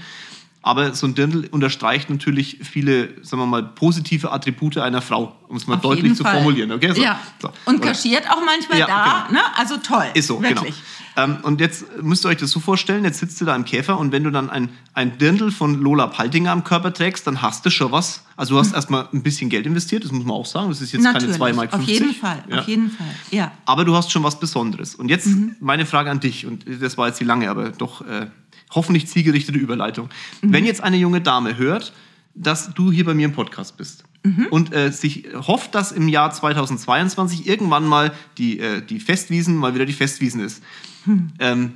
Aber 0.68 0.94
so 0.94 1.08
ein 1.08 1.16
Dirndl 1.16 1.48
unterstreicht 1.50 2.10
natürlich 2.10 2.58
viele, 2.62 3.24
sagen 3.24 3.42
wir 3.42 3.46
mal, 3.46 3.64
positive 3.64 4.34
Attribute 4.34 4.78
einer 4.80 5.02
Frau, 5.02 5.34
um 5.48 5.56
es 5.56 5.66
mal 5.66 5.76
Auf 5.76 5.82
deutlich 5.82 6.14
zu 6.16 6.26
Fall. 6.26 6.34
formulieren. 6.34 6.74
Okay? 6.74 6.92
So, 6.94 7.02
ja. 7.02 7.22
So. 7.42 7.50
Und 7.64 7.82
kaschiert 7.82 8.30
auch 8.30 8.44
manchmal 8.46 8.80
ja, 8.80 8.86
da. 8.86 9.26
Genau. 9.30 9.40
Ne? 9.40 9.46
Also 9.56 9.78
toll. 9.78 10.08
Ist 10.14 10.28
so, 10.28 10.40
genau. 10.40 10.62
wirklich. 10.62 10.76
genau. 11.16 11.36
Ähm, 11.36 11.38
und 11.44 11.62
jetzt 11.62 11.86
müsst 12.04 12.26
ihr 12.26 12.30
euch 12.30 12.38
das 12.38 12.52
so 12.52 12.60
vorstellen, 12.60 13.06
jetzt 13.06 13.20
sitzt 13.20 13.40
du 13.40 13.46
da 13.46 13.56
im 13.56 13.64
Käfer 13.64 13.98
und 13.98 14.12
wenn 14.12 14.26
du 14.26 14.30
dann 14.30 14.50
ein, 14.50 14.68
ein 14.94 15.18
Dirndl 15.18 15.52
von 15.52 15.80
Lola 15.80 16.08
Paltinger 16.08 16.52
am 16.52 16.66
Körper 16.66 16.94
trägst, 16.94 17.26
dann 17.26 17.42
hast 17.42 17.66
du 17.66 17.70
schon 17.70 17.94
was. 17.94 18.26
Also 18.36 18.56
du 18.56 18.60
hast 18.60 18.72
mhm. 18.72 18.76
erstmal 18.76 19.08
ein 19.14 19.24
bisschen 19.24 19.50
Geld 19.50 19.66
investiert, 19.66 20.04
das 20.04 20.12
muss 20.12 20.26
man 20.26 20.36
auch 20.36 20.46
sagen. 20.46 20.68
Das 20.68 20.82
ist 20.82 20.92
jetzt 20.92 21.02
Natürlich. 21.02 21.40
keine 21.40 21.54
2,50 21.54 21.56
Mark. 21.56 21.74
Auf 21.74 21.82
jeden 21.84 22.14
Fall, 22.14 22.44
ja. 22.50 22.60
auf 22.60 22.68
jeden 22.68 22.92
Fall, 22.92 23.08
ja. 23.32 23.54
Aber 23.64 23.86
du 23.86 23.96
hast 23.96 24.12
schon 24.12 24.24
was 24.24 24.38
Besonderes. 24.38 24.96
Und 24.96 25.08
jetzt 25.08 25.28
mhm. 25.28 25.56
meine 25.62 25.86
Frage 25.86 26.12
an 26.12 26.20
dich, 26.20 26.46
und 26.46 26.66
das 26.82 26.98
war 26.98 27.08
jetzt 27.08 27.22
die 27.22 27.26
lange, 27.26 27.50
aber 27.50 27.70
doch... 27.70 28.02
Äh, 28.02 28.28
hoffentlich 28.72 29.08
zielgerichtete 29.08 29.58
Überleitung. 29.58 30.10
Mhm. 30.42 30.54
Wenn 30.54 30.66
jetzt 30.66 30.82
eine 30.82 30.98
junge 30.98 31.22
Dame 31.22 31.58
hört, 31.58 31.94
dass 32.34 32.74
du 32.74 32.92
hier 32.92 33.06
bei 33.06 33.14
mir 33.14 33.26
im 33.26 33.34
Podcast 33.34 33.78
bist 33.78 34.04
mhm. 34.24 34.48
und 34.52 34.74
äh, 34.74 34.92
sich 34.92 35.28
hofft, 35.34 35.76
dass 35.76 35.92
im 35.92 36.08
Jahr 36.08 36.32
2022 36.32 37.48
irgendwann 37.48 37.86
mal 37.86 38.14
die, 38.38 38.60
äh, 38.60 38.82
die 38.82 39.00
Festwiesen 39.00 39.56
mal 39.56 39.74
wieder 39.74 39.86
die 39.86 39.94
Festwiesen 39.94 40.42
ist. 40.42 40.64
Mhm. 41.06 41.34
Ähm, 41.40 41.74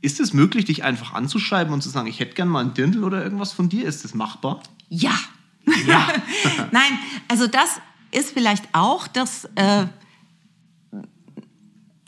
ist 0.00 0.20
es 0.20 0.32
möglich, 0.32 0.64
dich 0.64 0.84
einfach 0.84 1.12
anzuschreiben 1.14 1.72
und 1.72 1.82
zu 1.82 1.88
sagen, 1.88 2.06
ich 2.06 2.20
hätte 2.20 2.34
gern 2.34 2.48
mal 2.48 2.64
ein 2.64 2.74
Dirndl 2.74 3.02
oder 3.02 3.22
irgendwas 3.22 3.52
von 3.52 3.68
dir? 3.68 3.86
Ist 3.86 4.04
das 4.04 4.14
machbar? 4.14 4.62
Ja. 4.88 5.18
Ja. 5.86 6.08
Nein, 6.70 6.98
also 7.26 7.46
das 7.46 7.80
ist 8.12 8.30
vielleicht 8.30 8.64
auch 8.72 9.08
das, 9.08 9.46
äh, 9.56 9.86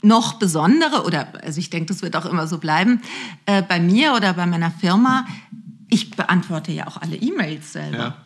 noch 0.03 0.35
besondere, 0.35 1.05
oder 1.05 1.29
also 1.43 1.59
ich 1.59 1.71
denke, 1.71 1.87
das 1.87 2.03
wird 2.03 2.17
auch 2.17 2.27
immer 2.27 2.47
so 2.47 2.59
bleiben, 2.59 3.03
äh, 3.47 3.63
bei 3.63 3.81
mir 3.81 4.15
oder 4.15 4.33
bei 4.35 4.47
meiner 4.47 4.71
Firma, 4.71 5.27
ich 5.89 6.11
beantworte 6.11 6.73
ja 6.73 6.87
auch 6.87 6.97
alle 6.97 7.17
E-Mails 7.17 7.73
selber. 7.73 7.99
Ja. 7.99 8.17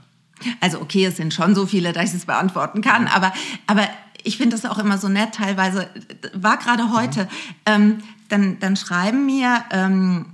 Also 0.60 0.80
okay, 0.80 1.06
es 1.06 1.16
sind 1.16 1.32
schon 1.32 1.54
so 1.54 1.66
viele, 1.66 1.92
dass 1.92 2.10
ich 2.10 2.14
es 2.14 2.26
beantworten 2.26 2.80
kann, 2.80 3.06
aber, 3.06 3.32
aber 3.66 3.88
ich 4.22 4.36
finde 4.36 4.56
das 4.56 4.64
auch 4.70 4.78
immer 4.78 4.98
so 4.98 5.08
nett, 5.08 5.34
teilweise, 5.34 5.88
war 6.32 6.58
gerade 6.58 6.92
heute, 6.92 7.28
ähm, 7.66 7.98
dann, 8.28 8.58
dann 8.58 8.76
schreiben 8.76 9.26
mir, 9.26 9.64
ähm, 9.70 10.26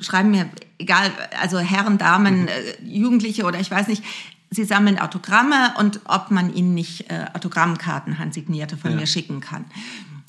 schreiben 0.00 0.30
mir, 0.30 0.48
egal, 0.78 1.10
also 1.40 1.58
Herren, 1.58 1.98
Damen, 1.98 2.42
mhm. 2.42 2.48
äh, 2.48 2.84
Jugendliche 2.84 3.44
oder 3.44 3.60
ich 3.60 3.70
weiß 3.70 3.88
nicht, 3.88 4.04
sie 4.50 4.64
sammeln 4.64 4.98
Autogramme 4.98 5.74
und 5.78 6.00
ob 6.04 6.30
man 6.30 6.52
ihnen 6.52 6.74
nicht 6.74 7.10
äh, 7.10 7.26
Autogrammkarten 7.34 8.18
handsignierte 8.18 8.76
von 8.76 8.92
ja. 8.92 8.96
mir 8.96 9.06
schicken 9.06 9.40
kann. 9.40 9.64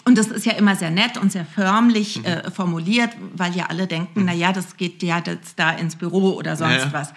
Und 0.09 0.17
das 0.17 0.25
ist 0.29 0.43
ja 0.43 0.53
immer 0.53 0.75
sehr 0.75 0.89
nett 0.89 1.19
und 1.19 1.31
sehr 1.31 1.45
förmlich 1.45 2.17
mhm. 2.17 2.25
äh, 2.25 2.49
formuliert, 2.49 3.11
weil 3.35 3.55
ja 3.55 3.67
alle 3.67 3.85
denken, 3.85 4.21
mhm. 4.21 4.25
na 4.25 4.33
ja, 4.33 4.51
das 4.51 4.75
geht 4.75 5.03
ja 5.03 5.21
jetzt 5.23 5.59
da 5.59 5.69
ins 5.69 5.97
Büro 5.97 6.31
oder 6.31 6.55
sonst 6.55 6.77
ja, 6.77 6.85
ja. 6.85 6.93
was. 6.93 7.13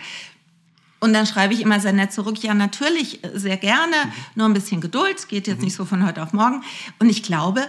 Und 1.00 1.14
dann 1.14 1.24
schreibe 1.24 1.54
ich 1.54 1.62
immer 1.62 1.80
sehr 1.80 1.94
nett 1.94 2.12
zurück, 2.12 2.36
ja, 2.42 2.52
natürlich, 2.52 3.24
äh, 3.24 3.30
sehr 3.32 3.56
gerne, 3.56 3.96
mhm. 3.96 4.12
nur 4.34 4.46
ein 4.46 4.52
bisschen 4.52 4.82
Geduld, 4.82 5.16
es 5.16 5.26
geht 5.26 5.46
jetzt 5.46 5.60
mhm. 5.60 5.64
nicht 5.64 5.74
so 5.74 5.86
von 5.86 6.06
heute 6.06 6.22
auf 6.22 6.34
morgen. 6.34 6.62
Und 6.98 7.08
ich 7.08 7.22
glaube, 7.22 7.62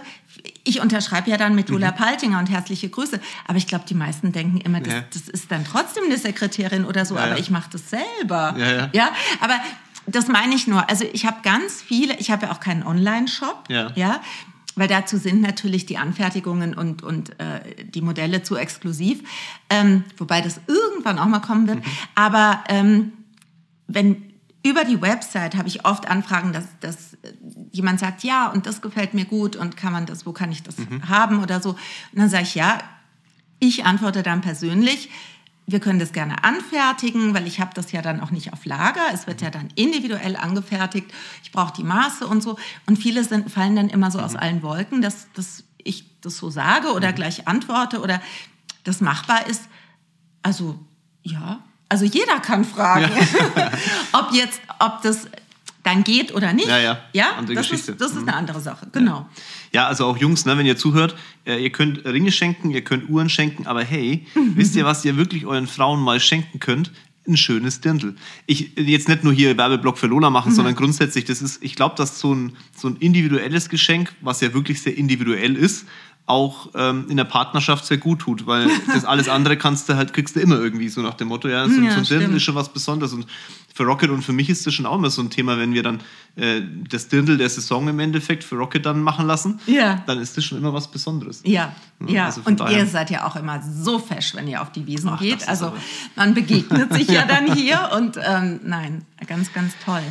ich 0.62 0.82
unterschreibe 0.82 1.30
ja 1.30 1.38
dann 1.38 1.54
mit 1.54 1.70
Lola 1.70 1.92
mhm. 1.92 1.96
Paltinger 1.96 2.38
und 2.38 2.50
herzliche 2.50 2.90
Grüße. 2.90 3.18
Aber 3.46 3.56
ich 3.56 3.66
glaube, 3.66 3.86
die 3.88 3.94
meisten 3.94 4.30
denken 4.30 4.58
immer, 4.58 4.82
das, 4.82 4.92
ja. 4.92 5.04
das, 5.10 5.22
ist 5.30 5.50
dann 5.50 5.64
trotzdem 5.64 6.04
eine 6.04 6.18
Sekretärin 6.18 6.84
oder 6.84 7.06
so, 7.06 7.16
ja, 7.16 7.24
aber 7.24 7.38
ich 7.38 7.48
mache 7.48 7.70
das 7.72 7.88
selber. 7.88 8.54
Ja, 8.58 8.90
ja. 8.92 9.08
aber 9.40 9.54
das 10.06 10.28
meine 10.28 10.54
ich 10.54 10.66
nur. 10.66 10.86
Also 10.90 11.06
ich 11.14 11.24
habe 11.24 11.38
ganz 11.42 11.80
viele, 11.80 12.14
ich 12.18 12.30
habe 12.30 12.44
ja 12.44 12.52
auch 12.52 12.60
keinen 12.60 12.82
Online-Shop. 12.82 13.64
Ja. 13.70 13.90
ja 13.94 14.20
weil 14.76 14.88
dazu 14.88 15.16
sind 15.16 15.40
natürlich 15.40 15.86
die 15.86 15.98
Anfertigungen 15.98 16.74
und, 16.74 17.02
und 17.02 17.38
äh, 17.40 17.84
die 17.84 18.02
Modelle 18.02 18.42
zu 18.42 18.56
exklusiv, 18.56 19.22
ähm, 19.70 20.04
wobei 20.16 20.40
das 20.40 20.60
irgendwann 20.66 21.18
auch 21.18 21.26
mal 21.26 21.40
kommen 21.40 21.66
wird. 21.66 21.78
Mhm. 21.78 21.90
Aber 22.14 22.64
ähm, 22.68 23.12
wenn 23.86 24.34
über 24.66 24.84
die 24.84 25.00
Website 25.02 25.56
habe 25.56 25.68
ich 25.68 25.84
oft 25.84 26.08
Anfragen, 26.08 26.52
dass, 26.52 26.64
dass 26.80 27.18
jemand 27.70 28.00
sagt, 28.00 28.24
ja, 28.24 28.50
und 28.50 28.66
das 28.66 28.80
gefällt 28.80 29.12
mir 29.12 29.26
gut 29.26 29.56
und 29.56 29.76
kann 29.76 29.92
man 29.92 30.06
das, 30.06 30.24
wo 30.24 30.32
kann 30.32 30.50
ich 30.50 30.62
das 30.62 30.78
mhm. 30.78 31.08
haben 31.08 31.42
oder 31.42 31.60
so. 31.60 31.70
Und 31.70 31.78
dann 32.14 32.30
sage 32.30 32.44
ich, 32.44 32.54
ja, 32.54 32.78
ich 33.58 33.84
antworte 33.84 34.22
dann 34.22 34.40
persönlich, 34.40 35.10
wir 35.66 35.80
können 35.80 35.98
das 35.98 36.12
gerne 36.12 36.44
anfertigen, 36.44 37.32
weil 37.34 37.46
ich 37.46 37.60
habe 37.60 37.70
das 37.74 37.92
ja 37.92 38.02
dann 38.02 38.20
auch 38.20 38.30
nicht 38.30 38.52
auf 38.52 38.64
Lager. 38.66 39.02
Es 39.12 39.26
wird 39.26 39.40
ja 39.40 39.50
dann 39.50 39.68
individuell 39.74 40.36
angefertigt. 40.36 41.10
Ich 41.42 41.52
brauche 41.52 41.72
die 41.72 41.84
Maße 41.84 42.26
und 42.26 42.42
so. 42.42 42.58
Und 42.86 42.98
viele 42.98 43.24
sind, 43.24 43.50
fallen 43.50 43.74
dann 43.74 43.88
immer 43.88 44.10
so 44.10 44.18
aus 44.18 44.32
mhm. 44.32 44.40
allen 44.40 44.62
Wolken, 44.62 45.00
dass, 45.00 45.26
dass 45.32 45.64
ich 45.78 46.20
das 46.20 46.36
so 46.36 46.50
sage 46.50 46.92
oder 46.92 47.10
mhm. 47.10 47.14
gleich 47.14 47.48
antworte 47.48 48.00
oder 48.00 48.20
das 48.84 49.00
machbar 49.00 49.46
ist. 49.46 49.62
Also 50.42 50.78
ja, 51.22 51.60
also 51.88 52.04
jeder 52.04 52.40
kann 52.40 52.64
fragen, 52.64 53.10
ja. 53.56 53.70
ob 54.12 54.32
jetzt, 54.32 54.60
ob 54.78 55.00
das 55.02 55.28
dann 55.84 56.02
geht 56.02 56.34
oder 56.34 56.52
nicht. 56.52 56.66
Ja, 56.66 56.78
ja. 56.78 56.98
ja? 57.12 57.32
Andere 57.36 57.54
das 57.54 57.68
Geschichte. 57.68 57.92
Ist, 57.92 58.00
das 58.00 58.12
ist 58.12 58.22
mhm. 58.22 58.28
eine 58.28 58.36
andere 58.36 58.60
Sache, 58.60 58.88
genau. 58.90 59.28
Ja. 59.72 59.82
ja, 59.82 59.86
also 59.86 60.06
auch 60.06 60.16
Jungs, 60.16 60.44
ne, 60.46 60.58
wenn 60.58 60.66
ihr 60.66 60.76
zuhört, 60.76 61.14
äh, 61.46 61.62
ihr 61.62 61.70
könnt 61.70 62.04
Ringe 62.04 62.32
schenken, 62.32 62.70
ihr 62.70 62.82
könnt 62.82 63.08
Uhren 63.08 63.28
schenken, 63.28 63.66
aber 63.66 63.84
hey, 63.84 64.26
wisst 64.54 64.74
ihr, 64.74 64.84
was 64.84 65.04
ihr 65.04 65.16
wirklich 65.16 65.46
euren 65.46 65.68
Frauen 65.68 66.00
mal 66.00 66.18
schenken 66.18 66.58
könnt? 66.58 66.90
Ein 67.26 67.36
schönes 67.36 67.80
Dirndl. 67.80 68.16
Ich 68.44 68.72
jetzt 68.76 69.08
nicht 69.08 69.24
nur 69.24 69.32
hier 69.32 69.56
Werbeblock 69.56 69.96
für 69.96 70.08
Lola 70.08 70.28
machen, 70.28 70.52
mhm. 70.52 70.56
sondern 70.56 70.74
grundsätzlich, 70.74 71.24
das 71.24 71.40
ist, 71.40 71.62
ich 71.62 71.74
glaube, 71.74 71.94
dass 71.96 72.18
so 72.18 72.34
ein, 72.34 72.56
so 72.76 72.88
ein 72.88 72.96
individuelles 72.96 73.68
Geschenk, 73.68 74.12
was 74.20 74.40
ja 74.40 74.52
wirklich 74.52 74.82
sehr 74.82 74.96
individuell 74.96 75.56
ist, 75.56 75.86
auch 76.26 76.70
ähm, 76.74 77.06
in 77.10 77.18
der 77.18 77.24
Partnerschaft 77.24 77.84
sehr 77.84 77.98
gut 77.98 78.20
tut, 78.20 78.46
weil 78.46 78.68
das 78.86 79.04
alles 79.04 79.28
andere 79.28 79.56
kannst 79.56 79.88
du 79.88 79.96
halt, 79.96 80.12
kriegst 80.12 80.36
du 80.36 80.40
immer 80.40 80.58
irgendwie 80.58 80.88
so 80.88 81.02
nach 81.02 81.14
dem 81.14 81.28
Motto, 81.28 81.48
ja, 81.48 81.68
so, 81.68 81.80
ja, 81.80 81.92
so 81.92 81.98
ein 81.98 82.04
Dirndl 82.04 82.36
ist 82.36 82.42
schon 82.42 82.54
was 82.54 82.72
Besonderes 82.72 83.12
und 83.12 83.26
für 83.74 83.82
Rocket 83.82 84.08
und 84.10 84.22
für 84.22 84.32
mich 84.32 84.48
ist 84.48 84.66
das 84.66 84.72
schon 84.72 84.86
auch 84.86 84.96
immer 84.96 85.10
so 85.10 85.20
ein 85.20 85.30
Thema, 85.30 85.58
wenn 85.58 85.74
wir 85.74 85.82
dann 85.82 86.00
äh, 86.36 86.62
das 86.88 87.08
Dirndl 87.08 87.36
der 87.36 87.48
Saison 87.48 87.88
im 87.88 87.98
Endeffekt 87.98 88.44
für 88.44 88.54
Rocket 88.54 88.86
dann 88.86 89.02
machen 89.02 89.26
lassen, 89.26 89.60
ja. 89.66 90.02
dann 90.06 90.20
ist 90.20 90.36
das 90.36 90.44
schon 90.44 90.58
immer 90.58 90.72
was 90.72 90.88
Besonderes. 90.88 91.42
Ja, 91.44 91.74
ja. 92.06 92.26
Also 92.26 92.42
und 92.44 92.60
ihr 92.70 92.86
seid 92.86 93.10
ja 93.10 93.26
auch 93.26 93.34
immer 93.34 93.60
so 93.62 93.98
fesch, 93.98 94.34
wenn 94.36 94.46
ihr 94.46 94.62
auf 94.62 94.70
die 94.70 94.86
Wiesen 94.86 95.10
Ach, 95.10 95.20
geht. 95.20 95.48
Also 95.48 95.72
man 96.14 96.34
begegnet 96.34 96.92
sich 96.92 97.08
ja 97.10 97.26
dann 97.26 97.52
hier 97.52 97.90
und 97.96 98.16
ähm, 98.24 98.60
nein, 98.64 99.04
ganz, 99.26 99.52
ganz 99.52 99.72
toll. 99.84 100.02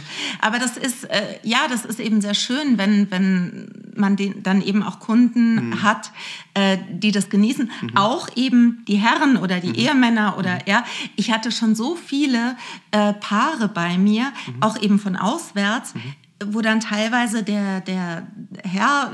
Aber 0.42 0.60
das 0.60 0.78
ist, 0.78 1.06
äh, 1.06 1.40
ja, 1.44 1.60
das 1.70 1.86
ist 1.86 2.00
eben 2.00 2.22
sehr 2.22 2.34
schön, 2.34 2.78
wenn, 2.78 3.10
wenn 3.12 3.70
man 3.96 4.16
den, 4.16 4.44
dann 4.44 4.62
eben 4.62 4.84
auch 4.84 5.00
Kunden 5.00 5.70
mhm. 5.70 5.84
hat, 5.84 6.12
äh, 6.54 6.78
die 6.90 7.12
das 7.12 7.30
genießen. 7.30 7.72
Mhm. 7.82 7.98
Auch 7.98 8.28
eben 8.36 8.84
die 8.88 8.98
Herren 8.98 9.38
oder 9.38 9.60
die 9.60 9.70
mhm. 9.70 9.76
Ehemänner 9.76 10.38
oder 10.38 10.56
mhm. 10.56 10.62
ja. 10.66 10.86
Ich 11.16 11.32
hatte 11.32 11.52
schon 11.52 11.76
so 11.76 11.96
viele 11.96 12.56
äh, 12.92 13.14
Paare 13.54 13.68
bei 13.68 13.98
mir, 13.98 14.32
mhm. 14.48 14.62
auch 14.62 14.82
eben 14.82 15.00
von 15.00 15.16
auswärts, 15.16 15.96
mhm. 15.96 16.02
wo 16.54 16.62
dann 16.62 16.80
teilweise 16.80 17.44
der, 17.44 17.82
der 17.82 18.28
Herr 18.64 19.12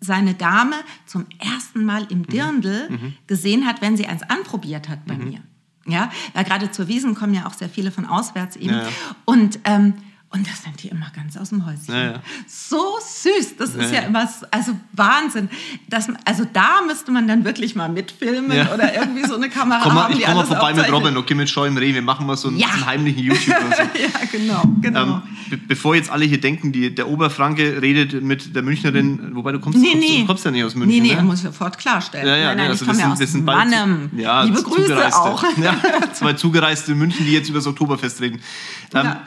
seine 0.00 0.34
Dame 0.34 0.76
zum 1.06 1.26
ersten 1.38 1.84
Mal 1.84 2.06
im 2.10 2.26
Dirndl 2.26 2.88
gesehen 3.26 3.66
hat, 3.66 3.82
wenn 3.82 3.98
sie 3.98 4.06
eins 4.06 4.22
anprobiert 4.22 4.88
hat 4.88 5.04
bei 5.06 5.14
mir. 5.14 5.40
Ja, 5.86 6.10
weil 6.34 6.44
gerade 6.44 6.70
zur 6.70 6.88
Wiesen 6.88 7.14
kommen 7.14 7.34
ja 7.34 7.46
auch 7.46 7.52
sehr 7.52 7.68
viele 7.68 7.90
von 7.90 8.06
auswärts 8.06 8.56
eben. 8.56 8.76
Ja. 8.76 8.88
Und 9.24 9.58
ähm, 9.64 9.94
und 10.32 10.46
das 10.46 10.62
sind 10.62 10.80
die 10.80 10.86
immer 10.86 11.10
ganz 11.12 11.36
aus 11.36 11.48
dem 11.48 11.66
Häuschen. 11.66 11.92
Ja, 11.92 12.04
ja. 12.04 12.22
So 12.46 12.98
süß. 13.00 13.56
Das 13.56 13.70
ist 13.70 13.90
ja, 13.90 14.02
ja 14.02 14.06
immer, 14.06 14.28
also 14.52 14.78
Wahnsinn. 14.92 15.50
Das, 15.88 16.06
also 16.24 16.46
da 16.52 16.82
müsste 16.86 17.10
man 17.10 17.26
dann 17.26 17.44
wirklich 17.44 17.74
mal 17.74 17.88
mitfilmen 17.88 18.56
ja. 18.56 18.72
oder 18.72 18.94
irgendwie 18.94 19.26
so 19.26 19.34
eine 19.34 19.48
Kamera 19.50 19.80
komm 19.82 19.94
mal, 19.96 20.04
haben. 20.04 20.16
Ich 20.16 20.22
komme 20.22 20.36
mal 20.36 20.46
vorbei 20.46 20.72
mit 20.72 20.92
Robin, 20.92 21.16
okay, 21.16 21.34
mit 21.34 21.50
Scheu 21.50 21.66
im 21.66 21.76
Reh. 21.76 21.92
Wir 21.92 22.02
machen 22.02 22.26
mal 22.26 22.36
so 22.36 22.46
einen, 22.46 22.62
einen 22.62 22.86
heimlichen 22.86 23.24
YouTube 23.24 23.56
oder 23.56 23.76
so. 23.76 23.82
ja, 24.00 24.08
genau. 24.30 24.62
genau. 24.80 25.02
Ähm, 25.02 25.22
be 25.50 25.56
bevor 25.56 25.96
jetzt 25.96 26.12
alle 26.12 26.24
hier 26.26 26.40
denken, 26.40 26.70
die, 26.70 26.94
der 26.94 27.08
Oberfranke 27.08 27.82
redet 27.82 28.22
mit 28.22 28.54
der 28.54 28.62
Münchnerin, 28.62 29.34
wobei 29.34 29.50
du 29.50 29.58
kommst, 29.58 29.80
nee, 29.80 29.90
kommst, 29.90 30.08
nee. 30.08 30.20
du 30.20 30.26
kommst 30.26 30.44
ja 30.44 30.52
nicht 30.52 30.62
aus 30.62 30.76
München. 30.76 31.02
Nee, 31.02 31.08
nee, 31.08 31.16
ne? 31.16 31.22
muss 31.24 31.38
ich 31.38 31.46
sofort 31.46 31.76
klarstellen. 31.76 32.28
Ja, 32.28 32.36
ja, 32.36 32.44
nein, 32.46 32.56
nein, 32.58 32.68
also 32.68 32.84
ich 32.84 32.88
komme 32.88 33.00
ja 33.02 33.12
aus 33.12 33.18
das 33.18 33.34
Mannem. 33.34 34.10
Ja, 34.16 34.44
Liebe 34.44 34.62
Grüße 34.62 35.16
auch. 35.16 35.42
Ja, 35.60 35.74
zwei 36.12 36.34
Zugereiste 36.34 36.92
in 36.92 36.98
München, 36.98 37.26
die 37.26 37.32
jetzt 37.32 37.48
über 37.48 37.58
das 37.58 37.66
Oktoberfest 37.66 38.20
reden. 38.20 38.40
Ähm, 38.94 39.04
ja 39.04 39.22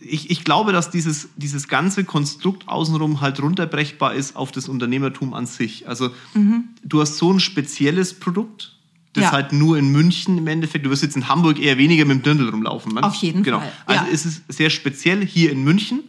ich, 0.00 0.30
ich 0.30 0.44
glaube, 0.44 0.72
dass 0.72 0.90
dieses, 0.90 1.28
dieses 1.36 1.68
ganze 1.68 2.04
Konstrukt 2.04 2.68
außenrum 2.68 3.20
halt 3.20 3.40
runterbrechbar 3.40 4.14
ist 4.14 4.34
auf 4.34 4.50
das 4.50 4.68
Unternehmertum 4.68 5.34
an 5.34 5.46
sich. 5.46 5.88
Also 5.88 6.10
mhm. 6.34 6.70
du 6.82 7.00
hast 7.00 7.18
so 7.18 7.32
ein 7.32 7.40
spezielles 7.40 8.14
Produkt, 8.18 8.76
das 9.12 9.24
ja. 9.24 9.32
halt 9.32 9.52
nur 9.52 9.76
in 9.76 9.90
München 9.90 10.38
im 10.38 10.46
Endeffekt, 10.46 10.86
du 10.86 10.90
wirst 10.90 11.02
jetzt 11.02 11.16
in 11.16 11.28
Hamburg 11.28 11.58
eher 11.58 11.76
weniger 11.78 12.04
mit 12.04 12.18
dem 12.18 12.22
Dirndl 12.22 12.48
rumlaufen. 12.48 12.94
Ne? 12.94 13.02
Auf 13.02 13.14
jeden 13.16 13.42
genau. 13.42 13.60
Fall. 13.60 13.72
Also 13.86 14.04
ja. 14.04 14.10
ist 14.10 14.24
es 14.24 14.42
sehr 14.48 14.70
speziell 14.70 15.24
hier 15.26 15.50
in 15.50 15.62
München, 15.64 16.04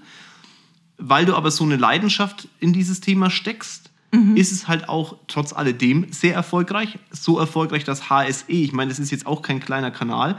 weil 0.98 1.26
du 1.26 1.36
aber 1.36 1.52
so 1.52 1.64
eine 1.64 1.78
Leidenschaft 1.78 2.48
in 2.60 2.74
dieses 2.74 3.02
Thema 3.02 3.30
steckst. 3.30 3.90
Mhm. 4.14 4.36
Ist 4.38 4.52
es 4.52 4.68
halt 4.68 4.88
auch 4.88 5.18
trotz 5.28 5.54
alledem 5.54 6.08
sehr 6.12 6.34
erfolgreich. 6.34 7.00
So 7.12 7.40
erfolgreich, 7.40 7.84
dass 7.84 8.10
HSE, 8.10 8.46
ich 8.48 8.72
meine, 8.72 8.90
das 8.90 9.00
ist 9.00 9.10
jetzt 9.10 9.26
auch 9.26 9.42
kein 9.42 9.60
kleiner 9.60 9.90
Kanal, 9.90 10.38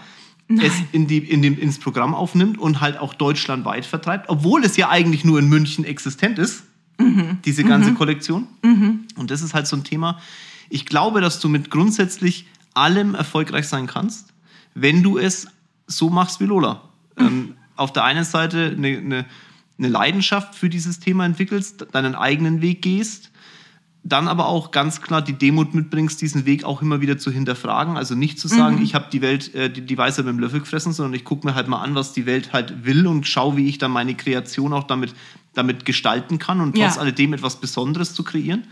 Nein. 0.57 0.67
es 0.67 0.73
in 0.93 1.07
die, 1.07 1.19
in 1.19 1.43
dem, 1.43 1.59
ins 1.59 1.79
Programm 1.79 2.15
aufnimmt 2.15 2.59
und 2.59 2.81
halt 2.81 2.99
auch 2.99 3.15
deutschlandweit 3.15 3.87
vertreibt, 3.87 4.29
obwohl 4.29 4.65
es 4.65 4.77
ja 4.77 4.89
eigentlich 4.89 5.25
nur 5.25 5.39
in 5.39 5.49
München 5.49 5.85
existent 5.85 6.39
ist, 6.39 6.65
mhm. 6.99 7.39
diese 7.45 7.65
ganze 7.65 7.91
mhm. 7.91 7.95
Kollektion. 7.97 8.47
Mhm. 8.63 9.07
Und 9.17 9.31
das 9.31 9.43
ist 9.43 9.55
halt 9.55 9.67
so 9.67 9.77
ein 9.77 9.85
Thema. 9.85 10.21
Ich 10.69 10.87
glaube, 10.87 11.21
dass 11.21 11.41
du 11.41 11.49
mit 11.49 11.71
grundsätzlich 11.71 12.47
allem 12.75 13.15
erfolgreich 13.15 13.69
sein 13.69 13.87
kannst, 13.87 14.33
wenn 14.75 15.03
du 15.03 15.19
es 15.19 15.49
so 15.87 16.11
machst 16.11 16.41
wie 16.41 16.45
Lola. 16.45 16.83
Mhm. 17.19 17.27
Ähm, 17.27 17.55
auf 17.77 17.93
der 17.93 18.05
einen 18.05 18.25
Seite 18.25 18.75
eine, 18.77 18.99
eine, 18.99 19.27
eine 19.79 19.89
Leidenschaft 19.89 20.55
für 20.55 20.69
dieses 20.69 21.01
Thema 21.01 21.25
entwickelst, 21.25 21.87
deinen 21.93 22.15
eigenen 22.15 22.61
Weg 22.61 22.83
gehst, 22.83 23.32
dann 24.05 24.27
aber 24.27 24.47
auch 24.47 24.73
ganz 24.73 25.01
klar 25.01 25.23
die 25.23 25.35
Demut 25.35 25.75
mitbringst, 25.75 26.21
diesen 26.21 26.45
Weg 26.45 26.65
auch 26.65 26.83
immer 26.83 27.01
wieder 27.01 27.19
zu 27.19 27.31
hinterfragen. 27.31 27.97
Also 27.97 28.15
nicht 28.15 28.39
zu 28.41 28.49
sagen, 28.49 28.77
mhm. 28.77 28.83
ich 28.83 28.95
habe 28.95 29.07
die 29.13 29.23
Welt, 29.23 29.55
äh, 29.55 29.71
die, 29.71 29.83
die 29.83 29.97
Weisheit 29.97 30.25
mit 30.25 30.35
dem 30.35 30.41
Löffel 30.41 30.61
gefressen, 30.61 30.93
sondern 30.93 31.15
ich 31.15 31.25
gucke 31.25 31.47
mir 31.47 31.55
halt 31.55 31.69
mal 31.69 31.81
an, 31.81 31.95
was 31.95 32.13
die 32.13 32.27
Welt 32.27 32.53
halt 32.53 32.85
will 32.85 33.07
und 33.07 33.27
schaue, 33.27 33.57
wie 33.57 33.69
ich 33.69 33.79
dann 33.79 33.93
meine 33.93 34.15
Kreation 34.15 34.73
auch 34.73 34.85
damit, 34.85 35.15
damit 35.55 35.85
gestalten 35.85 36.39
kann 36.39 36.61
und 36.61 36.75
trotz 36.75 36.97
ja. 36.97 37.01
alledem 37.01 37.33
etwas 37.33 37.61
Besonderes 37.61 38.13
zu 38.13 38.25
kreieren. 38.25 38.65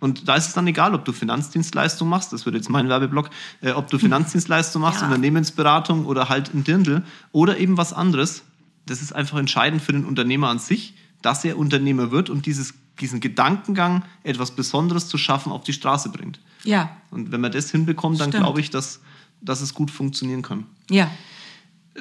Und 0.00 0.28
da 0.28 0.36
ist 0.36 0.48
es 0.48 0.52
dann 0.52 0.66
egal, 0.66 0.94
ob 0.94 1.04
du 1.04 1.12
Finanzdienstleistung 1.12 2.08
machst, 2.08 2.32
das 2.32 2.44
wird 2.46 2.54
jetzt 2.54 2.68
mein 2.68 2.88
Werbeblock, 2.88 3.30
äh, 3.62 3.72
ob 3.72 3.88
du 3.90 3.98
Finanzdienstleistung 3.98 4.82
machst, 4.82 5.00
ja. 5.00 5.06
Unternehmensberatung 5.06 6.04
oder 6.04 6.28
halt 6.28 6.54
ein 6.54 6.62
Dirndl 6.62 7.02
oder 7.32 7.58
eben 7.58 7.78
was 7.78 7.92
anderes. 7.92 8.42
Das 8.86 9.02
ist 9.02 9.12
einfach 9.12 9.38
entscheidend 9.38 9.82
für 9.82 9.92
den 9.92 10.04
Unternehmer 10.04 10.48
an 10.48 10.58
sich, 10.58 10.94
dass 11.22 11.44
er 11.44 11.58
Unternehmer 11.58 12.10
wird 12.10 12.30
und 12.30 12.46
dieses 12.46 12.74
diesen 13.00 13.20
Gedankengang, 13.20 14.04
etwas 14.24 14.50
Besonderes 14.50 15.08
zu 15.08 15.18
schaffen, 15.18 15.52
auf 15.52 15.64
die 15.64 15.72
Straße 15.72 16.08
bringt. 16.10 16.40
Ja. 16.64 16.96
Und 17.10 17.30
wenn 17.30 17.40
man 17.40 17.52
das 17.52 17.70
hinbekommt, 17.70 18.20
dann 18.20 18.30
glaube 18.30 18.60
ich, 18.60 18.70
dass, 18.70 19.00
dass 19.40 19.60
es 19.60 19.74
gut 19.74 19.90
funktionieren 19.90 20.42
kann. 20.42 20.66
Ja. 20.90 21.10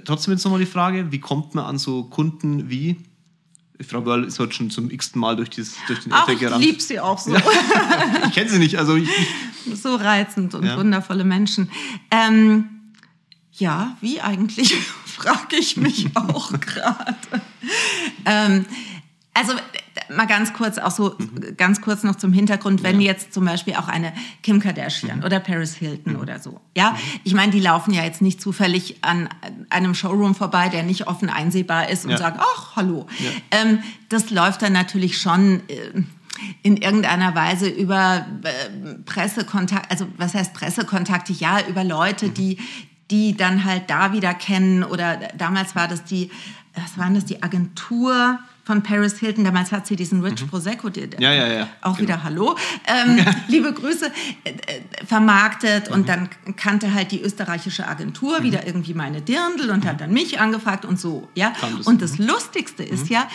Trotzdem 0.05 0.33
jetzt 0.33 0.43
nochmal 0.43 0.59
die 0.59 0.65
Frage, 0.65 1.11
wie 1.11 1.19
kommt 1.19 1.55
man 1.55 1.65
an 1.65 1.77
so 1.77 2.03
Kunden 2.03 2.69
wie 2.69 2.97
Frau 3.87 4.01
Börl 4.01 4.23
ist 4.23 4.39
heute 4.39 4.53
schon 4.53 4.71
zum 4.71 4.89
x-ten 4.89 5.19
Mal 5.19 5.35
durch, 5.35 5.51
dieses, 5.51 5.75
durch 5.85 5.99
den 5.99 6.11
Äther 6.11 6.35
gerannt. 6.35 6.63
Ich 6.63 6.71
liebe 6.71 6.81
sie 6.81 6.99
auch 6.99 7.19
so. 7.19 7.35
ich 8.25 8.33
kenne 8.33 8.49
sie 8.49 8.57
nicht. 8.57 8.79
Also 8.79 8.95
ich, 8.95 9.07
ich 9.65 9.79
so 9.79 9.95
reizend 9.95 10.55
und 10.55 10.65
ja. 10.65 10.77
wundervolle 10.77 11.23
Menschen. 11.23 11.69
Ähm, 12.09 12.69
ja, 13.51 13.95
wie 14.01 14.19
eigentlich, 14.19 14.75
frage 15.05 15.57
ich 15.57 15.77
mich 15.77 16.07
auch 16.15 16.51
gerade. 16.59 17.15
Ähm, 18.25 18.65
also 19.37 19.53
mal 20.09 20.25
ganz 20.25 20.53
kurz 20.53 20.77
auch 20.77 20.91
so 20.91 21.15
mhm. 21.17 21.55
ganz 21.57 21.81
kurz 21.81 22.03
noch 22.03 22.15
zum 22.15 22.33
Hintergrund, 22.33 22.83
wenn 22.83 22.99
ja. 23.01 23.11
jetzt 23.11 23.33
zum 23.33 23.45
Beispiel 23.45 23.75
auch 23.75 23.87
eine 23.87 24.13
Kim 24.41 24.59
Kardashian 24.59 25.19
mhm. 25.19 25.25
oder 25.25 25.39
Paris 25.39 25.75
Hilton 25.75 26.13
mhm. 26.13 26.19
oder 26.19 26.39
so, 26.39 26.59
ja, 26.75 26.91
mhm. 26.91 26.97
ich 27.23 27.33
meine, 27.33 27.51
die 27.51 27.59
laufen 27.59 27.93
ja 27.93 28.03
jetzt 28.03 28.21
nicht 28.21 28.41
zufällig 28.41 28.97
an 29.01 29.29
einem 29.69 29.93
Showroom 29.93 30.35
vorbei, 30.35 30.69
der 30.69 30.83
nicht 30.83 31.07
offen 31.07 31.29
einsehbar 31.29 31.89
ist 31.89 32.05
und 32.05 32.11
ja. 32.11 32.17
sagen, 32.17 32.39
ach 32.39 32.75
hallo, 32.75 33.07
ja. 33.19 33.29
ähm, 33.59 33.79
das 34.09 34.29
läuft 34.29 34.61
dann 34.61 34.73
natürlich 34.73 35.17
schon. 35.17 35.61
Äh, 35.67 36.03
in 36.61 36.77
irgendeiner 36.77 37.33
Weise 37.33 37.67
über 37.67 38.27
äh, 38.43 38.93
Pressekontakt, 39.05 39.89
also 39.89 40.05
was 40.17 40.35
heißt 40.35 40.53
Pressekontakte? 40.53 41.33
Ja, 41.33 41.61
über 41.67 41.83
Leute, 41.83 42.27
mhm. 42.27 42.33
die, 42.35 42.59
die 43.09 43.35
dann 43.35 43.63
halt 43.63 43.89
da 43.89 44.13
wieder 44.13 44.35
kennen 44.35 44.83
oder 44.83 45.17
damals 45.35 45.75
war 45.75 45.87
das 45.87 46.03
die, 46.03 46.29
was 46.75 46.95
waren 46.99 47.15
das, 47.15 47.25
die 47.25 47.41
Agentur 47.41 48.37
von 48.67 48.83
Paris 48.83 49.17
Hilton. 49.17 49.45
Damals 49.45 49.71
hat 49.71 49.87
sie 49.87 49.95
diesen 49.95 50.21
Rich 50.21 50.43
mhm. 50.43 50.49
Prosecco, 50.49 50.89
die, 50.89 51.09
ja, 51.19 51.33
ja, 51.33 51.47
ja. 51.47 51.69
auch 51.81 51.95
genau. 51.95 51.99
wieder 51.99 52.23
Hallo, 52.23 52.55
ähm, 52.85 53.25
liebe 53.47 53.73
Grüße, 53.73 54.11
äh, 54.43 54.49
äh, 54.49 55.05
vermarktet 55.05 55.87
mhm. 55.87 55.95
und 55.95 56.09
dann 56.09 56.29
kannte 56.57 56.93
halt 56.93 57.11
die 57.11 57.21
österreichische 57.21 57.87
Agentur 57.87 58.41
mhm. 58.41 58.43
wieder 58.43 58.67
irgendwie 58.67 58.93
meine 58.93 59.21
Dirndl 59.21 59.71
und 59.71 59.85
hat 59.85 60.01
dann 60.01 60.11
mich 60.11 60.39
angefragt 60.39 60.83
und 60.83 60.99
so. 60.99 61.29
Ja? 61.33 61.53
und 61.85 62.01
das 62.01 62.17
Lustigste 62.17 62.83
ist 62.83 63.05
mhm. 63.05 63.13
ja, 63.13 63.27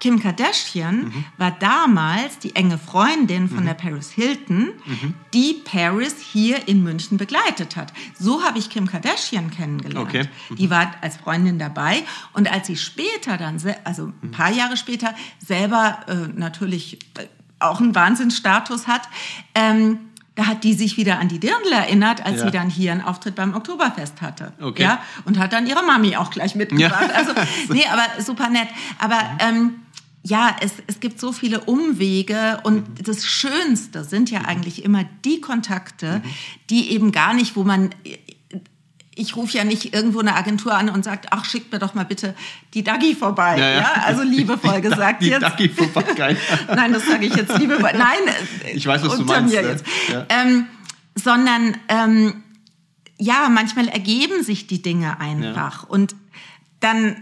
Kim 0.00 0.18
Kardashian 0.18 1.04
mhm. 1.04 1.24
war 1.36 1.50
damals 1.52 2.38
die 2.38 2.56
enge 2.56 2.78
Freundin 2.78 3.48
von 3.48 3.60
mhm. 3.60 3.66
der 3.66 3.74
Paris 3.74 4.10
Hilton, 4.10 4.72
mhm. 4.84 5.14
die 5.32 5.60
Paris 5.64 6.16
hier 6.18 6.66
in 6.66 6.82
München 6.82 7.18
begleitet 7.18 7.76
hat. 7.76 7.92
So 8.18 8.42
habe 8.42 8.58
ich 8.58 8.70
Kim 8.70 8.86
Kardashian 8.86 9.50
kennengelernt. 9.50 10.08
Okay. 10.08 10.28
Mhm. 10.48 10.56
Die 10.56 10.70
war 10.70 10.90
als 11.02 11.18
Freundin 11.18 11.58
dabei 11.58 12.02
und 12.32 12.50
als 12.50 12.66
sie 12.66 12.76
später 12.76 13.36
dann, 13.36 13.60
also 13.84 14.06
ein 14.06 14.14
mhm. 14.22 14.30
paar 14.30 14.50
Jahre 14.50 14.76
später, 14.76 15.14
selber 15.38 16.00
äh, 16.08 16.14
natürlich 16.34 16.98
äh, 17.18 17.26
auch 17.58 17.80
einen 17.80 17.94
Wahnsinnsstatus 17.94 18.86
hat, 18.86 19.02
ähm, 19.54 19.98
da 20.40 20.46
hat 20.46 20.64
die 20.64 20.72
sich 20.72 20.96
wieder 20.96 21.18
an 21.18 21.28
die 21.28 21.38
Dirndl 21.38 21.72
erinnert, 21.72 22.24
als 22.24 22.38
ja. 22.38 22.46
sie 22.46 22.50
dann 22.50 22.70
hier 22.70 22.92
einen 22.92 23.02
Auftritt 23.02 23.34
beim 23.34 23.54
Oktoberfest 23.54 24.22
hatte. 24.22 24.54
Okay. 24.60 24.84
Ja, 24.84 25.02
und 25.26 25.38
hat 25.38 25.52
dann 25.52 25.66
ihre 25.66 25.82
Mami 25.82 26.16
auch 26.16 26.30
gleich 26.30 26.54
mitgebracht. 26.54 27.10
Ja. 27.10 27.14
Also, 27.14 27.32
nee, 27.68 27.84
aber 27.92 28.22
super 28.22 28.48
nett. 28.48 28.68
Aber 28.98 29.16
mhm. 29.16 29.38
ähm, 29.40 29.74
ja, 30.22 30.54
es, 30.60 30.72
es 30.86 31.00
gibt 31.00 31.18
so 31.18 31.32
viele 31.32 31.60
Umwege 31.60 32.60
und 32.64 32.88
mhm. 32.88 33.04
das 33.04 33.24
Schönste 33.24 34.04
sind 34.04 34.30
ja 34.30 34.42
eigentlich 34.42 34.84
immer 34.84 35.04
die 35.24 35.40
Kontakte, 35.40 36.20
mhm. 36.22 36.30
die 36.68 36.92
eben 36.92 37.12
gar 37.12 37.34
nicht, 37.34 37.56
wo 37.56 37.64
man 37.64 37.90
ich 39.20 39.36
rufe 39.36 39.58
ja 39.58 39.64
nicht 39.64 39.92
irgendwo 39.92 40.20
eine 40.20 40.34
Agentur 40.34 40.74
an 40.74 40.88
und 40.88 41.04
sage, 41.04 41.28
ach, 41.30 41.44
schickt 41.44 41.72
mir 41.72 41.78
doch 41.78 41.94
mal 41.94 42.04
bitte 42.04 42.34
die 42.72 42.82
Dagi 42.82 43.14
vorbei. 43.14 43.58
Ja, 43.58 43.68
ja. 43.68 43.80
ja 43.80 43.92
also 44.04 44.22
liebevoll 44.22 44.80
gesagt 44.80 45.22
die 45.22 45.28
jetzt. 45.28 45.42
Dagi 45.42 45.68
vorbei, 45.68 46.02
geil. 46.16 46.36
Nein, 46.74 46.92
das 46.92 47.06
sage 47.06 47.26
ich 47.26 47.34
jetzt 47.34 47.58
liebevoll. 47.58 47.92
Nein, 47.92 48.34
ich 48.74 48.86
weiß, 48.86 49.02
was 49.04 49.18
du 49.18 49.24
meinst. 49.24 49.52
Jetzt. 49.52 49.84
Ja. 50.10 50.26
Ähm, 50.30 50.66
sondern 51.14 51.76
ähm, 51.88 52.44
ja, 53.18 53.48
manchmal 53.50 53.88
ergeben 53.88 54.42
sich 54.42 54.66
die 54.66 54.80
Dinge 54.80 55.20
einfach 55.20 55.84
und 55.84 56.14
dann 56.78 57.16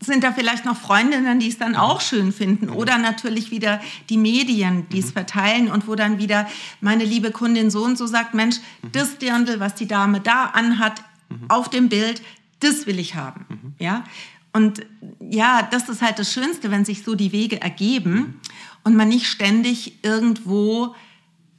sind 0.00 0.24
da 0.24 0.32
vielleicht 0.32 0.64
noch 0.64 0.76
Freundinnen, 0.76 1.40
die 1.40 1.48
es 1.48 1.58
dann 1.58 1.76
auch 1.76 2.00
schön 2.00 2.32
finden. 2.32 2.66
Mhm. 2.66 2.76
Oder 2.76 2.98
natürlich 2.98 3.50
wieder 3.50 3.80
die 4.08 4.16
Medien, 4.16 4.88
die 4.88 5.00
es 5.00 5.08
mhm. 5.08 5.12
verteilen 5.12 5.70
und 5.70 5.86
wo 5.86 5.94
dann 5.94 6.18
wieder 6.18 6.48
meine 6.80 7.04
liebe 7.04 7.30
Kundin 7.30 7.70
so 7.70 7.84
und 7.84 7.98
so 7.98 8.06
sagt, 8.06 8.34
Mensch, 8.34 8.56
mhm. 8.82 8.92
das 8.92 9.18
Dirndl, 9.18 9.60
was 9.60 9.74
die 9.74 9.86
Dame 9.86 10.20
da 10.20 10.46
anhat, 10.46 11.02
auf 11.48 11.68
dem 11.68 11.88
Bild, 11.88 12.22
das 12.58 12.86
will 12.86 12.98
ich 12.98 13.14
haben. 13.14 13.74
Ja? 13.78 14.04
Und 14.52 14.84
ja, 15.20 15.62
das 15.70 15.88
ist 15.88 16.02
halt 16.02 16.18
das 16.18 16.32
Schönste, 16.32 16.70
wenn 16.72 16.84
sich 16.84 17.04
so 17.04 17.14
die 17.14 17.30
Wege 17.30 17.60
ergeben 17.62 18.40
und 18.82 18.96
man 18.96 19.08
nicht 19.08 19.26
ständig 19.26 20.04
irgendwo, 20.04 20.96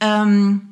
ähm, 0.00 0.68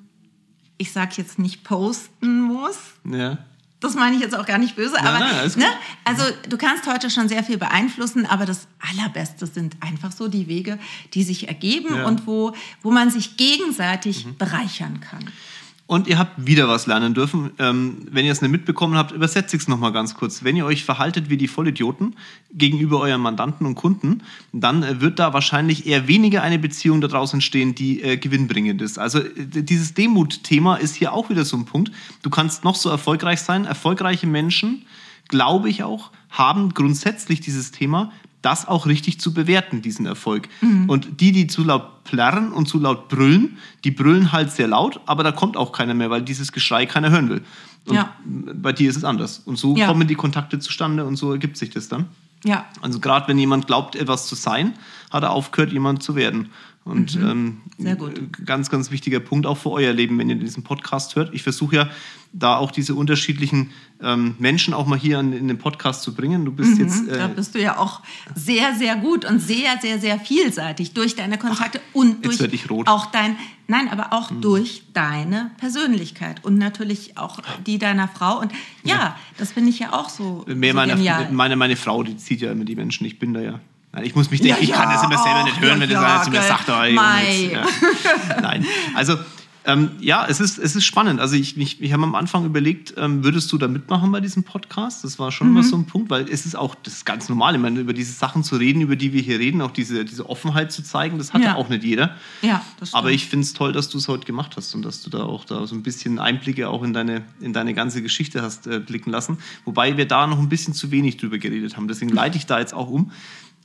ich 0.77 0.93
sag 0.93 1.17
jetzt 1.17 1.39
nicht 1.39 1.65
posten 1.65 2.43
muss. 2.43 2.79
Ja 3.11 3.39
das 3.81 3.95
meine 3.95 4.15
ich 4.15 4.23
jetzt 4.23 4.35
auch 4.35 4.47
gar 4.47 4.59
nicht 4.59 4.77
böse, 4.77 4.95
nein, 4.95 5.07
aber 5.07 5.19
nein, 5.19 5.53
ne? 5.57 5.67
also 6.05 6.23
du 6.49 6.57
kannst 6.59 6.87
heute 6.87 7.11
schon 7.11 7.29
sehr 7.29 7.43
viel 7.43 7.59
beeinflussen, 7.59 8.27
aber 8.27 8.45
das 8.47 8.69
Allerbeste 8.79 9.47
sind 9.47 9.77
einfach 9.81 10.13
so 10.13 10.29
die 10.29 10.49
Wege, 10.49 10.79
die 11.15 11.23
sich 11.23 11.49
ergeben 11.49 11.97
ja. 11.97 12.07
und 12.07 12.27
wo, 12.27 12.55
wo 12.83 12.91
man 12.91 13.11
sich 13.11 13.37
gegenseitig 13.37 14.27
mhm. 14.27 14.37
bereichern 14.37 15.01
kann. 15.01 15.25
Und 15.91 16.07
ihr 16.07 16.21
habt 16.21 16.47
wieder 16.47 16.69
was 16.69 16.87
lernen 16.87 17.15
dürfen. 17.15 17.51
Ähm, 17.59 18.07
wenn 18.13 18.25
ihr 18.25 18.31
es 18.31 18.41
nicht 18.43 18.53
mitbekommen 18.53 18.95
habt, 18.95 19.11
übersetze 19.11 19.57
ich 19.57 19.63
es 19.63 19.69
nochmal 19.69 19.91
ganz 19.91 20.15
kurz. 20.15 20.45
Wenn 20.45 20.55
ihr 20.55 20.65
euch 20.65 20.85
verhaltet 20.85 21.31
wie 21.31 21.37
die 21.37 21.49
Vollidioten 21.49 22.15
gegenüber 22.53 23.01
euren 23.01 23.21
Mandanten 23.21 23.67
und 23.67 23.75
Kunden, 23.75 24.23
dann 24.53 24.85
äh, 24.85 25.01
wird 25.01 25.19
da 25.19 25.33
wahrscheinlich 25.33 25.89
eher 25.89 26.07
weniger 26.07 26.43
eine 26.43 26.61
Beziehung 26.61 27.01
daraus 27.01 27.35
entstehen, 27.35 27.75
die 27.75 28.05
äh, 28.05 28.19
gewinnbringend 28.19 28.81
ist. 28.83 29.01
Also 29.01 29.19
äh, 29.19 29.33
dieses 29.65 29.93
Demut-Thema 29.93 30.77
ist 30.77 30.95
hier 30.95 31.13
auch 31.13 31.29
wieder 31.29 31.45
so 31.45 31.57
ein 31.57 31.65
Punkt. 31.65 31.91
Du 32.23 32.31
kannst 32.31 32.63
noch 32.63 32.77
so 32.77 32.89
erfolgreich 32.89 33.41
sein. 33.41 33.65
Erfolgreiche 33.65 34.29
Menschen, 34.29 34.87
glaube 35.27 35.71
ich 35.71 35.83
auch, 35.83 36.13
haben 36.31 36.73
grundsätzlich 36.73 37.41
dieses 37.41 37.73
Thema, 37.73 38.13
das 38.43 38.67
auch 38.67 38.87
richtig 38.87 39.21
zu 39.21 39.35
bewerten, 39.35 39.83
diesen 39.83 40.07
Erfolg. 40.07 40.49
Mhm. 40.61 40.89
Und 40.89 41.21
die, 41.21 41.33
die 41.33 41.47
zu 41.47 41.63
laut 41.63 42.05
plärren 42.05 42.53
und 42.53 42.67
zu 42.67 42.79
laut 42.79 43.09
brüllen, 43.09 43.59
die 43.85 43.91
brüllen 43.91 44.33
halt 44.33 44.51
sehr 44.51 44.69
laut, 44.69 45.01
aber 45.07 45.23
da 45.23 45.33
kommt 45.33 45.57
auch 45.57 45.73
keiner 45.73 45.95
mehr, 45.95 46.11
weil 46.11 46.23
dieses 46.23 46.53
Geschrei 46.53 46.87
keiner 46.87 47.11
hören 47.11 47.29
will. 47.29 47.43
Und 47.87 47.95
ja. 47.95 48.15
bei 48.25 48.73
dir 48.73 48.91
ist 48.91 48.97
es 48.97 49.05
anders. 49.05 49.41
Und 49.45 49.57
so 49.57 49.77
ja. 49.77 49.87
kommen 49.87 50.07
die 50.07 50.15
Kontakte 50.15 50.59
zustande 50.59 51.05
und 51.05 51.17
so 51.17 51.33
ergibt 51.33 51.57
sich 51.57 51.71
das 51.71 51.89
dann. 51.89 52.07
Ja. 52.45 52.67
Also 52.81 53.01
gerade 53.01 53.29
wenn 53.29 53.39
jemand 53.39 53.67
glaubt, 53.67 53.97
etwas 53.97 54.27
zu 54.27 54.35
sein, 54.35 54.75
hat 55.11 55.23
er 55.23 55.31
aufgehört, 55.31 55.73
jemand 55.73 56.03
zu 56.03 56.15
werden. 56.15 56.51
Und 56.83 57.17
mhm. 57.17 57.29
ähm, 57.29 57.61
Sehr 57.79 57.97
gut. 57.97 58.21
ganz, 58.47 58.71
ganz 58.71 58.91
wichtiger 58.91 59.21
Punkt 59.21 59.47
auch 59.47 59.59
für 59.59 59.71
euer 59.71 59.93
Leben, 59.93 60.19
wenn 60.19 60.31
ihr 60.31 60.37
diesen 60.37 60.65
Podcast 60.65 61.15
hört. 61.15 61.35
Ich 61.35 61.43
versuche 61.43 61.77
ja 61.77 61.91
da 62.33 62.57
auch 62.57 62.71
diese 62.71 62.95
unterschiedlichen 62.95 63.71
ähm, 64.03 64.35
Menschen 64.39 64.73
auch 64.73 64.87
mal 64.87 64.99
hier 64.99 65.21
in, 65.21 65.33
in, 65.33 65.49
den 65.49 65.59
Podcast 65.59 66.03
zu 66.03 66.15
bringen. 66.15 66.45
Du 66.45 66.53
bist 66.53 66.79
mhm, 66.79 66.85
jetzt. 66.85 67.09
Äh, 67.09 67.19
da 67.19 67.27
bist 67.27 67.55
du 67.55 67.61
ja 67.61 67.77
auch 67.77 68.01
sehr, 68.35 68.75
sehr 68.77 68.97
gut 68.97 69.25
und 69.25 69.41
sehr, 69.41 69.79
sehr, 69.83 69.99
sehr 69.99 70.19
vielseitig 70.19 70.95
durch 70.95 71.17
deine 71.17 71.39
Kontakte 71.39 71.81
Ach, 71.83 71.95
und 71.95 72.25
durch 72.25 72.41
auch 72.87 73.07
dein, 73.07 73.37
nein, 73.67 73.89
aber 73.91 74.13
auch 74.13 74.31
mhm. 74.31 74.41
durch 74.41 74.85
deine 74.95 75.51
Persönlichkeit 75.59 76.45
und 76.45 76.57
natürlich 76.57 77.19
auch 77.19 77.41
die 77.67 77.79
deiner 77.79 78.09
Frau. 78.09 78.41
Und 78.41 78.53
ja, 78.85 78.95
ja. 78.95 79.17
das 79.37 79.53
finde 79.53 79.71
ich 79.71 79.81
ja 79.81 79.93
auch 79.93 80.09
so. 80.09 80.47
Mehr 80.47 80.73
so 80.73 80.77
meine, 80.77 81.29
meine, 81.31 81.57
meine 81.57 81.77
Frau, 81.77 82.03
die 82.03 82.17
zieht 82.17 82.41
ja 82.41 82.53
immer 82.53 82.65
die 82.65 82.77
Menschen. 82.77 83.07
Ich 83.07 83.19
bin 83.19 83.35
da 83.35 83.41
ja 83.41 83.61
ich 84.03 84.15
muss 84.15 84.31
mich 84.31 84.41
denken, 84.41 84.59
ja, 84.59 84.63
ich 84.63 84.73
kann 84.73 84.89
das 84.89 85.03
immer 85.03 85.19
selber 85.19 85.43
nicht 85.45 85.61
hören, 85.61 85.81
wenn 85.81 85.91
ja, 85.91 86.01
das 86.01 86.11
einer 86.11 86.23
zu 86.23 86.31
mir 86.31 86.43
sagt. 86.43 86.69
Oh, 86.69 86.85
ja. 86.85 87.67
Nein, 88.41 88.65
also 88.95 89.17
ähm, 89.67 89.91
ja, 90.01 90.27
es 90.27 90.41
ist, 90.41 90.59
es 90.59 90.75
ist 90.75 90.85
spannend. 90.85 91.21
Also 91.21 91.37
ich, 91.37 91.57
ich, 91.59 91.83
ich 91.83 91.93
habe 91.93 92.03
am 92.03 92.15
Anfang 92.15 92.47
überlegt, 92.47 92.95
ähm, 92.97 93.23
würdest 93.25 93.53
du 93.53 93.59
da 93.59 93.69
mitmachen 93.69 94.11
bei 94.11 94.21
diesem 94.21 94.43
Podcast? 94.43 95.05
Das 95.05 95.19
war 95.19 95.31
schon 95.31 95.51
mhm. 95.51 95.57
immer 95.57 95.63
so 95.63 95.77
ein 95.77 95.85
Punkt, 95.85 96.09
weil 96.09 96.29
es 96.31 96.47
ist 96.47 96.57
auch 96.57 96.75
das 96.75 96.95
ist 96.95 97.05
ganz 97.05 97.29
normal, 97.29 97.55
ich 97.55 97.61
meine, 97.61 97.79
über 97.81 97.93
diese 97.93 98.13
Sachen 98.13 98.43
zu 98.43 98.57
reden, 98.57 98.81
über 98.81 98.97
die 98.97 99.13
wir 99.13 99.21
hier 99.21 99.39
reden, 99.39 99.61
auch 99.61 99.71
diese, 99.71 100.05
diese 100.05 100.29
Offenheit 100.31 100.73
zu 100.73 100.83
zeigen, 100.83 101.19
das 101.19 101.35
hat 101.35 101.43
ja, 101.43 101.57
auch 101.57 101.69
nicht 101.69 101.85
jeder. 101.85 102.17
Ja, 102.41 102.65
das 102.79 102.89
stimmt. 102.89 102.99
Aber 102.99 103.11
ich 103.11 103.27
finde 103.27 103.45
es 103.45 103.53
toll, 103.53 103.73
dass 103.73 103.91
du 103.91 103.99
es 103.99 104.09
heute 104.09 104.25
gemacht 104.25 104.55
hast 104.57 104.75
und 104.75 104.83
dass 104.83 105.03
du 105.03 105.11
da 105.11 105.25
auch 105.25 105.45
da 105.45 105.67
so 105.67 105.75
ein 105.75 105.83
bisschen 105.83 106.19
Einblicke 106.19 106.69
auch 106.69 106.83
in 106.83 106.95
deine, 106.95 107.23
in 107.41 107.53
deine 107.53 107.75
ganze 107.75 108.01
Geschichte 108.03 108.41
hast 108.41 108.67
äh, 108.67 108.81
blicken 108.81 109.11
lassen. 109.11 109.39
Wobei 109.67 109.99
wir 109.99 110.07
da 110.07 110.27
noch 110.27 110.39
ein 110.39 110.49
bisschen 110.49 110.73
zu 110.73 110.91
wenig 110.91 111.19
drüber 111.19 111.37
geredet 111.37 111.77
haben. 111.77 111.87
Deswegen 111.87 112.11
leite 112.11 112.39
ich 112.39 112.47
da 112.47 112.59
jetzt 112.59 112.73
auch 112.73 112.89
um. 112.89 113.13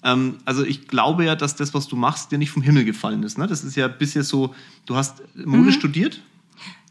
Ähm, 0.05 0.37
also 0.45 0.63
ich 0.63 0.87
glaube 0.87 1.25
ja, 1.25 1.35
dass 1.35 1.55
das, 1.55 1.73
was 1.73 1.87
du 1.87 1.95
machst, 1.95 2.31
dir 2.31 2.37
nicht 2.37 2.51
vom 2.51 2.61
Himmel 2.61 2.85
gefallen 2.85 3.23
ist. 3.23 3.37
Ne? 3.37 3.47
Das 3.47 3.63
ist 3.63 3.75
ja 3.75 3.87
bisher 3.87 4.23
so, 4.23 4.55
du 4.85 4.95
hast 4.95 5.21
Mode 5.35 5.63
mhm. 5.63 5.71
studiert? 5.71 6.21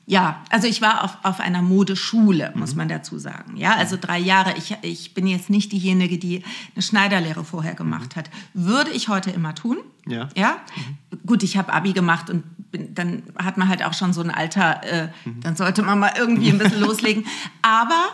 Ja, 0.06 0.42
also 0.50 0.66
ich 0.66 0.82
war 0.82 1.02
auf, 1.02 1.16
auf 1.22 1.40
einer 1.40 1.62
Modeschule, 1.62 2.52
muss 2.56 2.72
mhm. 2.72 2.78
man 2.78 2.88
dazu 2.88 3.18
sagen. 3.18 3.56
Ja, 3.56 3.76
also 3.76 3.96
drei 3.98 4.18
Jahre. 4.18 4.54
Ich, 4.58 4.76
ich 4.82 5.14
bin 5.14 5.26
jetzt 5.26 5.48
nicht 5.48 5.72
diejenige, 5.72 6.18
die 6.18 6.42
eine 6.74 6.82
Schneiderlehre 6.82 7.44
vorher 7.44 7.74
gemacht 7.74 8.16
hat. 8.16 8.28
Würde 8.52 8.90
ich 8.90 9.08
heute 9.08 9.30
immer 9.30 9.54
tun. 9.54 9.78
Ja. 10.06 10.28
Ja. 10.36 10.56
Mhm. 10.76 11.18
Gut, 11.26 11.42
ich 11.42 11.56
habe 11.56 11.72
Abi 11.72 11.94
gemacht 11.94 12.28
und 12.28 12.42
bin, 12.70 12.94
dann 12.94 13.22
hat 13.42 13.56
man 13.56 13.68
halt 13.68 13.82
auch 13.82 13.94
schon 13.94 14.12
so 14.12 14.20
ein 14.20 14.30
Alter, 14.30 14.82
äh, 14.84 15.08
mhm. 15.24 15.40
dann 15.40 15.56
sollte 15.56 15.82
man 15.82 15.98
mal 15.98 16.12
irgendwie 16.18 16.50
ein 16.50 16.58
bisschen 16.58 16.80
loslegen. 16.86 17.24
Aber 17.62 18.08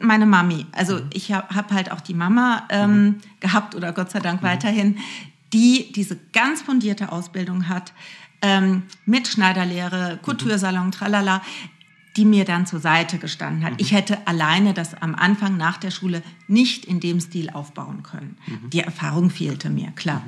meine 0.00 0.26
Mami, 0.26 0.66
also 0.72 0.96
mhm. 0.96 1.10
ich 1.12 1.32
habe 1.32 1.54
hab 1.54 1.72
halt 1.72 1.90
auch 1.90 2.00
die 2.00 2.14
Mama 2.14 2.66
ähm, 2.70 3.02
mhm. 3.02 3.20
gehabt 3.40 3.74
oder 3.74 3.92
Gott 3.92 4.10
sei 4.10 4.20
Dank 4.20 4.42
mhm. 4.42 4.46
weiterhin, 4.46 4.98
die 5.52 5.92
diese 5.92 6.18
ganz 6.32 6.62
fundierte 6.62 7.10
Ausbildung 7.10 7.68
hat 7.68 7.92
ähm, 8.42 8.84
mit 9.06 9.28
Schneiderlehre. 9.28 10.18
Couturesalon, 10.22 10.92
tralala, 10.92 11.42
die 12.16 12.24
mir 12.24 12.44
dann 12.44 12.66
zur 12.66 12.80
Seite 12.80 13.18
gestanden 13.18 13.64
hat. 13.64 13.74
Ich 13.78 13.92
hätte 13.92 14.26
alleine 14.26 14.74
das 14.74 14.94
am 14.94 15.14
Anfang 15.14 15.56
nach 15.56 15.78
der 15.78 15.90
Schule 15.90 16.22
nicht 16.48 16.84
in 16.84 17.00
dem 17.00 17.20
Stil 17.20 17.50
aufbauen 17.50 18.02
können. 18.02 18.36
Die 18.72 18.80
Erfahrung 18.80 19.30
fehlte 19.30 19.70
mir, 19.70 19.92
klar. 19.92 20.24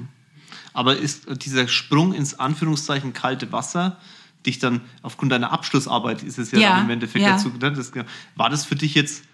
Aber 0.73 0.97
ist 0.97 1.27
dieser 1.45 1.67
Sprung 1.67 2.13
ins 2.13 2.39
Anführungszeichen 2.39 3.13
kalte 3.13 3.51
Wasser, 3.51 3.99
dich 4.47 4.59
dann 4.59 4.81
aufgrund 5.03 5.33
deiner 5.33 5.53
Abschlussarbeit 5.53 6.23
ist 6.23 6.39
es 6.39 6.51
ja, 6.51 6.59
ja 6.59 6.81
im 6.81 6.91
Endeffekt 6.91 7.25
ja. 7.25 7.33
dazu, 7.33 7.51
ne, 7.51 7.73
das, 7.73 7.93
war 8.37 8.51
das 8.51 8.65
für 8.65 8.77
dich 8.77 8.95
jetzt 8.95 9.25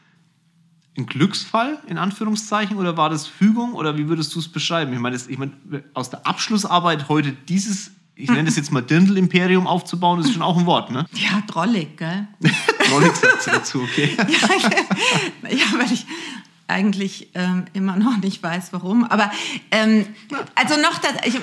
ein 0.97 1.07
Glücksfall, 1.07 1.79
in 1.87 1.99
Anführungszeichen, 1.99 2.77
oder 2.77 2.97
war 2.97 3.11
das 3.11 3.27
Fügung, 3.27 3.75
oder 3.75 3.99
wie 3.99 4.09
würdest 4.09 4.35
du 4.35 4.39
es 4.39 4.49
beschreiben? 4.49 4.93
Ich 4.93 4.99
meine, 4.99 5.15
das, 5.15 5.27
ich 5.27 5.39
meine, 5.39 5.53
aus 5.95 6.11
der 6.11 6.27
Abschlussarbeit 6.27 7.09
heute 7.09 7.33
dieses, 7.33 7.91
ich 8.15 8.31
nenne 8.31 8.45
das 8.45 8.57
jetzt 8.57 8.73
mal 8.73 8.81
Dirndl-Imperium 8.81 9.67
aufzubauen, 9.67 10.21
ist 10.21 10.33
schon 10.33 10.43
auch 10.43 10.57
ein 10.57 10.65
Wort, 10.65 10.91
ne? 10.91 11.07
Ja, 11.13 11.43
drollig, 11.47 11.99
gell? 11.99 12.27
drollig 12.89 13.15
sagt 13.15 13.47
dazu, 13.47 13.83
okay. 13.83 14.17
ja, 14.19 15.51
ja, 15.51 15.65
weil 15.79 15.93
ich 15.93 16.07
eigentlich 16.69 17.31
ähm, 17.35 17.67
immer 17.73 17.97
noch 17.97 18.19
nicht 18.19 18.43
weiß, 18.43 18.73
warum. 18.73 19.05
Aber 19.05 19.31
ähm, 19.71 20.07
also 20.55 20.81
noch, 20.81 20.99
da, 20.99 21.09
ich, 21.25 21.39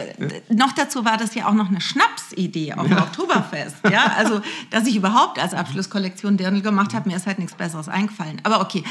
noch 0.50 0.74
dazu 0.74 1.06
war 1.06 1.18
das 1.18 1.34
ja 1.36 1.48
auch 1.48 1.54
noch 1.54 1.70
eine 1.70 1.82
Schnapsidee 1.82 2.74
auf 2.74 2.88
dem 2.88 2.98
ja. 2.98 3.04
Oktoberfest. 3.04 3.78
Ja, 3.90 4.14
also 4.18 4.42
dass 4.70 4.86
ich 4.86 4.96
überhaupt 4.96 5.40
als 5.40 5.54
Abschlusskollektion 5.54 6.38
Dirndl 6.38 6.62
gemacht 6.62 6.94
habe, 6.94 7.10
mir 7.10 7.16
ist 7.16 7.26
halt 7.26 7.40
nichts 7.40 7.56
Besseres 7.56 7.88
eingefallen. 7.88 8.42
Aber 8.44 8.62
okay, 8.62 8.84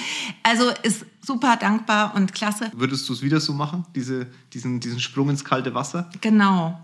also 0.43 0.71
ist 0.83 1.05
super 1.21 1.57
dankbar 1.57 2.15
und 2.15 2.33
klasse. 2.33 2.71
Würdest 2.75 3.09
du 3.09 3.13
es 3.13 3.23
wieder 3.23 3.41
so 3.41 3.53
machen, 3.53 3.87
diese, 3.95 4.27
diesen, 4.53 4.81
diesen 4.81 5.01
Sprung 5.01 5.29
ins 5.29 5.45
kalte 5.45 5.75
Wasser? 5.75 6.11
Genau. 6.21 6.81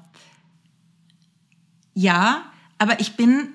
Ja, 1.94 2.42
aber 2.78 3.00
ich 3.00 3.16
bin 3.16 3.48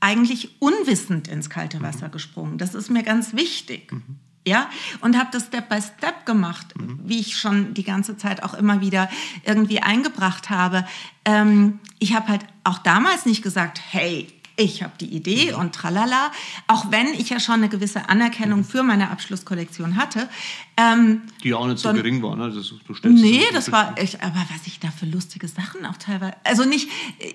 eigentlich 0.00 0.60
unwissend 0.60 1.28
ins 1.28 1.48
kalte 1.48 1.80
Wasser 1.80 2.08
mhm. 2.08 2.12
gesprungen. 2.12 2.58
Das 2.58 2.74
ist 2.74 2.90
mir 2.90 3.02
ganz 3.02 3.34
wichtig. 3.34 3.90
Mhm. 3.90 4.18
Ja, 4.46 4.68
und 5.00 5.18
habe 5.18 5.30
das 5.32 5.46
Step 5.46 5.70
by 5.70 5.80
Step 5.80 6.26
gemacht, 6.26 6.78
mhm. 6.78 7.00
wie 7.02 7.20
ich 7.20 7.38
schon 7.38 7.72
die 7.72 7.84
ganze 7.84 8.18
Zeit 8.18 8.42
auch 8.42 8.52
immer 8.52 8.82
wieder 8.82 9.08
irgendwie 9.44 9.80
eingebracht 9.80 10.50
habe. 10.50 10.86
Ähm, 11.24 11.80
ich 11.98 12.14
habe 12.14 12.28
halt 12.28 12.42
auch 12.62 12.78
damals 12.78 13.24
nicht 13.24 13.42
gesagt, 13.42 13.80
hey, 13.90 14.28
ich 14.56 14.82
habe 14.82 14.92
die 15.00 15.14
Idee 15.14 15.52
mhm. 15.52 15.58
und 15.58 15.74
tralala. 15.74 16.30
Auch 16.68 16.90
wenn 16.90 17.08
ich 17.14 17.30
ja 17.30 17.40
schon 17.40 17.56
eine 17.56 17.68
gewisse 17.68 18.08
Anerkennung 18.08 18.60
mhm. 18.60 18.64
für 18.64 18.82
meine 18.82 19.10
Abschlusskollektion 19.10 19.96
hatte. 19.96 20.28
Ähm, 20.76 21.22
die 21.42 21.50
ja 21.50 21.56
auch 21.56 21.66
nicht 21.66 21.78
so 21.78 21.88
dann, 21.88 21.96
gering 21.96 22.20
war, 22.22 22.34
ne? 22.34 22.50
Das, 22.50 22.72
du 22.84 22.94
stellst 22.94 23.22
nee, 23.22 23.44
das 23.52 23.70
war 23.70 23.96
echt, 23.96 24.20
aber 24.22 24.44
was 24.50 24.66
ich 24.66 24.80
da 24.80 24.88
für 24.90 25.06
lustige 25.06 25.46
Sachen 25.46 25.86
auch 25.86 25.96
teilweise. 25.96 26.34
Also 26.42 26.64
nicht, 26.64 26.88
äh, 27.20 27.32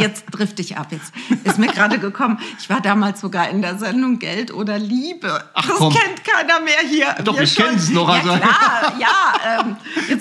jetzt 0.00 0.26
drifte 0.30 0.62
ich 0.62 0.76
ab, 0.76 0.92
jetzt 0.92 1.12
ist 1.42 1.58
mir 1.58 1.66
gerade 1.66 1.98
gekommen. 1.98 2.38
Ich 2.60 2.70
war 2.70 2.80
damals 2.80 3.20
sogar 3.20 3.48
in 3.50 3.62
der 3.62 3.78
Sendung 3.78 4.20
Geld 4.20 4.52
oder 4.52 4.78
Liebe. 4.78 5.44
Ach, 5.54 5.66
das 5.66 5.76
komm. 5.76 5.92
kennt 5.92 6.22
keiner 6.24 6.60
mehr 6.60 6.78
hier. 6.88 7.16
Doch, 7.24 7.40
ich 7.40 7.56
kenne 7.56 7.76
es 7.76 7.90
noch. 7.90 8.08
Also. 8.08 8.30
Ja, 8.30 8.38
klar, 8.38 8.94
ja. 9.00 9.60
Ähm, 9.60 9.76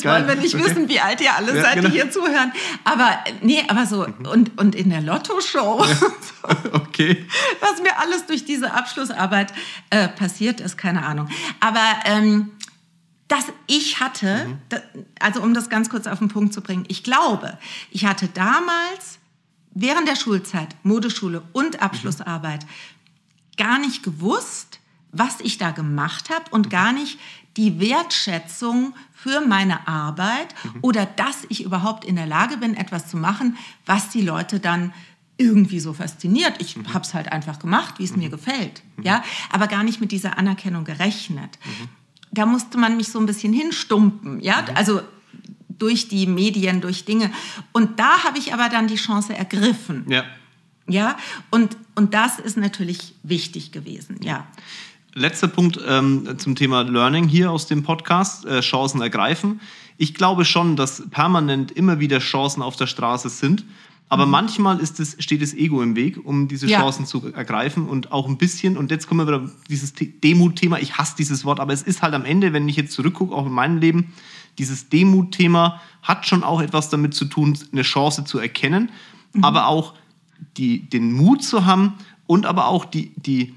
Geil. 0.05 0.13
wollen 0.13 0.27
wir 0.27 0.41
nicht 0.41 0.55
okay. 0.55 0.63
wissen, 0.65 0.89
wie 0.89 0.99
alt 0.99 1.19
ihr 1.21 1.35
alle 1.35 1.55
ja, 1.55 1.61
seid, 1.61 1.75
genau. 1.75 1.89
die 1.89 1.95
hier 1.95 2.11
zuhören. 2.11 2.51
Aber, 2.83 3.19
nee, 3.41 3.63
aber 3.67 3.85
so, 3.85 4.07
mhm. 4.07 4.25
und, 4.25 4.57
und 4.59 4.75
in 4.75 4.89
der 4.89 5.01
Lotto-Show. 5.01 5.83
okay. 6.73 7.25
Was 7.59 7.81
mir 7.81 7.97
alles 7.99 8.25
durch 8.25 8.45
diese 8.45 8.73
Abschlussarbeit 8.73 9.53
äh, 9.89 10.07
passiert 10.07 10.61
ist, 10.61 10.77
keine 10.77 11.03
Ahnung. 11.05 11.29
Aber 11.59 11.83
ähm, 12.05 12.51
dass 13.27 13.45
ich 13.67 13.99
hatte, 13.99 14.45
mhm. 14.45 15.05
also 15.19 15.41
um 15.41 15.53
das 15.53 15.69
ganz 15.69 15.89
kurz 15.89 16.07
auf 16.07 16.19
den 16.19 16.27
Punkt 16.27 16.53
zu 16.53 16.61
bringen, 16.61 16.85
ich 16.87 17.03
glaube, 17.03 17.57
ich 17.91 18.05
hatte 18.05 18.27
damals 18.27 19.19
während 19.73 20.07
der 20.07 20.15
Schulzeit, 20.15 20.69
Modeschule 20.83 21.43
und 21.51 21.81
Abschlussarbeit, 21.81 22.63
mhm. 22.63 23.57
gar 23.57 23.79
nicht 23.79 24.03
gewusst, 24.03 24.79
was 25.11 25.39
ich 25.39 25.57
da 25.57 25.71
gemacht 25.71 26.29
habe 26.29 26.45
und 26.51 26.69
gar 26.69 26.91
nicht 26.91 27.19
die 27.57 27.79
Wertschätzung 27.79 28.93
für 29.25 29.41
meine 29.41 29.87
Arbeit 29.87 30.53
mhm. 30.63 30.79
oder 30.81 31.07
dass 31.07 31.45
ich 31.49 31.63
überhaupt 31.63 32.05
in 32.05 32.15
der 32.15 32.27
Lage 32.27 32.57
bin, 32.57 32.77
etwas 32.77 33.07
zu 33.07 33.17
machen, 33.17 33.57
was 33.87 34.09
die 34.09 34.21
Leute 34.21 34.59
dann 34.59 34.93
irgendwie 35.37 35.79
so 35.79 35.93
fasziniert. 35.93 36.61
Ich 36.61 36.77
mhm. 36.77 36.93
habe 36.93 37.03
es 37.03 37.15
halt 37.15 37.31
einfach 37.31 37.57
gemacht, 37.57 37.95
wie 37.97 38.03
es 38.03 38.11
mhm. 38.11 38.19
mir 38.19 38.29
gefällt. 38.29 38.83
Mhm. 38.97 39.03
Ja, 39.03 39.23
aber 39.51 39.65
gar 39.67 39.83
nicht 39.83 39.99
mit 39.99 40.11
dieser 40.11 40.37
Anerkennung 40.37 40.83
gerechnet. 40.83 41.57
Mhm. 41.65 41.89
Da 42.33 42.45
musste 42.45 42.77
man 42.77 42.97
mich 42.97 43.07
so 43.07 43.17
ein 43.19 43.25
bisschen 43.25 43.51
hinstumpen. 43.51 44.41
Ja, 44.41 44.61
mhm. 44.61 44.75
also 44.75 45.01
durch 45.69 46.07
die 46.07 46.27
Medien, 46.27 46.79
durch 46.79 47.05
Dinge. 47.05 47.31
Und 47.71 47.99
da 47.99 48.23
habe 48.25 48.37
ich 48.37 48.53
aber 48.53 48.69
dann 48.69 48.85
die 48.85 48.95
Chance 48.95 49.35
ergriffen. 49.35 50.05
Ja. 50.07 50.23
Ja, 50.87 51.17
und, 51.49 51.75
und 51.95 52.13
das 52.13 52.37
ist 52.37 52.57
natürlich 52.57 53.15
wichtig 53.23 53.71
gewesen. 53.71 54.19
Ja. 54.21 54.45
Letzter 55.15 55.47
Punkt 55.47 55.79
ähm, 55.87 56.37
zum 56.37 56.55
Thema 56.55 56.81
Learning 56.81 57.27
hier 57.27 57.51
aus 57.51 57.65
dem 57.67 57.83
Podcast, 57.83 58.45
äh, 58.45 58.59
Chancen 58.59 59.01
ergreifen. 59.01 59.61
Ich 59.97 60.13
glaube 60.13 60.45
schon, 60.45 60.75
dass 60.75 61.09
permanent 61.09 61.71
immer 61.71 61.99
wieder 61.99 62.19
Chancen 62.19 62.61
auf 62.61 62.75
der 62.75 62.87
Straße 62.87 63.29
sind 63.29 63.65
aber 64.07 64.25
mhm. 64.25 64.31
manchmal 64.31 64.79
ist 64.79 64.99
es, 64.99 65.15
steht 65.19 65.41
das 65.41 65.53
Ego 65.53 65.81
im 65.81 65.95
Weg, 65.95 66.23
um 66.23 66.47
diese 66.47 66.67
ja. 66.67 66.79
Chancen 66.79 67.05
zu 67.05 67.33
ergreifen 67.33 67.87
und 67.87 68.11
auch 68.11 68.27
ein 68.27 68.37
bisschen, 68.37 68.77
und 68.77 68.91
jetzt 68.91 69.07
kommen 69.07 69.27
wir 69.27 69.27
wieder 69.27 69.49
dieses 69.67 69.93
Demut-Thema, 69.93 70.79
ich 70.79 70.97
hasse 70.97 71.15
dieses 71.17 71.43
Wort, 71.43 71.59
aber 71.59 71.73
es 71.73 71.81
ist 71.81 72.01
halt 72.01 72.13
am 72.13 72.23
Ende, 72.23 72.53
wenn 72.53 72.69
ich 72.69 72.75
jetzt 72.75 72.93
zurückgucke, 72.93 73.33
auch 73.33 73.47
in 73.47 73.51
meinem 73.51 73.79
Leben, 73.79 74.13
dieses 74.59 74.89
Demut-Thema 74.89 75.81
hat 76.03 76.27
schon 76.27 76.43
auch 76.43 76.61
etwas 76.61 76.89
damit 76.89 77.15
zu 77.15 77.25
tun, 77.25 77.57
eine 77.71 77.81
Chance 77.81 78.25
zu 78.25 78.37
erkennen, 78.37 78.91
mhm. 79.33 79.43
aber 79.43 79.67
auch 79.67 79.95
die, 80.57 80.87
den 80.87 81.11
Mut 81.11 81.43
zu 81.43 81.65
haben 81.65 81.95
und 82.27 82.45
aber 82.45 82.67
auch 82.67 82.85
die, 82.85 83.11
die 83.15 83.55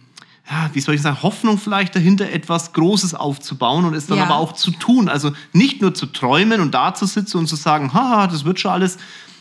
ja, 0.51 0.71
wie 0.73 0.81
soll 0.81 0.95
ich 0.95 1.03
sagen, 1.03 1.23
Hoffnung 1.23 1.59
vielleicht 1.59 1.95
dahinter, 1.95 2.31
etwas 2.31 2.73
Großes 2.73 3.15
aufzubauen 3.15 3.85
und 3.85 3.95
es 3.95 4.07
dann 4.07 4.19
ja. 4.19 4.25
aber 4.25 4.37
auch 4.37 4.53
zu 4.53 4.71
tun. 4.71 5.09
Also 5.09 5.33
nicht 5.53 5.83
nur 5.83 5.95
zu 5.95 6.07
träumen 6.07 6.61
und 6.61 6.73
da 6.73 6.95
zu 6.95 7.07
sitzen 7.07 7.39
und 7.39 7.47
zu 7.47 7.57
sagen, 7.57 7.93
haha, 7.93 8.27
das 8.27 8.45
wird 8.45 8.59
schon 8.59 8.71
alles, 8.71 8.99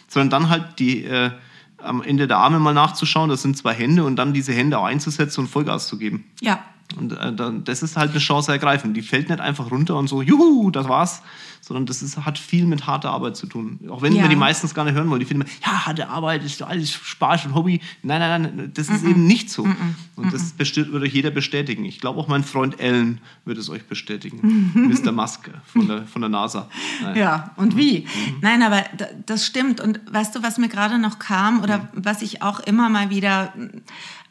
sondern 0.08 0.30
dann 0.30 0.50
halt 0.50 0.80
die 0.80 1.06
äh, 1.06 1.32
am 1.78 2.02
Ende 2.02 2.28
der 2.28 2.38
Arme 2.38 2.60
mal 2.60 2.74
nachzuschauen, 2.74 3.30
das 3.30 3.42
sind 3.42 3.58
zwei 3.58 3.74
Hände 3.74 4.04
und 4.04 4.16
dann 4.18 4.34
diese 4.34 4.52
Hände 4.52 4.78
auch 4.78 4.86
einzusetzen 4.86 5.42
und 5.42 5.48
Vollgas 5.48 5.88
zu 5.88 5.98
geben. 5.98 6.26
Ja. 6.42 6.60
Und 6.96 7.12
äh, 7.12 7.34
das 7.64 7.84
ist 7.84 7.98
halt 7.98 8.12
eine 8.12 8.20
Chance 8.20 8.52
ergreifen. 8.52 8.94
Die 8.94 9.02
fällt 9.02 9.30
nicht 9.30 9.42
einfach 9.42 9.70
runter 9.72 9.98
und 9.98 10.08
so, 10.08 10.22
juhu, 10.22 10.72
das 10.72 10.88
war's, 10.88 11.22
sondern 11.60 11.86
das 11.86 12.02
ist, 12.02 12.18
hat 12.18 12.38
viel 12.38 12.66
mit 12.66 12.88
harter 12.88 13.12
Arbeit 13.12 13.36
zu 13.36 13.46
tun. 13.46 13.80
Auch 13.90 14.02
wenn 14.02 14.16
ja. 14.16 14.24
wir 14.24 14.30
die 14.30 14.38
meistens 14.38 14.74
gar 14.74 14.86
nicht 14.86 14.94
hören 14.94 15.10
wollen. 15.10 15.20
Die 15.20 15.26
finden 15.26 15.42
immer, 15.42 15.52
ja, 15.66 15.86
harte 15.86 16.08
Arbeit 16.08 16.44
ist 16.44 16.62
alles 16.62 16.92
Spaß 16.92 17.48
und 17.48 17.56
Hobby. 17.56 17.82
Nein, 18.04 18.20
nein, 18.20 18.42
nein, 18.42 18.72
das 18.74 18.88
ist 18.90 19.04
mm 19.04 19.06
-mm. 19.06 19.10
eben 19.10 19.28
nicht 19.28 19.50
so. 19.50 19.66
Mm 19.66 19.96
und 20.16 20.34
das 20.34 20.58
würde 20.58 21.08
jeder 21.08 21.30
bestätigen. 21.30 21.86
Ich 21.86 22.00
glaube 22.00 22.20
auch 22.20 22.28
mein 22.28 22.44
Freund 22.44 22.80
Ellen 22.80 23.22
würde 23.46 23.60
es 23.60 23.70
euch 23.70 23.86
bestätigen. 23.86 24.72
Mr. 25.06 25.12
Musk 25.12 25.50
von 25.66 25.88
der, 25.88 26.08
von 26.08 26.22
der 26.22 26.30
NASA. 26.30 26.70
Nein. 27.04 27.18
Ja, 27.18 27.52
und 27.56 27.78
wie? 27.78 28.00
Mhm. 28.00 28.38
Nein, 28.42 28.64
aber 28.64 28.84
das 29.26 29.46
stimmt. 29.46 29.80
Und 29.80 30.00
weißt 30.12 30.36
du, 30.36 30.42
was 30.42 30.58
mir 30.58 30.70
gerade 30.70 30.98
noch 30.98 31.20
kam 31.20 31.62
oder 31.62 31.78
mhm. 31.78 31.88
was 31.94 32.24
ich 32.24 32.42
auch 32.42 32.60
immer 32.62 32.90
mal 32.90 33.10
wieder 33.10 33.54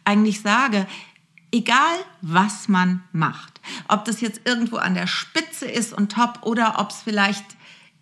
eigentlich 0.04 0.40
sage? 0.40 0.86
Egal, 1.56 2.04
was 2.20 2.68
man 2.68 3.02
macht. 3.12 3.62
Ob 3.88 4.04
das 4.04 4.20
jetzt 4.20 4.42
irgendwo 4.44 4.76
an 4.76 4.92
der 4.92 5.06
Spitze 5.06 5.64
ist 5.64 5.94
und 5.94 6.12
top 6.12 6.40
oder 6.42 6.78
ob 6.78 6.90
es 6.90 6.96
vielleicht, 7.02 7.44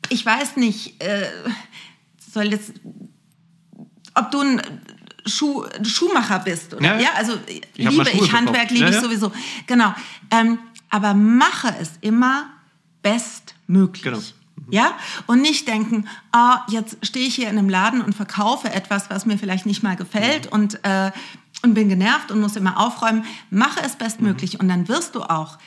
ich 0.08 0.26
weiß 0.26 0.56
nicht, 0.56 1.00
äh, 1.00 1.28
soll 2.32 2.46
jetzt, 2.46 2.72
ob 4.14 4.32
du 4.32 4.40
ein 4.40 4.60
Schuh, 5.24 5.64
Schuhmacher 5.84 6.40
bist. 6.40 6.74
Oder? 6.74 6.96
Ja, 6.96 6.98
ja 6.98 7.08
also 7.14 7.38
ich 7.46 7.62
liebe 7.76 8.10
ich 8.10 8.32
Handwerk, 8.32 8.70
liebe 8.70 8.86
ja, 8.86 8.90
ich 8.90 9.00
sowieso. 9.00 9.30
Genau. 9.68 9.94
Ähm, 10.32 10.58
aber 10.90 11.14
mache 11.14 11.72
es 11.80 11.92
immer 12.00 12.50
bestmöglich. 13.02 14.02
Genau. 14.02 14.18
Mhm. 14.18 14.72
Ja? 14.72 14.98
Und 15.28 15.42
nicht 15.42 15.68
denken, 15.68 16.08
ah, 16.32 16.62
jetzt 16.70 17.06
stehe 17.06 17.28
ich 17.28 17.36
hier 17.36 17.48
in 17.48 17.56
einem 17.56 17.68
Laden 17.68 18.00
und 18.00 18.16
verkaufe 18.16 18.68
etwas, 18.72 19.10
was 19.10 19.26
mir 19.26 19.38
vielleicht 19.38 19.64
nicht 19.64 19.84
mal 19.84 19.94
gefällt 19.94 20.46
mhm. 20.46 20.52
und 20.52 20.84
äh, 20.84 21.12
und 21.64 21.74
bin 21.74 21.88
genervt 21.88 22.30
und 22.30 22.40
muss 22.40 22.54
immer 22.54 22.78
aufräumen. 22.78 23.24
Mache 23.50 23.80
es 23.84 23.96
bestmöglich 23.96 24.54
mhm. 24.54 24.60
und 24.60 24.68
dann 24.68 24.88
wirst 24.88 25.16
du 25.16 25.22
auch 25.22 25.58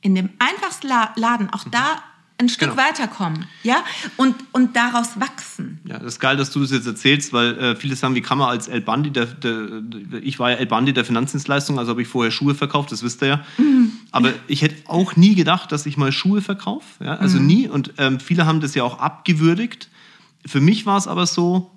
in 0.00 0.14
dem 0.14 0.30
einfachsten 0.38 0.88
Laden 0.88 1.50
auch 1.52 1.66
mhm. 1.66 1.70
da 1.70 2.02
ein 2.38 2.48
Stück 2.50 2.70
genau. 2.70 2.82
weiterkommen, 2.82 3.46
ja, 3.62 3.82
und, 4.18 4.34
und 4.52 4.76
daraus 4.76 5.18
wachsen. 5.18 5.80
Ja, 5.84 5.98
das 5.98 6.14
ist 6.14 6.20
geil, 6.20 6.36
dass 6.36 6.50
du 6.50 6.60
das 6.60 6.70
jetzt 6.70 6.86
erzählst, 6.86 7.32
weil 7.32 7.56
äh, 7.58 7.76
viele 7.76 7.96
sagen, 7.96 8.14
wie 8.14 8.20
kann 8.20 8.36
man 8.36 8.50
als 8.50 8.68
El 8.68 8.82
Bandi, 8.82 9.10
der, 9.10 9.24
der, 9.24 9.82
ich 10.22 10.38
war 10.38 10.50
ja 10.50 10.56
El 10.56 10.66
Bandi 10.66 10.92
der 10.92 11.06
Finanzdienstleistung, 11.06 11.78
also 11.78 11.92
habe 11.92 12.02
ich 12.02 12.08
vorher 12.08 12.30
Schuhe 12.30 12.54
verkauft, 12.54 12.92
das 12.92 13.02
wisst 13.02 13.22
ihr 13.22 13.28
ja. 13.28 13.44
Mhm. 13.56 13.92
Aber 14.10 14.34
ich 14.48 14.60
hätte 14.60 14.76
auch 14.86 15.16
nie 15.16 15.34
gedacht, 15.34 15.72
dass 15.72 15.86
ich 15.86 15.96
mal 15.96 16.12
Schuhe 16.12 16.42
verkaufe, 16.42 17.04
ja, 17.04 17.14
also 17.16 17.38
mhm. 17.38 17.46
nie. 17.46 17.68
Und 17.68 17.94
ähm, 17.96 18.20
viele 18.20 18.44
haben 18.44 18.60
das 18.60 18.74
ja 18.74 18.84
auch 18.84 18.98
abgewürdigt. 18.98 19.88
Für 20.44 20.60
mich 20.60 20.84
war 20.84 20.98
es 20.98 21.08
aber 21.08 21.26
so, 21.26 21.70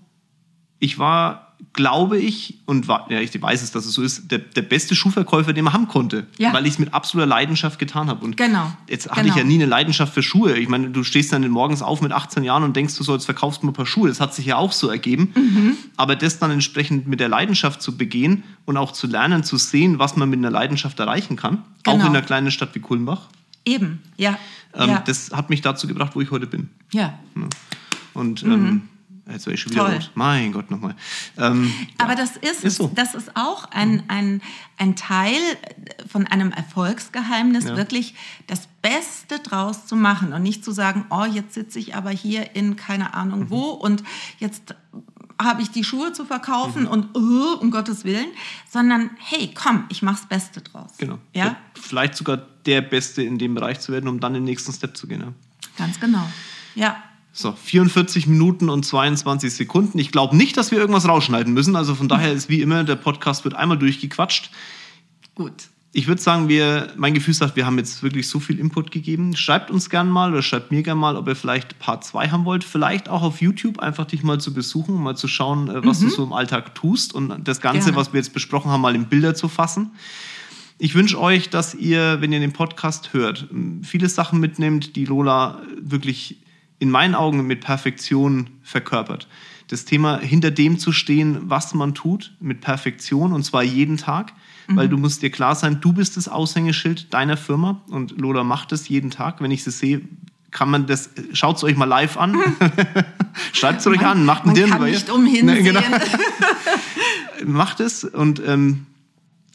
ich 0.80 1.00
war 1.00 1.49
glaube 1.74 2.18
ich, 2.18 2.58
und 2.66 2.88
ja, 2.88 3.20
ich 3.20 3.42
weiß 3.42 3.62
es, 3.62 3.72
dass 3.72 3.86
es 3.86 3.94
so 3.94 4.02
ist, 4.02 4.32
der, 4.32 4.40
der 4.40 4.62
beste 4.62 4.96
Schuhverkäufer, 4.96 5.54
den 5.54 5.66
man 5.66 5.74
haben 5.74 5.88
konnte, 5.88 6.26
ja. 6.38 6.54
weil 6.54 6.66
ich 6.66 6.74
es 6.74 6.80
mit 6.80 6.94
absoluter 6.94 7.28
Leidenschaft 7.28 7.80
getan 7.80 8.08
habe. 8.08 8.24
Und 8.24 8.38
genau. 8.38 8.72
jetzt 8.88 9.10
hatte 9.10 9.22
genau. 9.22 9.34
ich 9.34 9.38
ja 9.38 9.44
nie 9.44 9.56
eine 9.56 9.66
Leidenschaft 9.66 10.14
für 10.14 10.24
Schuhe. 10.24 10.58
Ich 10.58 10.70
meine, 10.70 10.90
du 10.90 11.04
stehst 11.04 11.34
dann 11.34 11.48
morgens 11.50 11.82
auf 11.82 12.02
mit 12.02 12.12
18 12.12 12.44
Jahren 12.44 12.64
und 12.64 12.76
denkst, 12.76 12.98
du 12.98 13.04
sollst 13.04 13.26
verkaufst 13.26 13.64
mal 13.64 13.72
ein 13.72 13.74
paar 13.74 13.86
Schuhe. 13.86 14.10
Das 14.10 14.20
hat 14.20 14.34
sich 14.34 14.46
ja 14.46 14.56
auch 14.56 14.72
so 14.72 14.90
ergeben. 14.90 15.32
Mhm. 15.36 15.78
Aber 15.98 16.16
das 16.16 16.40
dann 16.40 16.52
entsprechend 16.52 17.08
mit 17.08 17.20
der 17.20 17.30
Leidenschaft 17.30 17.82
zu 17.82 17.98
begehen 17.98 18.44
und 18.66 18.78
auch 18.78 18.94
zu 18.94 19.08
lernen, 19.08 19.44
zu 19.44 19.58
sehen, 19.58 20.00
was 20.00 20.16
man 20.16 20.30
mit 20.30 20.40
einer 20.40 20.52
Leidenschaft 20.52 21.00
erreichen 21.00 21.36
kann, 21.36 21.64
genau. 21.84 21.98
auch 21.98 22.02
in 22.02 22.08
einer 22.08 22.22
kleinen 22.22 22.52
Stadt 22.52 22.74
wie 22.74 22.80
Kulmbach. 22.80 23.28
Eben, 23.66 24.02
ja. 24.18 24.38
Ähm, 24.74 24.90
ja. 24.90 25.04
Das 25.06 25.32
hat 25.32 25.50
mich 25.50 25.62
dazu 25.62 25.88
gebracht, 25.88 26.16
wo 26.16 26.22
ich 26.22 26.32
heute 26.32 26.48
bin. 26.48 26.70
Ja. 26.94 27.20
Und 28.14 28.44
mhm. 28.44 28.84
Jetzt 29.32 29.46
war 29.46 29.54
ich 29.54 29.62
schon 29.62 29.72
wieder 29.72 29.86
Toll. 29.86 29.94
rot. 29.96 30.12
Mein 30.16 30.52
Gott, 30.52 30.72
nochmal. 30.72 30.96
Ähm, 31.38 31.72
Aber 31.98 32.12
ja. 32.12 32.16
das 32.16 32.38
ist, 32.38 32.64
ist 32.64 32.78
so. 32.78 32.92
das 32.96 33.16
ist 33.16 33.36
auch 33.36 33.66
ein, 33.72 34.04
ein, 34.08 34.42
ein 34.78 34.96
Teil 34.96 35.40
von 36.08 36.26
einem 36.28 36.52
Erfolgsgeheimnis, 36.52 37.66
ja. 37.66 37.78
wirklich 37.78 38.16
das 38.48 38.68
Beste 38.82 39.40
draus 39.40 39.86
zu 39.86 39.96
machen 39.96 40.34
und 40.34 40.42
nicht 40.42 40.64
zu 40.64 40.72
sagen, 40.72 41.06
oh, 41.10 41.26
jetzt 41.26 41.54
sitze 41.54 41.80
ich 41.80 41.96
aber 41.96 42.10
hier 42.10 42.56
in 42.56 42.76
keine 42.76 43.14
Ahnung 43.14 43.42
mhm. 43.42 43.50
wo 43.50 43.70
und 43.70 44.04
jetzt 44.40 44.76
habe 45.42 45.62
ich 45.62 45.70
die 45.72 45.84
Schuhe 45.84 46.12
zu 46.12 46.26
verkaufen 46.26 46.84
mhm. 46.84 46.90
und 46.90 47.18
uh, 47.18 47.54
um 47.60 47.72
Gottes 47.72 48.04
Willen, 48.04 48.28
sondern 48.70 49.12
hey, 49.20 49.52
komm, 49.54 49.86
ich 49.90 50.02
mache 50.02 50.18
das 50.18 50.26
Beste 50.28 50.62
draus. 50.62 50.92
Genau. 50.98 51.18
Ja? 51.34 51.56
Vielleicht 51.76 52.16
sogar 52.16 52.38
der 52.66 52.82
Beste 52.82 53.24
in 53.24 53.38
dem 53.38 53.56
Bereich 53.56 53.80
zu 53.80 53.92
werden, 53.92 54.10
um 54.10 54.20
dann 54.20 54.34
den 54.34 54.44
nächsten 54.44 54.74
Step 54.74 54.98
zu 54.98 55.08
gehen. 55.08 55.22
Ja? 55.22 55.34
Ganz 55.78 56.00
genau. 56.00 56.28
Ja. 56.76 57.02
So, 57.32 57.54
44 57.54 58.28
Minuten 58.28 58.70
und 58.70 58.86
22 58.86 59.54
Sekunden. 59.54 60.00
Ich 60.00 60.12
glaube 60.12 60.36
nicht, 60.36 60.58
dass 60.58 60.72
wir 60.72 60.80
irgendwas 60.80 61.08
rausschneiden 61.08 61.54
müssen. 61.54 61.76
Also 61.76 61.96
von 61.96 62.08
daher 62.08 62.34
ist 62.34 62.50
wie 62.50 62.62
immer, 62.62 62.84
der 62.84 62.96
Podcast 62.96 63.44
wird 63.44 63.54
einmal 63.54 63.78
durchgequatscht. 63.78 64.50
Gut. 65.36 65.54
Ich 65.92 66.08
würde 66.08 66.22
sagen, 66.22 66.50
wir, 66.50 66.94
mein 66.98 67.16
Gefühl 67.16 67.34
sagt, 67.34 67.56
wir 67.56 67.66
haben 67.66 67.78
jetzt 67.80 68.04
wirklich 68.04 68.28
so 68.28 68.40
viel 68.40 68.60
Input 68.60 68.92
gegeben. 68.92 69.36
Schreibt 69.36 69.72
uns 69.72 69.90
gern 69.90 70.10
mal 70.10 70.32
oder 70.32 70.44
schreibt 70.44 70.72
mir 70.72 70.84
gern 70.84 71.00
mal, 71.00 71.16
ob 71.16 71.28
ihr 71.28 71.36
vielleicht 71.36 71.80
Part 71.80 72.04
2 72.04 72.30
haben 72.30 72.46
wollt. 72.46 72.64
Vielleicht 72.64 73.10
auch 73.10 73.24
auf 73.24 73.42
YouTube 73.42 73.80
einfach 73.80 74.06
dich 74.06 74.22
mal 74.22 74.40
zu 74.40 74.54
besuchen, 74.54 74.96
mal 74.96 75.16
zu 75.16 75.28
schauen, 75.28 75.68
äh, 75.70 75.84
was 75.86 76.02
mhm. 76.02 76.10
du 76.10 76.12
so 76.12 76.24
im 76.24 76.34
Alltag 76.34 76.76
tust 76.76 77.14
und 77.14 77.48
das 77.48 77.62
Ganze, 77.62 77.86
Gerne. 77.86 77.98
was 77.98 78.14
wir 78.14 78.20
jetzt 78.20 78.34
besprochen 78.34 78.70
haben, 78.70 78.82
mal 78.82 78.96
in 78.96 79.06
Bilder 79.06 79.34
zu 79.34 79.48
fassen. 79.48 79.92
Ich 80.78 80.96
wünsche 80.96 81.20
euch, 81.20 81.50
dass 81.50 81.74
ihr, 81.76 82.22
wenn 82.22 82.32
ihr 82.32 82.40
den 82.40 82.54
Podcast 82.54 83.14
hört, 83.14 83.48
viele 83.84 84.10
Sachen 84.10 84.40
mitnehmt, 84.40 84.96
die 84.96 85.06
Lola 85.06 85.62
wirklich 85.82 86.38
in 86.80 86.90
meinen 86.90 87.16
Augen 87.16 87.46
mit 87.46 87.62
Perfektion 87.62 88.50
verkörpert. 88.64 89.28
Das 89.68 89.86
Thema 89.86 90.20
hinter 90.20 90.50
dem 90.50 90.80
zu 90.80 90.92
stehen, 90.92 91.38
was 91.44 91.74
man 91.74 91.94
tut, 91.94 92.34
mit 92.40 92.62
Perfektion 92.62 93.34
und 93.34 93.44
zwar 93.44 93.64
jeden 93.64 93.98
Tag, 93.98 94.34
mhm. 94.68 94.78
weil 94.78 94.90
du 94.90 94.98
musst 94.98 95.22
dir 95.22 95.30
klar 95.30 95.56
sein, 95.56 95.80
du 95.82 95.94
bist 95.94 96.18
das 96.18 96.28
Aushängeschild 96.28 97.14
deiner 97.14 97.38
Firma 97.38 97.82
und 97.90 98.20
Lola 98.20 98.44
macht 98.44 98.72
es 98.72 98.90
jeden 98.90 99.12
Tag. 99.12 99.42
Wenn 99.42 99.52
ich 99.52 99.64
sie 99.64 99.72
sehe, 99.72 100.02
kann 100.52 100.72
man 100.72 100.88
das, 100.88 101.12
schaut 101.34 101.58
es 101.58 101.64
euch 101.64 101.76
mal 101.76 101.86
live 101.86 102.18
an, 102.18 102.36
schreibt 103.54 103.82
es 103.82 103.88
euch 103.88 104.04
an, 104.04 104.26
macht 104.26 104.46
einen. 104.46 104.70
Man 104.70 104.80
kann 104.80 104.90
nicht 104.90 105.10
umhin 105.10 105.46
ne, 105.46 105.62
genau. 105.62 105.82
macht 107.46 107.80
es 107.80 108.04
und 108.04 108.42
ähm, 108.46 108.86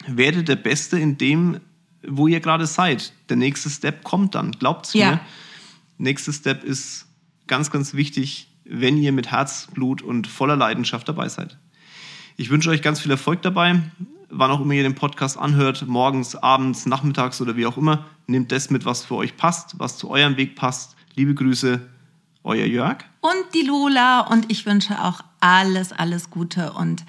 werdet 0.07 0.49
der 0.49 0.57
Beste 0.57 0.99
in 0.99 1.19
dem, 1.19 1.61
wo 2.07 2.29
ihr 2.29 2.41
gerade 2.41 2.67
seid. 2.67 3.13
Der 3.29 3.37
nächste 3.37 3.71
Step 3.71 4.05
kommt 4.05 4.35
dann, 4.35 4.53
glaubt's 4.53 4.93
ja. 4.93 5.13
mir. 5.13 5.21
Nächster 5.99 6.33
Step 6.33 6.65
ist 6.65 7.07
ganz, 7.47 7.71
ganz 7.71 7.95
wichtig, 7.95 8.49
wenn 8.65 8.97
ihr 8.97 9.13
mit 9.13 9.31
Herzblut 9.31 10.03
und 10.03 10.27
voller 10.27 10.57
Leidenschaft 10.57 11.09
dabei 11.09 11.29
seid. 11.29 11.59
Ich 12.37 12.51
wünsche 12.51 12.71
euch 12.71 12.83
ganz 12.83 13.01
viel 13.01 13.11
Erfolg 13.11 13.43
dabei. 13.43 13.81
Wann 14.31 14.51
auch 14.51 14.61
immer 14.61 14.75
ihr 14.75 14.83
den 14.83 14.97
Podcast 14.97 15.39
anhört, 15.39 15.87
morgens, 15.87 16.35
abends, 16.35 16.87
nachmittags 16.87 17.41
oder 17.41 17.57
wie 17.57 17.67
auch 17.67 17.77
immer, 17.77 18.07
nehmt 18.27 18.51
das 18.51 18.71
mit, 18.71 18.85
was 18.85 19.05
für 19.05 19.15
euch 19.15 19.37
passt, 19.37 19.79
was 19.79 19.97
zu 19.99 20.11
eurem 20.11 20.37
Weg 20.37 20.57
passt. 20.57 20.97
Liebe 21.15 21.35
Grüße, 21.35 21.81
euer 22.43 22.67
Jörg. 22.67 22.99
Und 23.21 23.55
die 23.55 23.63
Lola. 23.63 24.21
Und 24.21 24.51
ich 24.51 24.67
wünsche 24.67 25.03
auch 25.03 25.21
alles, 25.41 25.93
alles 25.93 26.31
Gute. 26.31 26.73
Und 26.73 27.05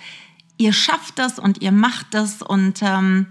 ihr 0.57 0.73
schafft 0.73 1.17
das 1.17 1.39
und 1.39 1.61
ihr 1.61 1.71
macht 1.71 2.13
das. 2.13 2.41
Und 2.43 2.81
ähm, 2.83 3.27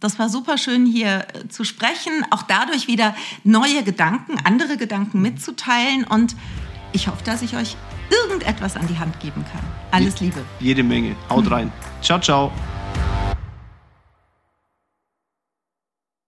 das 0.00 0.18
war 0.18 0.28
super 0.28 0.58
schön 0.58 0.86
hier 0.86 1.26
äh, 1.34 1.48
zu 1.48 1.64
sprechen. 1.64 2.24
Auch 2.30 2.42
dadurch 2.42 2.86
wieder 2.86 3.14
neue 3.44 3.82
Gedanken, 3.82 4.38
andere 4.44 4.76
Gedanken 4.76 5.20
mitzuteilen. 5.22 6.04
Und 6.04 6.36
ich 6.92 7.08
hoffe, 7.08 7.24
dass 7.24 7.42
ich 7.42 7.56
euch 7.56 7.76
irgendetwas 8.10 8.76
an 8.76 8.86
die 8.86 8.98
Hand 8.98 9.18
geben 9.20 9.44
kann. 9.52 9.62
Alles 9.90 10.20
Liebe. 10.20 10.44
Jede 10.60 10.82
Menge. 10.82 11.16
Haut 11.28 11.50
rein. 11.50 11.72
Ciao, 12.02 12.20
ciao. 12.20 12.52